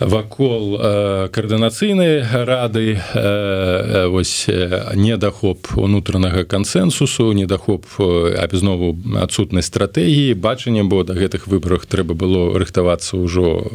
вакол 0.00 0.78
э, 0.80 1.28
каардынацыйнай 1.30 2.24
рады 2.44 2.96
э, 2.96 3.00
э, 3.14 4.06
вось 4.08 4.46
недахоп 4.94 5.76
унутранага 5.76 6.44
кансенсусу 6.44 7.32
недахоп 7.32 7.84
абізнову 7.98 8.96
адсутнай 9.20 9.62
стратэгіі 9.62 10.34
бачання 10.34 10.84
бо 10.84 11.04
да 11.04 11.12
гэтых 11.12 11.46
выбарах 11.46 11.84
трэба 11.84 12.14
было 12.14 12.58
рыхтавацца 12.58 13.20
ўжо 13.20 13.68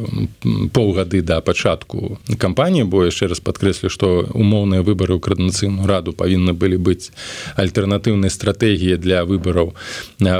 паўгады 0.74 1.22
да 1.22 1.40
пачатку 1.40 2.18
кампаніі 2.38 2.90
бо 2.90 3.06
яшчэ 3.06 3.30
раз 3.30 3.38
падкрэслю 3.38 3.86
што 3.86 4.26
умоўныя 4.34 4.82
выбары 4.82 5.14
ў 5.14 5.22
каардынацыйную 5.22 5.86
раду 5.86 6.10
павінны 6.10 6.58
былі 6.58 6.82
быць 6.82 7.14
альтэрнатыўнай 7.54 8.34
стратэгіі 8.34 8.98
для 8.98 9.22
выбараў 9.22 9.78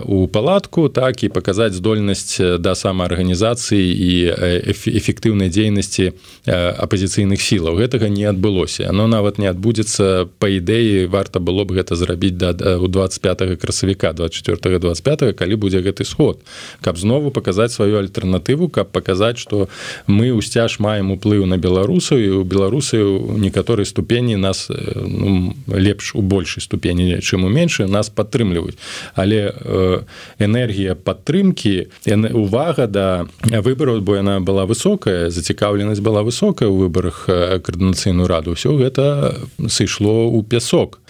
у 0.02 0.26
палатку 0.26 0.88
так 0.90 1.22
і 1.22 1.30
паказаць 1.30 1.78
здольнасць 1.78 2.42
да 2.58 2.74
самаарганізацыі 2.74 3.86
і 3.86 4.10
эфектыўнай 4.74 5.46
дзейнасці 5.46 5.75
дзейнасці 5.76 6.12
апозіцыйных 6.46 7.40
сілаў 7.40 7.76
гэтага 7.76 8.08
не 8.08 8.24
адбылося. 8.24 8.88
Оно 8.88 9.06
нават 9.06 9.38
не 9.38 9.46
адбудзецца 9.46 10.28
по 10.38 10.46
ідэі 10.48 11.06
варта 11.06 11.40
было 11.40 11.64
б 11.64 11.76
гэта 11.76 11.96
зрабіць 11.96 12.36
да 12.38 12.54
у 12.78 12.88
25 12.88 13.60
красавіка 13.60 14.12
24 14.12 14.78
25 14.78 15.36
калі 15.36 15.54
будзе 15.56 15.80
гэты 15.80 16.04
сход. 16.04 16.40
Каб 16.80 16.98
знову 16.98 17.30
паказаць 17.30 17.72
сваю 17.72 17.98
альтэрнатыву 17.98 18.68
каб 18.68 18.90
паказаць 18.92 19.38
что 19.38 19.68
мы 20.06 20.32
ўсцяж 20.32 20.78
маем 20.78 21.12
уплыў 21.12 21.46
на 21.46 21.58
беларусаў 21.58 22.18
і 22.18 22.28
у 22.40 22.44
беларусы 22.44 23.02
у 23.02 23.36
некаторай 23.36 23.86
ступені 23.86 24.36
нас 24.36 24.70
ну, 24.70 25.54
лепш 25.68 26.14
у 26.14 26.22
большай 26.22 26.62
ступені 26.62 27.20
чым 27.20 27.44
у 27.44 27.50
меншы 27.50 27.86
нас 27.86 28.08
падтрымліваюць. 28.08 28.78
Але 29.14 29.52
э, 29.52 30.00
энергія 30.38 30.94
падтрымки 30.94 31.88
увага 32.32 32.86
да 32.86 33.26
выбараў 33.42 34.00
бо 34.00 34.16
яна 34.16 34.40
была 34.40 34.66
высокая 34.66 35.30
зацікав 35.30 35.65
зацікаўленасць 35.66 36.00
была 36.00 36.22
высокая 36.22 36.68
ў 36.70 36.86
выбарах 36.86 37.26
каардынацыйную 37.26 38.26
раду. 38.30 38.54
Ўсё 38.54 38.78
гэта 38.78 39.34
сышло 39.66 40.30
ў 40.30 40.46
пясок. 40.46 41.00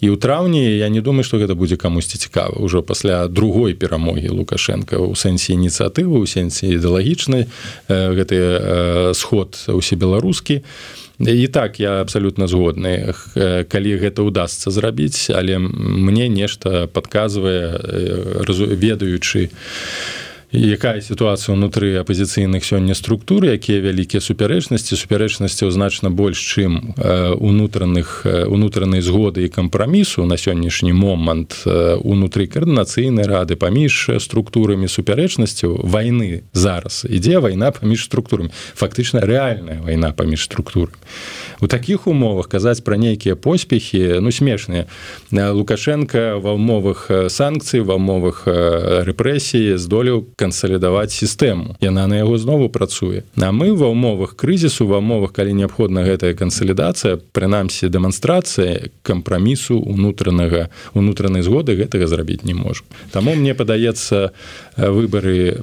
І 0.00 0.12
ў 0.12 0.16
траўні 0.20 0.60
я 0.60 0.88
не 0.88 1.00
думаю 1.00 1.24
што 1.24 1.40
гэта 1.40 1.56
будзе 1.56 1.76
камусьці 1.76 2.18
цікава. 2.20 2.60
Ўжо 2.60 2.82
пасля 2.82 3.28
другой 3.28 3.72
перамогі 3.74 4.28
лукашенко 4.28 5.00
ў 5.00 5.16
сэнсе 5.16 5.56
ініцыятывы 5.56 6.20
у 6.20 6.26
сэнсе 6.28 6.76
ідэалагічнай 6.76 7.48
гэты 7.88 9.14
сход 9.16 9.56
усебеларускі. 9.68 10.62
І 11.22 11.46
так 11.48 11.78
я 11.80 12.00
абсалютна 12.02 12.48
згодны 12.48 13.14
калі 13.68 13.92
гэта 13.96 14.26
удастся 14.26 14.68
зрабіць 14.68 15.30
але 15.30 15.56
мне 15.58 16.28
нешта 16.28 16.88
падказвае 16.90 17.78
ведаючы 18.76 19.48
якая 20.52 21.00
сітуацыя 21.00 21.56
ўнутры 21.56 21.96
апозіцыйных 21.96 22.60
сёння 22.60 22.92
структур 22.92 23.48
якія 23.48 23.80
вялікія 23.80 24.20
супярэчнасці? 24.20 25.00
Супярэчнасцяў 25.00 25.72
значна 25.72 26.12
больш 26.12 26.36
чым 26.36 26.92
унутраных 27.40 28.28
унутранай 28.28 29.00
згоды 29.00 29.44
і 29.44 29.48
кампрамісу. 29.48 30.28
На 30.28 30.36
сённяшні 30.36 30.92
момант 30.92 31.64
унутры 31.64 32.44
каардынацыйнай 32.52 33.24
рады 33.24 33.56
паміж 33.56 34.20
структурамі 34.20 34.92
супярэчнасцяў 34.92 35.88
войны 35.88 36.44
зараз 36.52 37.08
ідзе 37.08 37.40
вайна 37.40 37.72
паміж 37.72 38.04
структурамі. 38.04 38.52
Фактычна 38.76 39.24
рэальная 39.24 39.80
вайна 39.80 40.12
паміж 40.12 40.44
структурамі. 40.44 41.00
У 41.62 41.66
такіх 41.66 42.06
умовах 42.06 42.52
казаць 42.52 42.84
пра 42.84 43.00
нейкія 43.00 43.40
поспехі 43.40 44.20
ну 44.20 44.28
смешныя. 44.28 44.84
Лукашенко 45.32 46.36
ва 46.44 46.52
ўмовах 46.52 47.08
санкцый 47.32 47.80
ва 47.80 47.96
ўмовах 47.96 48.44
рэпрэсіі 48.44 49.80
здолеў 49.80 50.28
кансалідаваць 50.42 51.14
сістэму. 51.14 51.78
Яна 51.78 52.10
на 52.10 52.18
яго 52.18 52.34
знову 52.38 52.66
працуе. 52.68 53.22
А 53.38 53.54
мы 53.54 53.70
ва 53.70 53.86
ўмовах 53.94 54.34
крызісу 54.34 54.90
ва 54.90 54.98
умовах 54.98 55.30
калі 55.30 55.54
неабходна 55.54 56.02
гэтая 56.02 56.34
кансалідацыя 56.34 57.22
прынамсі 57.30 57.86
дэманстрацыя 57.86 58.90
кампрамісу 59.06 59.78
унутранага 59.78 60.66
унутранай 60.98 61.46
згоды 61.46 61.78
гэтага 61.78 62.10
зрабіць 62.10 62.42
не 62.42 62.54
можа 62.54 62.82
Таму 63.12 63.34
мне 63.38 63.54
падаецца 63.54 64.34
выбары 64.76 65.62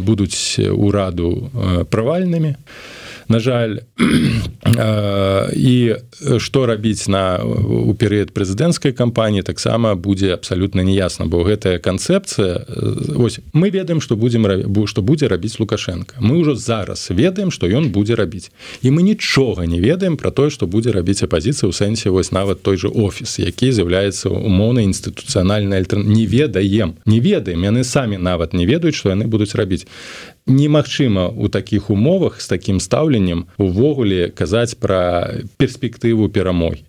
будуць 0.00 0.56
ураду 0.72 1.50
правальнымі 1.90 2.56
на 3.28 3.38
жаль 3.40 3.78
і 5.56 5.94
што 6.38 6.66
рабіць 6.66 7.08
на 7.08 7.40
у 7.44 7.94
перыяд 7.94 8.32
прэзідэнцкай 8.32 8.92
кампаніі 8.92 9.42
таксама 9.42 9.94
будзе 9.94 10.32
абсалютна 10.34 10.82
неясна 10.82 11.26
бо 11.26 11.44
гэтая 11.44 11.78
канцэпцыя 11.78 12.64
ось 13.16 13.40
мы 13.52 13.70
ведаем 13.70 14.00
што 14.00 14.16
будзем 14.16 14.46
што 14.86 15.02
будзе 15.02 15.28
рабіць 15.28 15.60
лукашенко. 15.60 16.16
Мы 16.20 16.40
ўжо 16.40 16.54
зараз 16.54 17.08
ведаем 17.10 17.50
што 17.50 17.68
ён 17.68 17.92
будзе 17.92 18.14
рабіць 18.14 18.50
і 18.82 18.90
мы 18.90 19.02
нічога 19.02 19.66
не 19.66 19.80
ведаем 19.80 20.16
про 20.16 20.30
тое 20.30 20.50
што 20.50 20.66
будзе 20.66 20.92
рабіць 20.92 21.22
апазіцыя 21.22 21.68
ў 21.68 21.74
сэнсе 21.74 22.10
вось 22.10 22.32
нават 22.32 22.62
той 22.62 22.76
же 22.76 22.88
офіс 22.88 23.38
які 23.38 23.72
з'яўляецца 23.72 24.28
умоўнай 24.32 24.84
інстытуцыянальнай 24.88 25.78
альтер 25.84 26.00
не 26.04 26.26
ведаем 26.26 26.96
не 27.06 27.20
ведаем. 27.20 27.64
Яны 27.64 27.84
самі 27.84 28.16
нават 28.16 28.54
не 28.54 28.66
ведаюць 28.66 28.96
што 28.96 29.12
яны 29.12 29.26
будуць 29.26 29.54
рабіць 29.54 29.86
немагчыма 30.48 31.28
у 31.28 31.48
такіх 31.48 31.90
умовах 31.90 32.40
з 32.40 32.48
такім 32.48 32.80
стаўленнем 32.80 33.46
увогуле 33.58 34.28
казаць 34.28 34.74
пра 34.80 35.30
перспектыву 35.56 36.28
перамогі 36.28 36.82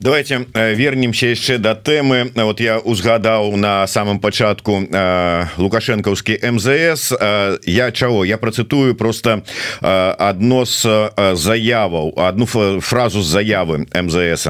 давайте 0.00 0.46
э, 0.54 0.74
вернемся 0.74 1.26
яшчэ 1.26 1.58
до 1.58 1.74
тэмы 1.74 2.30
вот 2.36 2.60
я 2.60 2.78
узгадаў 2.78 3.56
на 3.56 3.84
самом 3.88 4.20
пачатку 4.20 4.86
э, 4.86 5.46
лукашэнкаўскі 5.56 6.38
МЗС. 6.52 7.12
Э, 7.18 7.58
я 7.66 7.90
чаго 7.90 8.22
я 8.22 8.38
працытую 8.38 8.94
просто 8.94 9.42
одно 9.80 10.64
з 10.64 11.10
заяваў 11.34 12.14
одну 12.16 12.46
фразу 12.46 13.22
з 13.22 13.26
заявы 13.26 13.86
МЗС. 13.90 14.48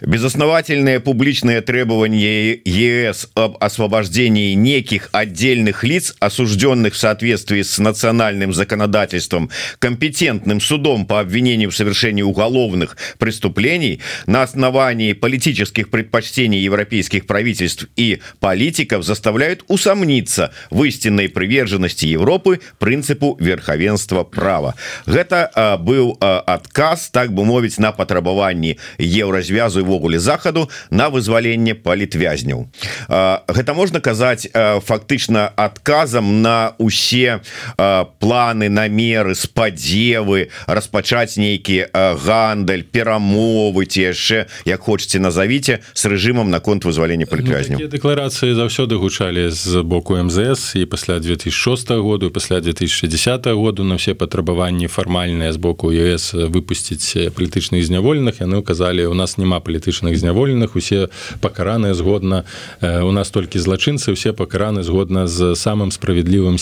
Безосновательные 0.00 1.00
публічные 1.00 1.60
требования 1.60 2.54
ЕС 2.64 3.28
об 3.34 3.56
освобождении 3.60 4.54
неких 4.54 5.10
отдельных 5.12 5.84
лиц 5.84 6.16
осужденных 6.18 6.94
в 6.94 6.98
соответствии 6.98 7.60
с 7.60 7.78
национальным 7.78 8.54
законодательством 8.54 9.50
компетентным 9.78 10.60
судом 10.60 11.04
по 11.04 11.20
обвинению 11.20 11.70
в 11.70 11.76
совершении 11.76 12.22
уголовных 12.22 12.96
преступлений 13.18 14.00
на 14.26 14.42
основе 14.42 14.61
основании 14.62 15.12
политических 15.12 15.90
предпочтений 15.90 16.60
европейских 16.60 17.26
правительств 17.26 17.88
и 17.96 18.20
политиков 18.38 19.02
заставляют 19.02 19.64
усомниться 19.66 20.52
в 20.70 20.84
истинной 20.84 21.28
приверженности 21.28 22.06
Европы 22.06 22.60
принципу 22.78 23.36
верховенства 23.40 24.22
права. 24.22 24.76
Гэта 25.04 25.50
а, 25.54 25.76
был 25.76 26.16
а, 26.20 26.38
отказ 26.46 27.10
так 27.10 27.32
бы 27.32 27.44
мовіць 27.44 27.78
на 27.78 27.90
патрабаванні 27.92 28.78
еўразвязу 28.98 29.80
івогуле 29.80 30.18
захаду 30.18 30.70
на 30.90 31.08
вызваленне 31.10 31.74
палітвязняў 31.74 32.68
гэта 33.08 33.74
можна 33.74 34.00
казаць 34.00 34.46
фактычна 34.86 35.50
адказам 35.56 36.42
на 36.42 36.74
усе 36.78 37.40
планы 37.76 38.68
намеры 38.68 39.34
спадзевы 39.34 40.48
распачаць 40.66 41.36
нейкі 41.36 41.90
гандаль 41.92 42.84
перамовы 42.84 43.86
ці 43.86 44.12
яшчэ 44.12 44.46
як 44.64 44.80
хочетце 44.80 45.18
назовіце 45.18 45.78
с 45.94 46.04
рэжымам 46.04 46.50
наконт 46.50 46.84
вызвалення 46.84 47.26
палітвязня 47.26 47.78
ну, 47.80 47.88
дэкларацыі 47.88 48.54
заўсёды 48.54 48.96
гучалі 48.96 49.50
з 49.50 49.82
боку 49.82 50.16
МЗС 50.16 50.76
і 50.76 50.86
пасля 50.86 51.18
2006 51.18 51.90
году 51.90 52.30
пасля 52.30 52.60
2010 52.60 53.46
году 53.46 53.84
на 53.84 53.94
все 53.94 54.14
патрабаванні 54.14 54.88
фармальныя 54.88 55.52
з 55.52 55.56
боку 55.56 55.92
ЕС 55.92 56.34
выпусціць 56.34 57.30
палітычных 57.30 57.84
зняволеных. 57.84 58.40
Яны 58.40 58.56
указалі 58.58 59.06
у 59.06 59.14
нас 59.14 59.38
няма 59.38 59.60
палітычных 59.60 60.16
зняволеных 60.16 60.76
усе 60.76 61.08
пакараныя 61.40 61.94
згодна 61.94 62.44
у 62.80 63.12
нас 63.12 63.30
толькі 63.30 63.58
злачынцы 63.58 64.12
усе 64.12 64.32
пакараны 64.32 64.82
згодна 64.82 65.26
з 65.26 65.54
самым 65.54 65.90
справядлівым 65.90 66.58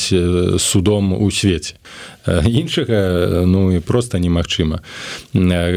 судом 0.58 1.12
у 1.12 1.30
свеце 1.30 1.74
іншага 2.26 3.44
ну 3.46 3.72
і 3.72 3.80
просто 3.80 4.18
немагчыма 4.18 4.80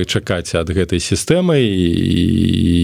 чакаць 0.06 0.56
ад 0.56 0.70
гэтай 0.70 1.00
сістэмы 1.00 1.60
і 1.62 2.84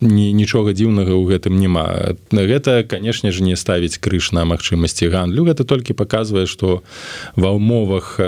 нічога 0.00 0.72
дзіўнага 0.72 1.12
ў 1.14 1.24
гэтым 1.30 1.54
няма. 1.58 2.16
Гэта 2.30 2.82
канешне 2.84 3.30
ж 3.32 3.42
не 3.42 3.56
ставіць 3.56 3.98
крыш 3.98 4.32
на 4.32 4.44
магчымасці 4.44 5.08
гандлю. 5.10 5.46
Гэта 5.50 5.64
толькі 5.64 5.94
паказвае 5.94 6.46
што 6.46 6.82
ва 7.36 7.50
ўмовах 7.54 8.18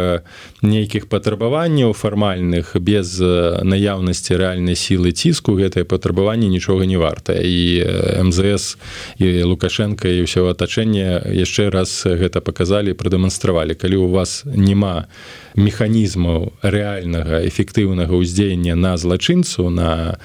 нейкіх 0.62 1.09
патрабаванняў 1.09 1.93
фармальных 1.93 2.76
без 2.78 3.18
наяўнасці 3.18 4.39
рэальнай 4.39 4.78
сілы 4.78 5.12
ціску 5.12 5.59
гэтае 5.59 5.85
патрабаванне 5.85 6.49
нічога 6.49 6.87
не 6.87 6.97
варта 6.97 7.35
і 7.35 7.83
МЗС 8.22 8.78
і 9.18 9.43
лукашенко 9.43 10.09
і 10.09 10.22
ўсё 10.26 10.47
атачэнне 10.51 11.35
яшчэ 11.35 11.70
раз 11.70 12.07
гэта 12.07 12.41
паказалі 12.41 12.95
прадэманстравалі 12.95 13.74
калі 13.83 14.07
у 14.07 14.09
вас 14.14 14.47
няма 14.47 15.11
механізмаў 15.59 16.55
рэальнага 16.62 17.43
эфектыўнага 17.51 18.14
ўздзеяння 18.14 18.78
на 18.78 18.95
злачынцу 18.95 19.66
на 19.74 20.22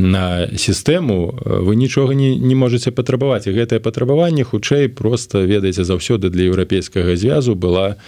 на 0.00 0.48
сістэму 0.56 1.34
вы 1.44 1.76
нічога 1.76 2.14
не, 2.14 2.36
не 2.36 2.54
можете 2.54 2.90
патрабаваць. 2.90 3.44
Гэтае 3.44 3.80
патрабаванне 3.84 4.44
хутчэй 4.44 4.88
просто 4.88 5.44
ведаеце 5.44 5.84
заўсёды 5.84 6.30
для 6.30 6.48
еўрапейскага 6.48 7.16
звязу 7.16 7.54
была 7.54 8.00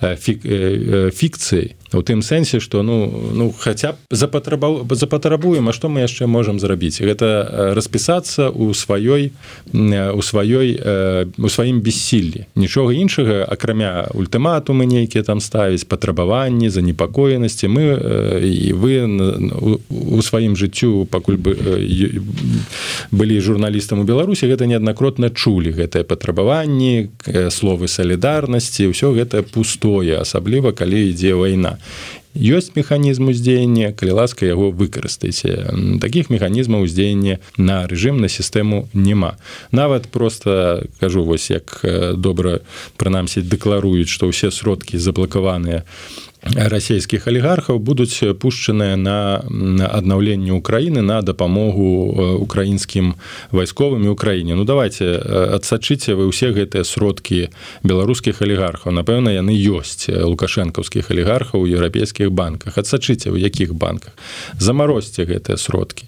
фік, 0.00 0.42
фікцыяй 1.14 1.76
у 1.92 2.02
тым 2.02 2.22
сэнсе 2.22 2.60
что 2.60 2.82
ну 2.82 3.30
ну 3.34 3.54
хотя 3.56 3.92
б 3.92 3.96
запатрабаў 4.10 4.86
запатрабуем 4.90 5.68
А 5.68 5.72
што 5.72 5.88
мы 5.88 6.00
яшчэ 6.00 6.26
можемм 6.26 6.58
зрабіць? 6.58 7.00
Гэта 7.02 7.72
распісацца 7.74 8.50
у 8.50 8.72
сваёй 8.74 9.32
у 9.72 10.22
сваёй 10.22 10.78
у 11.38 11.48
сваім 11.48 11.80
бессіллі. 11.80 12.46
Нічога 12.54 12.92
іншага 12.94 13.44
акрамя 13.44 14.06
ультыматумы 14.14 14.86
нейкія 14.86 15.24
там 15.24 15.40
ставіць 15.40 15.84
патрабаванні 15.84 16.70
занепакоенасці. 16.70 17.66
Мы 17.68 17.84
і 18.42 18.72
вы 18.72 18.94
у 19.90 20.22
сваім 20.22 20.56
жыццю 20.56 21.06
пакуль 21.10 21.36
бы 21.36 21.56
былі 23.10 23.40
журналістам 23.40 24.00
у 24.00 24.04
беларусі 24.04 24.46
гэта 24.46 24.66
неаднакротна 24.66 25.30
чулі 25.30 25.70
гэтае 25.74 26.04
патрабаванні 26.04 27.10
словы 27.50 27.88
салідарнасці 27.88 28.90
ўсё 28.90 29.12
гэта 29.14 29.42
пустое 29.42 30.20
асабліва 30.20 30.72
калі 30.72 31.10
ідзе 31.10 31.34
вайна 31.34 31.75
ёсць 32.36 32.76
механізм 32.76 33.32
уздзеяння 33.32 33.92
калі 33.96 34.20
ласка 34.20 34.46
яго 34.46 34.70
выкарыстайце. 34.70 35.72
Таких 36.00 36.28
механізмаў 36.30 36.84
уздзеяння 36.84 37.40
на 37.56 37.86
рэжым 37.86 38.20
на 38.20 38.28
сістэму 38.28 38.88
няма. 38.92 39.36
Нават 39.72 40.08
просто 40.08 40.84
кажу 41.00 41.24
вось 41.24 41.50
як 41.50 41.80
добра 42.16 42.60
прынамсі 42.96 43.40
дэкларуюць 43.40 44.12
што 44.12 44.28
ўсе 44.28 44.52
сродкі 44.52 45.00
заблакаваныя 45.00 45.84
расійскіх 46.54 47.26
алігархаў 47.26 47.78
будуць 47.78 48.22
пушчаныя 48.38 48.96
на 48.96 49.42
аднаўленне 49.90 50.52
Украіны 50.54 51.02
на 51.02 51.22
дапамогу 51.22 52.38
украінскім 52.40 53.14
вайсковым 53.50 54.04
і 54.04 54.14
Украіне. 54.14 54.54
Ну 54.54 54.64
давайте 54.64 55.18
адсачыце 55.58 56.14
вы 56.14 56.30
ўсе 56.30 56.54
гэтыя 56.54 56.84
сродкі 56.84 57.50
беларускіх 57.82 58.42
алігархаў. 58.42 58.94
Напэўна 58.94 59.34
яны 59.34 59.52
ёсць 59.52 60.06
лукашэнкаўскіх 60.06 61.10
алігархаў 61.10 61.66
у 61.66 61.66
еўрапейскіх 61.66 62.30
банках. 62.30 62.78
Адсачыце 62.78 63.34
ў 63.34 63.42
якіх 63.42 63.74
банках? 63.74 64.14
Замарозьце 64.58 65.26
гэтыя 65.26 65.58
сродкі. 65.58 66.06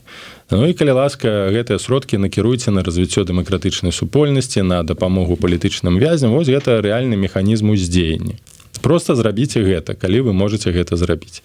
Ну 0.51 0.65
і 0.65 0.73
калі 0.73 0.97
ласка 0.97 1.51
гэтыя 1.53 1.77
сродкі 1.77 2.17
накіруйце 2.23 2.71
на 2.71 2.81
развіццё 2.87 3.27
дэмакратычнай 3.29 3.93
супольнасці 3.93 4.63
на 4.63 4.83
дапамогу 4.83 5.37
палітычным 5.37 5.99
вязням. 5.99 6.33
Вось 6.33 6.49
гэта 6.49 6.81
рэальны 6.81 7.19
механізм 7.21 7.75
уздзеяння 7.75 8.39
просто 8.83 9.15
зрабіце 9.15 9.63
гэта 9.63 9.95
калі 9.95 10.21
вы 10.21 10.33
можете 10.33 10.71
гэта 10.71 10.97
зрабіць. 10.97 11.43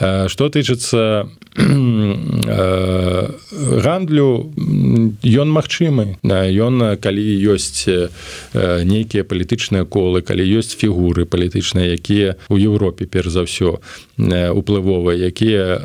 Что 0.00 0.48
тычыцца 0.48 1.28
гандлю 3.84 4.52
ён 5.24 5.48
магчымы. 5.50 6.18
Ён 6.22 6.96
калі 7.02 7.22
ёсць 7.50 7.88
нейкія 8.54 9.24
палітычныя 9.24 9.84
колы 9.84 10.22
калі 10.22 10.46
ёсць 10.46 10.76
фігуры 10.78 11.26
палітычныя 11.26 11.94
якія 11.98 12.36
у 12.48 12.56
Еўропе 12.56 13.06
перш 13.06 13.34
за 13.34 13.42
ўсё 13.44 13.80
уплывовыя 14.54 15.16
якія 15.26 15.80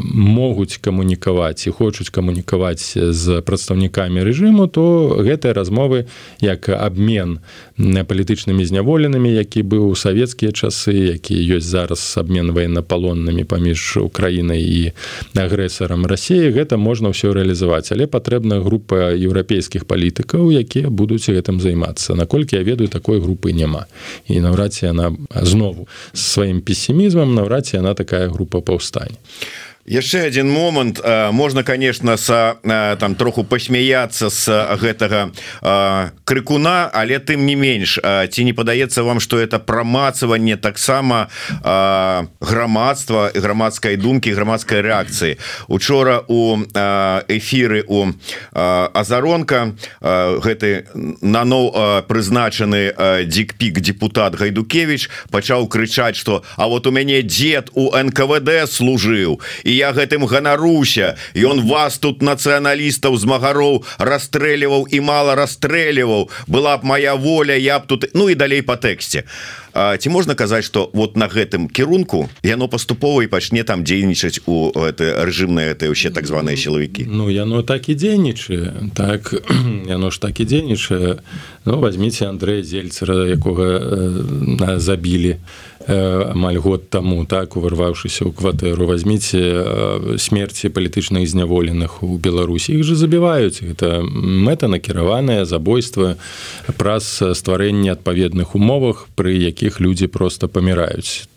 могуць 0.00 0.78
камунікаваць 0.80 1.66
і 1.66 1.70
хочуць 1.70 2.10
камунікаваць 2.10 2.96
з 2.96 3.40
прадстаўнікамі 3.42 4.22
рэжыму 4.22 4.68
то 4.68 5.18
гэтыя 5.20 5.52
размовы 5.52 6.06
як 6.40 6.68
абмен 6.68 7.38
палітычнымі 7.78 8.64
зняволенымі 8.64 9.30
які 9.32 9.62
быў 9.62 9.92
у 9.92 9.96
савецкія 10.08 10.52
часы 10.56 11.12
які 11.12 11.36
ёсць 11.56 11.68
зараз 11.68 12.00
абмен 12.16 12.52
военнапалоннымі 12.56 13.44
паміж 13.44 14.00
Украінай 14.00 14.64
і 14.64 14.82
агрэсарам 15.36 16.08
рассіі 16.08 16.48
гэта 16.56 16.80
можна 16.80 17.12
ўсё 17.12 17.36
рэалізаваць. 17.36 17.92
Але 17.92 18.08
патрэбна 18.08 18.64
група 18.64 19.12
еўрапейскіх 19.12 19.84
палітыкаў 19.84 20.48
якія 20.48 20.88
будуць 20.88 21.28
гэтым 21.28 21.60
займацца. 21.60 22.16
Наколькі 22.16 22.56
я 22.56 22.64
ведаю 22.64 22.88
такой 22.88 23.20
групы 23.20 23.52
няма. 23.52 23.84
І 24.26 24.40
наўрад 24.40 24.72
ці 24.72 24.88
яна 24.88 25.12
знову 25.44 25.88
сваім 26.16 26.64
песімізмам 26.64 27.36
наўрад 27.36 27.68
ці 27.68 27.76
яна 27.84 27.92
такая 27.92 28.32
група 28.32 28.64
паўстань 28.64 29.16
яшчэ 29.88 30.26
один 30.26 30.50
момант. 30.50 31.00
Можна 31.32 31.62
конечно 31.64 32.16
с 32.16 32.56
там 32.62 33.14
троху 33.14 33.44
посмяяться 33.44 34.30
с 34.30 34.48
гэтага 34.80 35.32
крыкуна 36.24 36.90
але 36.92 37.18
тым 37.18 37.46
не 37.46 37.54
менш 37.54 37.98
ці 38.02 38.44
не 38.44 38.52
падаецца 38.52 39.02
вам 39.02 39.20
что 39.20 39.38
это 39.38 39.58
промацаванне 39.58 40.56
таксама 40.56 41.28
грамадства 42.40 43.30
грамадской 43.34 43.96
думки 43.96 44.28
грамадской 44.28 44.82
реакции 44.82 45.38
учора 45.68 46.24
у 46.28 46.56
эфиры 47.28 47.84
у 47.88 48.12
азаронка 48.52 49.74
гэты 50.00 50.86
наноў 51.22 52.04
прызначаны 52.08 53.24
дикпік 53.24 53.80
депутат 53.80 54.34
гайдукевич 54.36 55.08
пачаў 55.30 55.68
крычаць 55.68 56.16
что 56.16 56.44
А 56.56 56.66
вот 56.66 56.86
у 56.86 56.90
мяне 56.90 57.22
дед 57.22 57.70
у 57.74 57.90
нквд 57.96 58.68
служыў 58.68 59.40
і 59.64 59.77
я 59.78 59.92
гэтым 59.94 60.26
ганаруся. 60.26 61.14
Он 61.38 61.62
вас 61.66 61.98
тут 61.98 62.22
нацыяналістаў 62.22 63.14
змагароў 63.14 63.86
расстрэліваў 63.98 64.90
і 64.90 64.98
мало 65.00 65.38
расстрэліваў. 65.38 66.28
Была 66.50 66.76
б 66.78 66.84
моя 66.84 67.14
воля 67.14 67.54
я 67.54 67.78
б 67.78 67.86
тут 67.86 68.10
ну 68.14 68.28
і 68.28 68.34
далей 68.34 68.62
по 68.62 68.74
тэксце. 68.74 69.22
Ці 69.78 70.08
можна 70.08 70.34
казаць 70.34 70.64
что 70.64 70.90
вот 70.92 71.16
на 71.16 71.28
гэтым 71.28 71.68
кірунку 71.68 72.28
яно 72.42 72.68
паступова 72.68 73.22
і 73.22 73.30
пачне 73.30 73.62
там 73.62 73.84
дзейнічаць 73.84 74.42
у 74.46 74.74
это 74.74 75.22
рэжымныя 75.22 75.78
это 75.78 75.86
ўсе 75.86 76.10
так 76.10 76.26
званыя 76.26 76.58
сілавікі? 76.58 77.06
Ну 77.06 77.30
яно 77.30 77.62
так 77.62 77.88
і 77.88 77.94
дзейнічае. 77.94 78.90
Так 78.94 79.30
яно 79.86 80.10
ж 80.10 80.20
так 80.20 80.40
і 80.40 80.44
дзейнічае. 80.44 81.22
Ну 81.64 81.78
возьмите 81.78 82.26
Андрея 82.26 82.62
зельцера 82.62 83.28
якога 83.28 83.78
э, 83.78 84.78
забілі 84.78 85.36
амаль 85.88 86.58
год 86.58 86.90
таму 86.90 87.24
так 87.24 87.56
уварваўшыся 87.56 88.28
ў 88.28 88.36
кватэру 88.36 88.84
возьмите 88.84 89.40
смерці 90.20 90.68
палітычных 90.68 91.24
зняволеных 91.24 92.04
у 92.04 92.20
беларусі. 92.20 92.76
Іх 92.76 92.84
же 92.84 92.94
забіваюць. 92.94 93.64
Это 93.64 94.04
мэта 94.04 94.68
накіраванае 94.68 95.48
забойства 95.48 96.20
праз 96.76 97.24
стварэнне 97.32 97.96
адпаведных 97.96 98.52
умовах 98.52 99.08
пры 99.16 99.32
якіх 99.32 99.80
людзі 99.80 100.12
просто 100.12 100.48
паміраюць. 100.48 101.28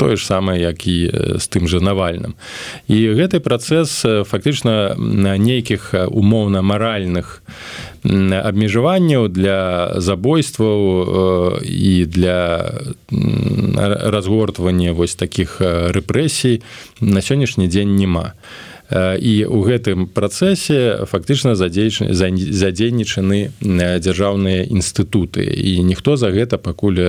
Тое 0.00 0.16
ж 0.16 0.24
самае 0.24 0.64
як 0.64 0.86
і 0.88 1.12
з 1.36 1.44
тым 1.52 1.68
же 1.68 1.84
навальным. 1.84 2.32
І 2.88 3.12
гэты 3.12 3.44
працэс 3.44 4.24
фактычна 4.24 4.96
на 4.96 5.36
нейкіх 5.36 5.92
умоўна 6.08 6.64
маральных 6.64 7.44
абмежаванняў 8.04 9.28
для 9.28 9.92
забойстваў 10.00 11.60
і 11.64 12.04
для 12.06 12.72
разгортвання 13.10 14.92
вось 14.92 15.14
таких 15.14 15.60
рэпрэсій 15.60 16.62
на 17.00 17.20
сённяшні 17.20 17.68
дзень 17.68 17.96
няма 17.96 18.34
і 18.96 19.34
ў 19.44 19.58
гэтым 19.68 20.08
працэсе 20.08 21.04
фактычна 21.04 21.52
задзейнічаны 21.54 23.40
дзяржаўныя 23.60 24.64
інстытуты. 24.64 25.44
І 25.44 25.84
ніхто 25.84 26.16
за 26.16 26.32
гэта 26.32 26.56
пакуль 26.56 27.00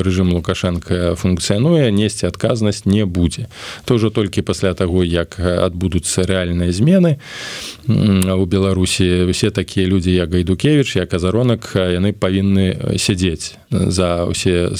рэжым 0.00 0.32
лукашенко 0.32 1.14
функцыянуе 1.20 1.92
несці 1.92 2.32
адказнасць 2.32 2.88
не 2.88 3.04
будзе. 3.04 3.52
То 3.84 4.00
ўжо 4.00 4.08
толькі 4.08 4.40
пасля 4.40 4.72
таго 4.72 5.04
як 5.04 5.36
адбудуцца 5.38 6.24
рэальныя 6.24 6.72
змены 6.72 7.20
у 7.88 8.44
беларусі 8.44 9.28
усе 9.28 9.50
такія 9.50 9.86
людзі 9.86 10.12
як 10.12 10.30
гайдукевич 10.30 10.96
як 10.96 11.14
азаронак 11.14 11.72
яны 11.74 12.12
павінны 12.12 12.96
сядзець 12.96 13.56
за 13.70 14.24
усе 14.24 14.70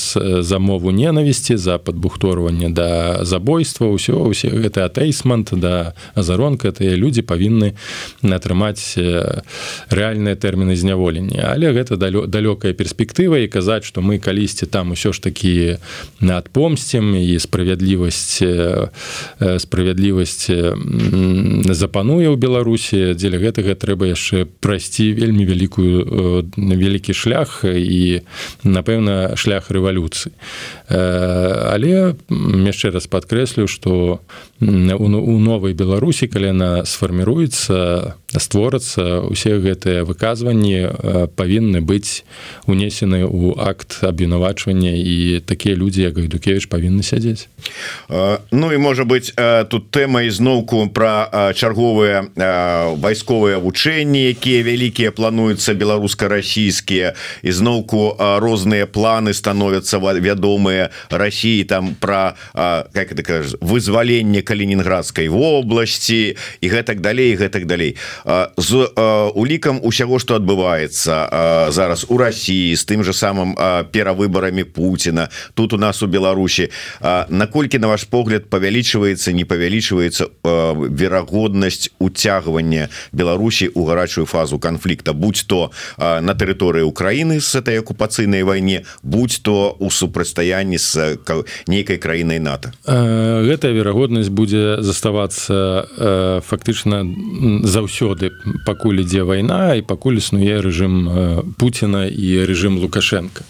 замову 0.42 0.90
ненавісці 0.90 1.56
за 1.56 1.78
падбухторванне 1.78 2.68
да 2.68 3.24
забойства 3.24 3.88
ўсё 3.88 4.28
усе 4.28 4.48
гэты 4.48 4.84
атэйсмант 4.84 5.52
да 5.56 5.94
азаронка 6.38 6.72
тыя 6.72 6.96
людзі 6.96 7.22
павінны 7.22 7.74
атрымаць 8.22 8.96
рэальныя 9.90 10.36
тэрміны 10.38 10.76
зняволення 10.76 11.52
але 11.52 11.72
гэта 11.74 11.98
далёкая 11.98 12.72
перспектыва 12.72 13.42
і 13.42 13.50
казаць 13.50 13.84
што 13.84 14.00
мы 14.00 14.18
калісьці 14.18 14.66
там 14.66 14.94
усё 14.94 15.12
ж 15.12 15.20
такі 15.22 15.76
надпомсцем 16.20 17.14
і 17.18 17.38
справядлівасць 17.38 18.42
справядлівасць 19.38 20.48
запануе 21.74 22.26
ў 22.30 22.36
беларусі 22.38 23.18
дзеля 23.18 23.38
гэтага 23.42 23.74
трэба 23.74 24.14
яшчэ 24.14 24.46
прайсці 24.62 25.12
вельмі 25.12 25.44
вялікую 25.44 26.46
вялікі 26.56 27.12
шлях 27.12 27.64
і 27.66 28.22
на 28.64 28.78
напэўна 28.78 29.34
шлях 29.36 29.70
рэвалюцыі. 29.74 30.32
Але 30.88 32.14
яшчэ 32.70 32.94
раз 32.94 33.10
падкрэслю 33.10 33.66
што 33.66 34.22
у 34.60 35.34
новай 35.38 35.74
беларусі 35.74 36.27
калі 36.32 36.52
яна 36.54 36.70
сфарміруецца 36.84 37.74
створацца. 38.36 39.24
Усе 39.24 39.56
гэтыя 39.56 40.04
выказванні 40.04 41.32
павінны 41.32 41.80
быць 41.80 42.28
унесены 42.68 43.24
ў 43.24 43.56
акт 43.56 44.04
абвінавачвання 44.04 44.92
і 44.92 45.40
такія 45.40 45.72
людзі 45.74 46.02
як 46.02 46.20
гайдукевич 46.20 46.68
павінны 46.68 47.00
сядзець. 47.00 47.48
Ну 48.52 48.72
і 48.72 48.78
можа 48.78 49.04
быть 49.08 49.32
тут 49.68 49.88
тэма 49.90 50.28
ізноўку 50.28 50.92
пра 50.92 51.52
чарговыя 51.56 52.28
вайсковыя 53.00 53.56
вучэнні 53.58 54.28
якія 54.36 54.60
вялікія 54.62 55.10
плануюцца 55.12 55.72
беларуска-расійскія. 55.72 57.16
Ізноўку 57.40 58.12
розныя 58.18 58.84
планы 58.84 59.32
становятся 59.32 59.96
вядомыя 59.98 60.90
Росіі 61.08 61.64
там 61.64 61.96
про 61.96 62.36
как 62.52 63.12
это 63.12 63.22
кажа 63.22 63.56
вызваленне 63.60 64.42
калининградской 64.42 65.28
области 65.28 66.36
і 66.60 66.66
гэтак 66.68 67.00
далей 67.00 67.32
гэтак 67.36 67.64
далей 67.64 67.96
з 68.56 68.86
улікам 69.34 69.80
усяго 69.82 70.18
что 70.18 70.34
адбываецца 70.34 71.70
зараз 71.70 72.06
у 72.08 72.16
России 72.18 72.74
з 72.74 72.84
тым 72.84 73.04
же 73.04 73.12
самым 73.12 73.54
перавыбарамі 73.92 74.64
Путина 74.64 75.28
тут 75.54 75.72
у 75.72 75.78
нас 75.78 76.02
у 76.02 76.06
Беларусі. 76.06 76.70
Наколькі 77.28 77.78
на 77.78 77.86
ваш 77.86 78.04
погляд 78.04 78.50
павялічваецца 78.50 79.32
не 79.32 79.44
павялічваецца 79.44 80.26
верагоднасць 80.90 81.90
уцягвання 81.98 82.88
Беларусі 83.12 83.68
у 83.74 83.84
гарачую 83.84 84.26
фазу 84.26 84.58
конфликта 84.58 85.12
будь 85.12 85.44
то 85.46 85.70
на 85.98 86.34
тэрыторыі 86.34 86.82
Украины 86.82 87.40
с 87.40 87.54
этой 87.54 87.78
акупацыйнай 87.78 88.42
вайне 88.42 88.84
будь 89.02 89.40
то 89.42 89.76
у 89.78 89.90
супрацьстаянні 89.90 90.78
з 90.78 91.18
нейкай 91.66 91.98
краінай 91.98 92.38
НАТО? 92.38 92.72
Гэтая 92.86 93.72
верагоднасць 93.72 94.28
будзе 94.28 94.82
заставацца 94.82 96.40
фактычна 96.40 97.04
заўсёды 97.62 98.07
заўсёды 98.08 98.32
пакуль 98.64 99.00
ідзе 99.00 99.22
вайна 99.22 99.74
і 99.74 99.82
пакуль 99.82 100.18
існуе 100.18 100.60
рэжым 100.60 101.52
Пуціна 101.58 102.06
і 102.06 102.44
рэжым 102.44 102.78
лукашенко 102.80 103.44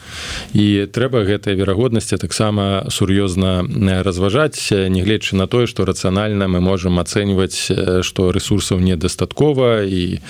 і 0.55 0.87
трэба 0.91 1.25
гэтыя 1.25 1.55
верагоднасці 1.55 2.19
таксама 2.19 2.87
сур'ёзна 2.91 3.63
разважаць 4.03 4.59
нягледзячы 4.71 5.37
на 5.37 5.47
тое 5.47 5.67
што 5.67 5.85
рацыянальна 5.85 6.49
мы 6.49 6.61
можемм 6.61 6.99
ацэньваць 6.99 7.71
што 8.03 8.31
ресурсаў 8.33 8.81
недастаткова 8.81 9.85
і 9.85 10.21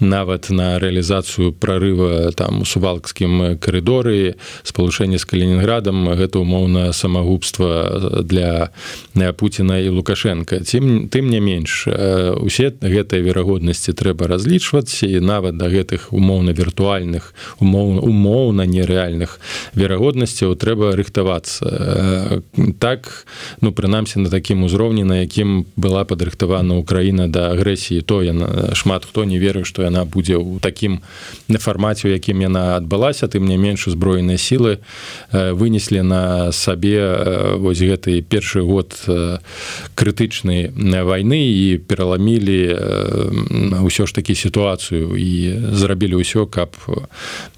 нават 0.00 0.50
на 0.50 0.78
рэалізацыю 0.78 1.52
прорыва 1.52 2.32
там 2.32 2.62
у 2.62 2.64
сувалкскім 2.64 3.58
коридоры 3.58 4.36
спалучэнне 4.64 5.18
з 5.18 5.24
калининградам 5.24 6.08
гэта 6.14 6.38
умоўна 6.38 6.92
самагубства 6.92 8.22
для 8.22 8.70
Пуціна 9.36 9.78
і 9.78 9.88
лукашенко 9.88 10.60
тым 10.64 11.08
тым 11.08 11.28
не 11.30 11.40
менш 11.40 11.86
усе 11.88 12.72
гэтыя 12.80 13.20
верагоднасці 13.20 13.73
трэба 13.74 14.26
разлічваць 14.30 15.02
і 15.02 15.20
нават 15.20 15.58
да 15.58 15.66
гэтых 15.66 16.12
умоўна 16.14 16.54
віртуальных 16.54 17.34
умоў 17.58 18.04
умоўна 18.04 18.66
нереальных 18.66 19.40
верагоднасцяў 19.74 20.54
трэба 20.54 20.94
рыхтавацца. 20.94 22.42
Так 22.78 23.26
ну 23.60 23.72
прынамсі 23.72 24.22
на 24.22 24.30
такім 24.30 24.62
узроўні 24.64 25.04
на 25.04 25.20
якім 25.26 25.66
была 25.76 26.04
падрыхтавана 26.04 26.78
Украіна 26.78 27.28
да 27.28 27.50
агрэсіі 27.50 28.02
то 28.02 28.22
яна 28.22 28.74
шмат 28.74 29.04
хто 29.04 29.24
не 29.24 29.38
верыў 29.38 29.64
што 29.64 29.82
яна 29.82 30.04
будзе 30.04 30.38
ў 30.38 30.60
такім 30.60 31.00
на 31.48 31.58
фармаце 31.58 32.08
у 32.08 32.12
якім 32.14 32.40
яна 32.40 32.76
адбылася. 32.76 33.28
Тым 33.28 33.46
не 33.50 33.56
менш 33.56 33.88
узброеныя 33.88 34.38
сілы 34.38 34.78
вынеслі 35.32 36.02
на 36.02 36.52
сабе 36.52 37.56
вось 37.58 37.82
гэты 37.82 38.22
першы 38.22 38.62
год 38.62 38.94
крытычнай 39.94 40.70
вайны 41.02 41.40
і 41.40 41.78
пераламілі 41.78 42.60
ўсё 43.84 44.06
ж 44.06 44.14
такі 44.14 44.34
сітуацыю 44.34 45.16
і 45.16 45.72
зрабілі 45.72 46.20
ўсё 46.20 46.46
каб 46.46 46.76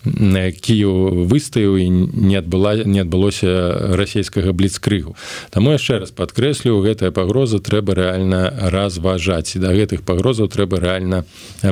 Кію 0.06 1.26
выстаяў 1.26 1.76
і 1.82 1.86
не 1.90 2.38
адбыла 2.38 2.86
не 2.86 3.02
адбылося 3.02 3.92
расійскага 3.98 4.54
бліцкрыгу. 4.54 5.16
Таму 5.50 5.74
яшчэ 5.74 5.98
раз 5.98 6.14
падкрэслю 6.14 6.78
гэтая 6.84 7.10
пагроза 7.10 7.58
трэба 7.58 7.98
рэальна 7.98 8.70
разважаць. 8.70 9.58
І 9.58 9.66
да 9.66 9.74
гэтых 9.74 10.06
пагрозаў 10.06 10.46
трэба 10.46 10.78
рэальна 10.78 11.24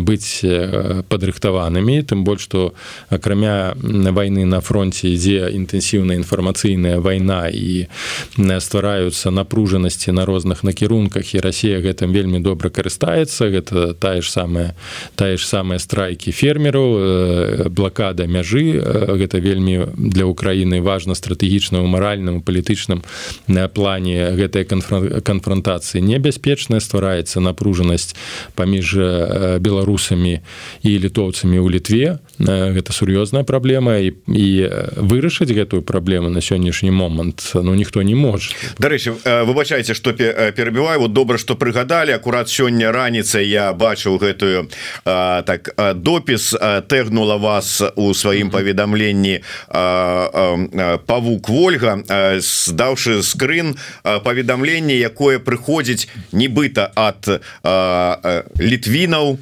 быць 0.03 0.43
падрыхтаванымі. 1.07 2.03
Тым 2.03 2.27
больш 2.27 2.51
што 2.51 2.75
акрамя 3.09 3.75
вайны 3.79 4.45
на 4.45 4.61
фронте 4.61 5.15
ідзе 5.15 5.55
інтэнсіўная 5.55 6.19
інфармацыйная 6.19 6.99
вайна 6.99 7.47
і 7.49 7.87
ствараюцца 8.37 9.31
напружанасці 9.31 10.13
на 10.13 10.27
розных 10.27 10.65
накірунках. 10.67 11.35
І 11.35 11.41
Росія 11.41 11.79
гэтым 11.79 12.11
вельмі 12.11 12.43
добра 12.43 12.69
карыстаецца. 12.69 13.49
Гэта 13.49 13.95
тая 13.95 14.24
ж 14.25 14.33
самая 14.33 14.73
тая 15.15 15.37
ж 15.37 15.45
самая 15.45 15.79
страйкі 15.79 16.33
фермераў 16.33 17.69
блакада 17.69 18.25
мяжы 18.25 18.81
гэта 19.21 19.39
вельмі 19.39 19.93
для 19.93 20.25
Украіны 20.25 20.81
важна 20.81 21.13
стратэгічна 21.15 21.85
ў 21.85 21.87
маральным 21.87 22.41
палітычным 22.41 23.05
плане 23.75 24.33
гэтая 24.33 24.65
канфронтацыі. 24.65 26.01
Небяспечная 26.01 26.81
ствараецца 26.81 27.45
напружанасць 27.45 28.17
паміж 28.57 28.97
беларусамі 29.61 30.41
і 30.83 30.91
літоўцамі 31.05 31.59
ў 31.61 31.69
літве. 31.69 32.07
Гэта 32.41 32.91
сур'ёзная 32.95 33.45
праблема 33.45 34.01
і, 34.01 34.15
і 34.31 34.49
вырашыць 34.97 35.53
гэтую 35.53 35.83
праблему 35.83 36.31
на 36.31 36.41
сённяшні 36.41 36.91
момант 36.91 37.53
ну 37.55 37.75
ніхто 37.75 38.03
не 38.03 38.15
можа. 38.15 38.55
Дарэчы 38.79 39.19
выбачайце 39.45 39.95
што 39.95 40.15
перабіваю. 40.15 41.01
Вот 41.05 41.13
добра 41.13 41.39
што 41.39 41.55
прыгадалі. 41.59 42.15
Акурат 42.15 42.49
сёння 42.49 42.93
раніцай 42.93 43.47
я 43.47 43.73
бачыў 43.75 44.14
гэтую 44.19 44.69
а, 45.05 45.43
так 45.43 45.71
допіс 45.95 46.55
тэгнула 46.89 47.37
вас 47.37 47.83
у 47.97 48.15
сваім 48.15 48.51
паведамленні 48.51 49.41
павук 51.07 51.49
Вольга 51.49 51.99
здаўшы 52.39 53.23
скрын 53.23 53.75
паведамленне 54.03 54.97
якое 54.99 55.39
прыходзіць 55.39 56.09
нібыта 56.33 56.91
ад 56.95 57.29
літвінаў 58.59 59.39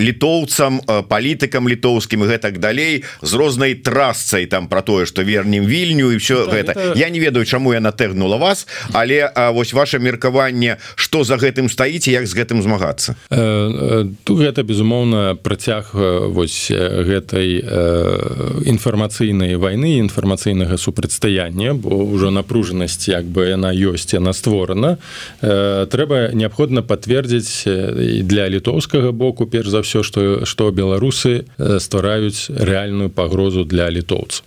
літоўцам 0.00 0.80
палітыкам 1.08 1.68
літоўскім 1.68 2.24
гэтак 2.24 2.58
далей 2.58 3.04
з 3.22 3.32
рознай 3.34 3.74
трасцай 3.74 4.46
там 4.46 4.68
про 4.68 4.82
тое 4.82 5.06
что 5.06 5.22
вернем 5.22 5.66
вільню 5.66 6.12
і 6.12 6.16
все 6.16 6.46
да, 6.46 6.52
гэта. 6.52 6.72
это... 6.72 6.98
я 6.98 7.08
не 7.10 7.20
ведаю 7.20 7.44
чаму 7.44 7.72
я 7.72 7.80
натэгнула 7.80 8.36
вас 8.36 8.66
але 8.92 9.30
а, 9.34 9.50
вось 9.50 9.72
ваше 9.72 9.98
меркаванне 9.98 10.78
что 10.94 11.24
за 11.24 11.36
гэтым 11.36 11.68
стаіце 11.68 12.10
як 12.10 12.26
з 12.26 12.34
гэтым 12.34 12.62
змагацца? 12.62 13.16
Э, 13.30 13.36
э, 13.36 14.04
тут 14.24 14.40
гэта 14.40 14.62
безумоўна 14.62 15.36
працяг 15.36 15.92
вось 15.94 16.70
гэтай 16.70 17.60
інфармацыйнай 18.64 19.56
войны 19.56 19.98
інфармацыйнага 20.00 20.78
супрацьстаяння 20.78 21.74
бо 21.74 22.00
ўжо 22.04 22.30
напружанасць 22.30 23.08
як 23.08 23.24
бы 23.28 23.52
яна 23.52 23.72
ёсць 23.74 24.14
яна 24.14 24.32
створана. 24.32 24.98
Трэба 25.40 26.32
неабходна 26.32 26.82
пацвердзіць 26.82 27.66
для 28.24 28.48
літоўскага 28.48 29.12
боку 29.12 29.46
перш 29.46 29.68
за 29.68 29.82
ўсё 29.90 30.06
што 30.06 30.46
што 30.46 30.70
беларусы 30.70 31.50
ствараюць 31.58 32.46
рэальную 32.54 33.10
пагрозу 33.10 33.64
для 33.66 33.90
літоўцаў. 33.90 34.46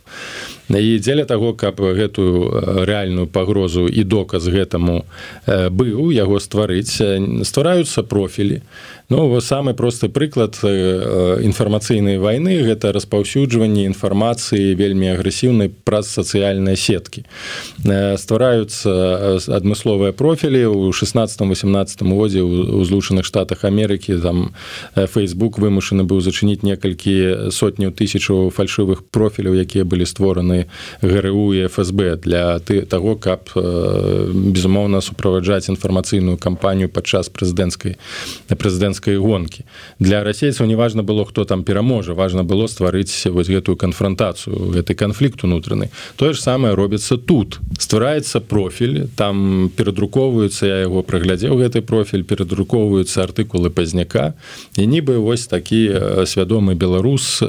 І 0.72 1.00
дзеля 1.04 1.26
таго 1.28 1.52
каб 1.54 1.84
гэтую 1.84 2.88
рэальную 2.88 3.28
пагрозу 3.28 3.88
і 3.92 4.04
доказ 4.08 4.48
гэтаму 4.48 5.04
быў 5.48 6.16
яго 6.16 6.40
стварыць 6.40 6.96
ствараюцца 7.44 8.08
профілі 8.08 8.64
Ну 9.14 9.40
самы 9.42 9.76
просты 9.78 10.10
прыклад 10.10 10.58
інфармацыйнай 10.66 12.18
вайны 12.18 12.66
гэта 12.66 12.90
распаўсюджванне 12.96 13.86
інфармацыі 13.86 14.74
вельмі 14.74 15.14
агрэсіўнай 15.14 15.70
праз 15.70 16.10
сацыяльныя 16.10 16.74
сеткі. 16.74 17.22
Ствараюцца 17.86 19.38
адмысловыя 19.38 20.18
профілі 20.18 20.66
ў 20.66 20.98
16-18 20.98 22.10
годзе 22.10 22.42
ў 22.42 22.82
злучаных 22.90 23.30
штатах 23.30 23.70
Амерыкі. 23.70 24.18
Там 24.18 24.58
Facebook 24.98 25.62
вымушаны 25.62 26.10
быў 26.10 26.18
зачыніць 26.18 26.66
некалькі 26.66 27.54
сотняў 27.54 27.94
тысячаў 27.94 28.50
фальшывых 28.50 29.06
профіляў 29.14 29.54
якія 29.62 29.86
былі 29.86 30.10
створаны 30.10 30.66
ГРУ 31.06 31.54
і 31.54 31.70
ФСБ 31.70 32.18
для 32.18 32.58
ты 32.66 32.82
таго 32.82 33.14
каб 33.14 33.46
безумоўна 33.54 35.06
суправаджаць 35.06 35.70
інфармацыйную 35.70 36.42
кампанію 36.42 36.90
падчас 36.90 37.30
прэзідэнцкай 37.30 38.02
прэзідэнцкай 38.50 39.03
прэзідэнцкай 39.04 39.18
гонкі 39.18 39.66
для 40.00 40.24
расейцаў 40.24 40.68
неважна 40.68 41.04
было 41.04 41.26
хто 41.26 41.46
там 41.46 41.64
пераможа 41.64 42.14
важна 42.14 42.44
было 42.44 42.68
стварыць 42.68 43.28
вось 43.28 43.48
гэтую 43.48 43.76
канфронтацыю 43.76 44.72
гэты 44.72 44.96
канфлікт 44.96 45.44
унутраны 45.44 45.90
тое 46.16 46.34
ж 46.34 46.40
самае 46.40 46.76
робіцца 46.76 47.18
тут. 47.18 47.60
Ствараецца 47.80 48.40
профіль 48.40 49.08
там 49.16 49.70
перадрукоўваюцца 49.76 50.66
я 50.68 50.78
яго 50.88 51.04
праглядзеў 51.04 51.58
гэты 51.60 51.82
профіль 51.82 52.24
перадрукоўваюцца 52.24 53.24
артыкулы 53.24 53.70
пазняка 53.70 54.34
і 54.78 54.88
нібы 54.88 55.18
вось 55.20 55.48
такі 55.48 56.26
свядомы 56.26 56.76
беларус 56.76 57.44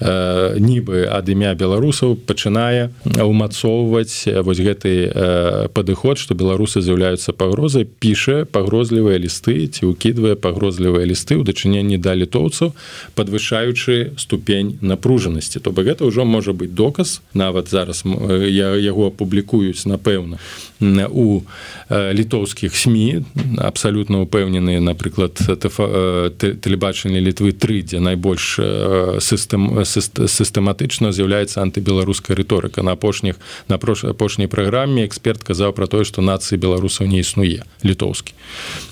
нібы 0.00 1.06
ад 1.10 1.28
імя 1.28 1.54
беларусаў 1.54 2.16
пачынае 2.16 2.90
умацоўваць 3.18 4.28
вось 4.42 4.60
гэты 4.60 5.70
падыход 5.74 6.18
што 6.18 6.34
беларусы 6.34 6.80
з'яўляюцца 6.80 7.32
пагрозай 7.32 7.84
піша 7.84 8.44
пагрозлівыя 8.44 9.18
лісты 9.18 9.66
ці 9.66 9.92
ўкідвае 9.92 10.36
пагрозлівыя 10.36 10.81
паслугавыя 10.82 11.06
лісты 11.06 11.38
ў 11.38 11.46
дачыненні 11.46 11.98
да 12.02 12.14
літоўцаў 12.18 12.74
падвышаючы 13.14 14.18
ступень 14.18 14.78
напружанасці. 14.82 15.62
То 15.62 15.70
бы 15.70 15.86
гэта 15.86 16.04
ўжо 16.04 16.24
можа 16.26 16.52
быць 16.52 16.74
доказ 16.74 17.22
нават 17.34 17.70
зараз 17.70 18.02
я 18.50 18.74
яго 18.74 19.14
апублікуюць 19.14 19.86
напэўна 19.86 20.42
у 20.82 21.42
літоўскіх 21.90 22.74
сМ 22.76 23.24
абсалютна 23.58 24.20
упэўнены 24.26 24.80
напрыклад 24.82 25.38
тэлебачанне 25.38 27.22
літвы 27.22 27.54
тры 27.54 27.82
дзе 27.86 28.02
найбольш 28.02 28.58
сістэм 29.22 29.86
сістэматычна 29.86 31.14
з'яўляецца 31.14 31.62
антыбеларуская 31.62 32.36
рыторыка 32.36 32.82
на 32.82 32.98
апошніх 32.98 33.38
на 33.68 33.78
прош 33.78 34.04
апошняй 34.04 34.48
праграме 34.48 35.06
эксперт 35.06 35.46
казаў 35.46 35.72
пра 35.72 35.86
тое 35.86 36.04
што 36.04 36.22
нацыі 36.22 36.58
беларусаў 36.58 37.06
не 37.06 37.22
існуе 37.22 37.62
літоўскі 37.86 38.34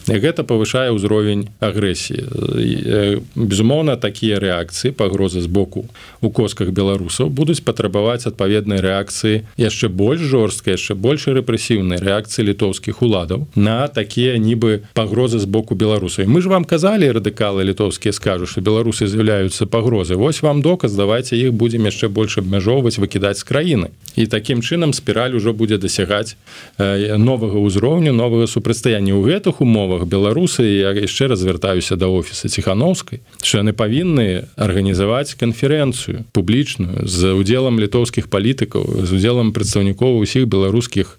гэта 0.07 0.43
павышае 0.43 0.91
ўзровень 0.91 1.51
агрэсіі. 1.61 3.22
Безумоўна 3.34 3.97
такія 4.01 4.41
рэакцыі 4.43 4.91
пагрозы 4.97 5.41
з 5.41 5.47
боку 5.47 5.86
у 6.20 6.30
косках 6.30 6.70
беларусаў 6.74 7.30
будуць 7.30 7.62
патрабаваць 7.62 8.26
адпаведнай 8.26 8.80
рэакцыі 8.80 9.47
яшчэ 9.61 9.88
больш 9.88 10.20
жорсткай 10.20 10.74
яшчэ 10.74 10.95
больш 10.95 11.28
рэпрэсіў 11.28 11.79
негатыўнай 11.80 11.98
рэакцыі 12.00 12.46
літоўскіх 12.50 13.02
уладаў 13.02 13.46
на 13.54 13.88
такія 13.88 14.36
нібы 14.38 14.82
пагрозы 14.94 15.38
з 15.38 15.46
боку 15.46 15.74
беларусаў 15.74 16.28
мы 16.28 16.40
ж 16.40 16.48
вам 16.48 16.64
казалі 16.64 17.10
радыкалы 17.10 17.64
літоўскія 17.64 18.12
скажу 18.12 18.46
что 18.46 18.60
беларусы 18.60 19.06
з'яўляюцца 19.06 19.66
пагрозы 19.66 20.16
Вось 20.16 20.42
вам 20.42 20.62
доказ 20.62 20.94
давайте 20.94 21.36
іх 21.36 21.52
будем 21.52 21.84
яшчэ 21.84 22.08
больш 22.08 22.38
абмяжоўваць 22.38 22.98
выкідаць 22.98 23.38
з 23.38 23.44
краіны 23.44 23.88
і 24.16 24.26
таким 24.26 24.62
чынам 24.62 24.92
спіраль 24.92 25.36
ужо 25.36 25.52
будзе 25.52 25.78
дасягаць 25.78 26.36
э, 26.78 27.16
новага 27.16 27.58
ўзроўню 27.58 28.12
новага 28.12 28.46
супрацьстаяння 28.46 29.14
ў 29.14 29.24
гэтых 29.24 29.60
умовах 29.60 30.04
беларусы 30.04 30.64
я 30.64 30.92
яшчэ 30.92 31.28
раз 31.28 31.40
звяртаюся 31.40 31.96
да 31.96 32.06
офіса 32.06 32.48
ціхановскай 32.48 33.20
що 33.42 33.64
яны 33.64 33.72
павінны 33.72 34.50
арганізаваць 34.56 35.34
канферэнцыю 35.34 36.24
публічную 36.32 37.06
з 37.06 37.32
удзелам 37.32 37.80
літоўскіх 37.80 38.28
палітыкаў 38.28 39.06
з 39.06 39.10
удзелам 39.12 39.52
прадстаўнікоў 39.52 40.20
усіх 40.20 40.46
беларускіх 40.46 41.18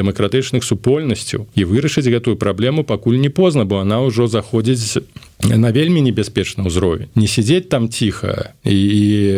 дэмакратычных 0.00 0.64
супольнасцяў 0.64 1.46
і 1.54 1.68
вырашыць 1.68 2.08
гэтую 2.08 2.36
праблему 2.40 2.84
пакуль 2.84 3.20
не 3.20 3.28
позна 3.28 3.68
бо 3.68 3.84
она 3.84 4.00
ўжо 4.00 4.26
заходзіць 4.26 5.04
на 5.42 5.72
вельмі 5.72 6.00
небяспечны 6.00 6.68
ўзровень 6.68 7.08
не 7.14 7.26
сидзець 7.26 7.68
там 7.68 7.88
тихо 7.88 8.52
і 8.64 8.80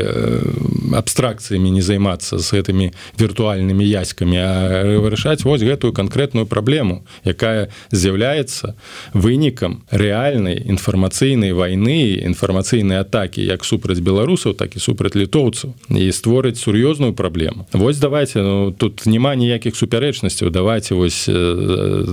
э, 0.02 0.96
абстракцыямі 0.98 1.70
не 1.70 1.82
займацца 1.82 2.38
з 2.38 2.46
гэтымі 2.58 2.90
віртуальнымі 3.18 3.84
яськамі 3.86 4.38
а 4.38 4.50
вырашаць 4.98 5.44
вось 5.46 5.62
гэтую 5.62 5.92
канкрэтную 5.92 6.46
праблему 6.46 7.06
якая 7.24 7.70
з'яўляецца 7.94 8.74
вынікам 9.14 9.86
рэальнай 9.90 10.58
інфармацыйнай 10.58 11.52
войны 11.54 12.18
інфармацыйнай 12.26 13.02
атакі 13.06 13.44
як 13.44 13.64
супраць 13.64 14.02
беларусаў 14.02 14.58
так 14.58 14.76
і 14.76 14.82
супраць 14.82 15.14
літоўцаў 15.14 15.74
і 15.88 16.10
створыць 16.10 16.58
сур'ёзную 16.58 17.12
праблему 17.12 17.66
Вось 17.72 17.98
давайте 17.98 18.42
ну, 18.42 18.72
тут 18.72 19.06
няма 19.06 19.34
ніякіх 19.34 19.76
супярэчнасцяў 19.76 20.50
давайте 20.50 20.94
вось 20.94 21.26
э, 21.28 22.04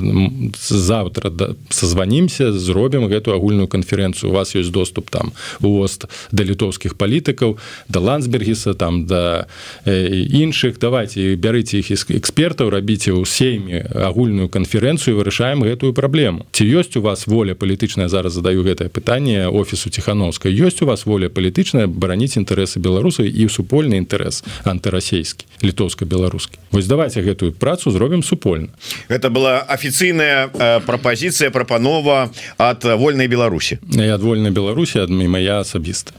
завтра 0.70 1.30
да, 1.30 1.56
созванимся 1.70 2.54
зробім 2.54 3.10
гэту 3.10 3.34
агульную 3.34 3.68
канцэпцыю 3.68 3.79
канферэнцыю 3.80 4.32
у 4.32 4.34
вас 4.36 4.56
ёсць 4.56 4.70
доступ 4.70 5.10
там 5.10 5.32
уост 5.62 6.06
да 6.32 6.44
літоўскіх 6.44 6.96
палітыкаў 6.96 7.58
да 7.88 8.00
ландсбергіса 8.00 8.74
там 8.74 9.06
да 9.06 9.48
э, 9.86 10.08
іншых 10.12 10.80
давайте 10.80 11.36
бярыце 11.36 11.80
іх 11.80 11.92
экспертаў 11.92 12.70
рабіце 12.70 13.16
ў 13.16 13.26
сейме 13.26 13.88
агульную 13.96 14.50
канферэнцыю 14.50 15.16
вырашаем 15.18 15.64
гэтую 15.64 15.94
праблему 15.94 16.46
ці 16.52 16.68
ёсць 16.68 16.98
у 16.98 17.02
вас 17.02 17.28
воля 17.28 17.56
палітычная 17.56 18.10
зараз 18.10 18.34
задаю 18.34 18.64
гэтае 18.64 18.90
пытанне 18.90 19.48
офісу 19.48 19.90
ціхановскай 19.90 20.52
ёсць 20.52 20.82
у 20.84 20.86
вас 20.86 21.06
воля 21.06 21.30
палітычная 21.30 21.88
бараніць 21.88 22.38
інтарэсы 22.38 22.80
беларусаў 22.80 23.26
і 23.26 23.48
супольны 23.48 23.96
інтарэс 24.02 24.44
антырасійскі 24.66 25.46
літоўска-беларускі 25.64 26.60
вось 26.72 26.88
давайте 26.88 27.22
гэтую 27.22 27.54
працу 27.54 27.92
зробім 27.92 28.24
супольна 28.24 28.70
это 29.08 29.30
была 29.30 29.64
афіцыйная 29.64 30.50
э, 30.52 30.80
прапазіцыя 30.86 31.52
прапанова 31.52 32.32
ад 32.58 32.84
вольнай 32.84 33.28
беларусі 33.28 33.69
беларусі 33.76 34.10
ад 34.10 34.22
вольнай 34.22 34.52
беларусі 34.52 35.00
ад 35.00 35.10
моя 35.10 35.60
асабіста 35.60 36.14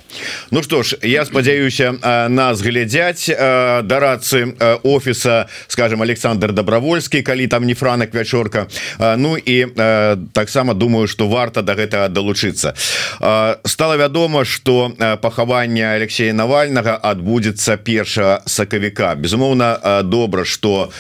Ну 0.51 0.63
что 0.63 0.83
ж 0.83 0.97
я 1.03 1.25
спадзяюся 1.25 1.93
нас 2.29 2.61
глядзяць 2.61 3.31
да 3.31 4.01
рацы 4.01 4.55
офіса 4.83 5.47
скажем 5.69 6.03
Александр 6.03 6.53
добровольскі 6.53 7.23
калі 7.23 7.47
там 7.47 7.67
не 7.67 7.75
франак 7.75 8.15
вячорка. 8.15 8.67
Ну 9.17 9.37
і 9.37 9.67
таксама 10.33 10.75
думаю 10.75 11.07
что 11.07 11.29
варта 11.29 11.63
до 11.63 11.75
да 11.75 11.83
гэтага 11.83 12.09
далучыцца. 12.09 12.75
Стало 13.65 13.97
вядома 13.97 14.45
что 14.45 14.93
пахаванне 15.23 15.87
Алексея 15.87 16.33
навальнага 16.33 16.97
адбудзецца 16.97 17.77
першага 17.77 18.43
сакавіка. 18.47 19.15
Безумоўна 19.15 20.03
добра 20.05 20.45
что 20.45 20.91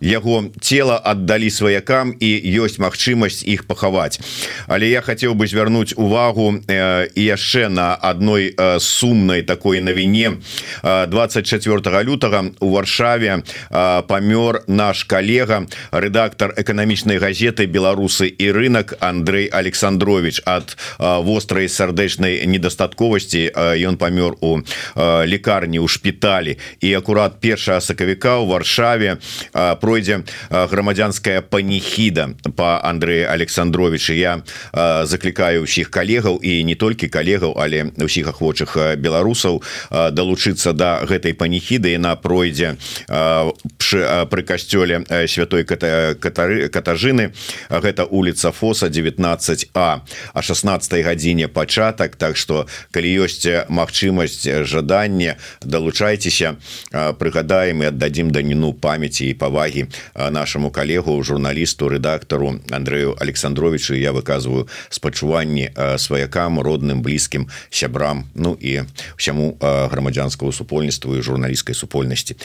яго 0.00 0.44
тело 0.60 1.00
аддалі 1.04 1.50
сваякам 1.50 2.16
і 2.18 2.30
ёсць 2.60 2.78
магчымасць 2.78 3.44
іх 3.44 3.66
пахаваць. 3.66 4.20
Але 4.66 4.88
я 4.88 5.00
хотел 5.00 5.34
бы 5.34 5.46
звярнуць 5.54 5.94
увагу 5.96 6.58
э, 6.66 7.06
і 7.14 7.22
яшчэ 7.22 7.70
на 7.70 7.94
адной 7.94 8.50
э, 8.50 8.80
сумнай 8.80 9.42
такой 9.42 9.80
навіне. 9.80 10.42
24 10.82 12.02
лютага 12.02 12.50
у 12.60 12.74
варшаве 12.74 13.38
э, 13.70 14.02
памёр 14.02 14.64
наш 14.66 15.04
калега 15.04 15.66
рэдактор 15.92 16.54
эканамічнай 16.58 17.22
газеты 17.22 17.66
беларусы 17.66 18.26
і 18.26 18.50
рынок 18.50 18.98
Андрей 19.00 19.46
александрович 19.46 20.42
ад 20.44 20.76
вострай 20.98 21.68
сардэчнай 21.68 22.46
недастатковасці 22.46 23.54
ён 23.54 23.96
памёр 23.96 24.34
у 24.40 24.58
лекарні 25.22 25.78
ў 25.78 25.86
шпіталі. 25.86 26.58
І 26.80 26.98
акурат 26.98 27.38
першага 27.38 27.78
сакавіка 27.80 28.42
ў 28.42 28.50
варшаве 28.50 29.22
пройдзе 29.78 30.24
грамадзянская 30.50 31.46
паніхіда 31.46 32.34
по 32.56 32.80
Андрея 32.82 33.30
александровича 33.30 34.12
я 34.12 34.42
заклікаю 35.06 35.43
заклікаю 35.44 35.64
ўсіх 35.68 35.90
калегаў 35.90 36.40
і 36.40 36.64
не 36.64 36.74
толькі 36.74 37.08
калегаў 37.08 37.52
але 37.60 37.92
усіх 38.00 38.32
ахвочых 38.32 38.96
беларусаў 38.96 39.60
далучыцца 39.90 40.72
до 40.72 40.78
да 40.84 41.04
гэтай 41.04 41.32
паніхіды. 41.36 41.92
Яна 41.92 42.16
пройдзе 42.16 42.76
пры 43.08 44.42
касцёле 44.42 45.04
святой 45.28 45.64
катары 45.64 46.68
катажыны. 46.68 47.32
Гэта 47.68 48.04
улица 48.04 48.52
фоса 48.52 48.88
19 48.88 49.68
а. 49.74 50.00
А 50.32 50.42
16 50.42 51.04
гадзіне 51.04 51.48
пачатак 51.48 52.16
так 52.16 52.36
что 52.36 52.66
калі 52.90 53.28
ёсць 53.28 53.44
магчымасць 53.68 54.64
жаданне 54.64 55.36
далучайцеся 55.60 56.56
прыгадаем 56.90 57.82
і 57.82 57.92
аддадзім 57.92 58.30
даніну 58.30 58.72
памяці 58.72 59.28
і 59.28 59.34
павагі 59.34 59.88
нашаму 60.14 60.70
калегу 60.70 61.22
журналісту 61.22 61.88
рэдактару 61.88 62.60
Андрею 62.70 63.16
александровичу 63.20 63.94
я 63.94 64.12
выказываю 64.12 64.68
спачуванне 64.88 65.23
спачуванні 65.24 65.70
сваякам 65.96 66.60
родным 66.60 67.00
блізкім 67.00 67.48
сябрам 67.70 68.24
Ну 68.34 68.56
і 68.60 68.82
всяму 69.16 69.56
грамадзянского 69.60 70.52
супольніцтву 70.52 71.16
і 71.16 71.22
журналісцкай 71.22 71.74
супольнасці. 71.74 72.36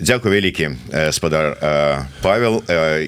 Дякую 0.00 0.34
вялікі 0.34 0.70
спадар 1.10 1.56
Павел. 2.22 2.62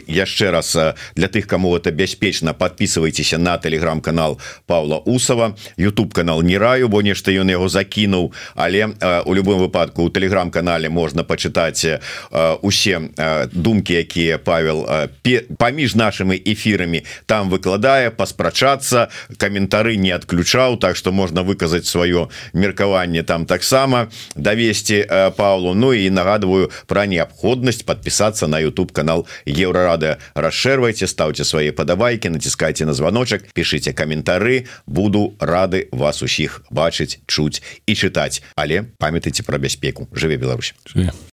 Яшчэ 0.07 0.51
раз 0.51 0.77
для 1.17 1.27
тых 1.27 1.47
кому 1.47 1.77
это 1.77 1.91
бяспечна 1.91 2.55
подписывайтеся 2.55 3.39
на 3.39 3.59
телеграм-канал 3.59 4.39
Павла 4.67 4.99
усова 4.99 5.57
YouTube 5.77 6.13
канал 6.13 6.43
не 6.43 6.59
раю 6.59 6.89
бо 6.89 7.03
нешта 7.03 7.33
ён 7.33 7.51
яго 7.51 7.69
закінуў. 7.69 8.33
Але 8.55 8.87
у 9.25 9.35
любом 9.35 9.59
выпадку 9.61 10.05
у 10.05 10.11
телеграм-канале 10.11 10.89
можна 10.89 11.25
пачытаць 11.25 11.99
усе 12.63 13.01
думкі 13.53 13.95
якія 13.95 14.39
Павел 14.39 14.87
паміж 15.59 15.95
нашими 15.95 16.37
эфірамі 16.37 17.03
там 17.27 17.51
выкладае 17.51 18.11
паспрачацца 18.11 18.92
каментары 19.37 19.97
не 19.97 20.11
адключаў 20.11 20.79
так 20.79 20.97
что 20.97 21.13
можна 21.13 21.43
выказаць 21.43 21.87
сваё 21.87 22.29
меркаванне 22.53 23.23
там 23.23 23.47
таксама 23.47 24.09
давесці 24.37 25.07
э, 25.09 25.31
Павлу. 25.37 25.75
Ну 25.75 25.93
і 25.93 26.11
нагадываю 26.11 26.71
про 26.87 27.07
неабходнасць 27.07 27.83
подпісацца 27.83 28.47
на 28.47 28.61
YouTube 28.61 28.93
канал 28.93 29.27
еврорады 29.47 30.17
расшэрвайте 30.35 31.07
ставце 31.07 31.45
свае 31.45 31.73
падавайки 31.73 32.29
націскайте 32.29 32.87
на 32.87 32.93
званочак 32.93 33.53
пішите 33.55 33.93
каментары 33.93 34.67
буду 34.87 35.35
рады 35.41 35.89
вас 35.93 36.23
усіх 36.23 36.63
бачыць 36.71 37.19
чуць 37.27 37.63
і 37.87 37.93
чытаць 37.95 38.43
але 38.57 38.85
памятайте 38.99 39.43
про 39.43 39.59
бяспеку. 39.59 40.09
Жыве 40.13 40.37
Беларусь 40.37 40.75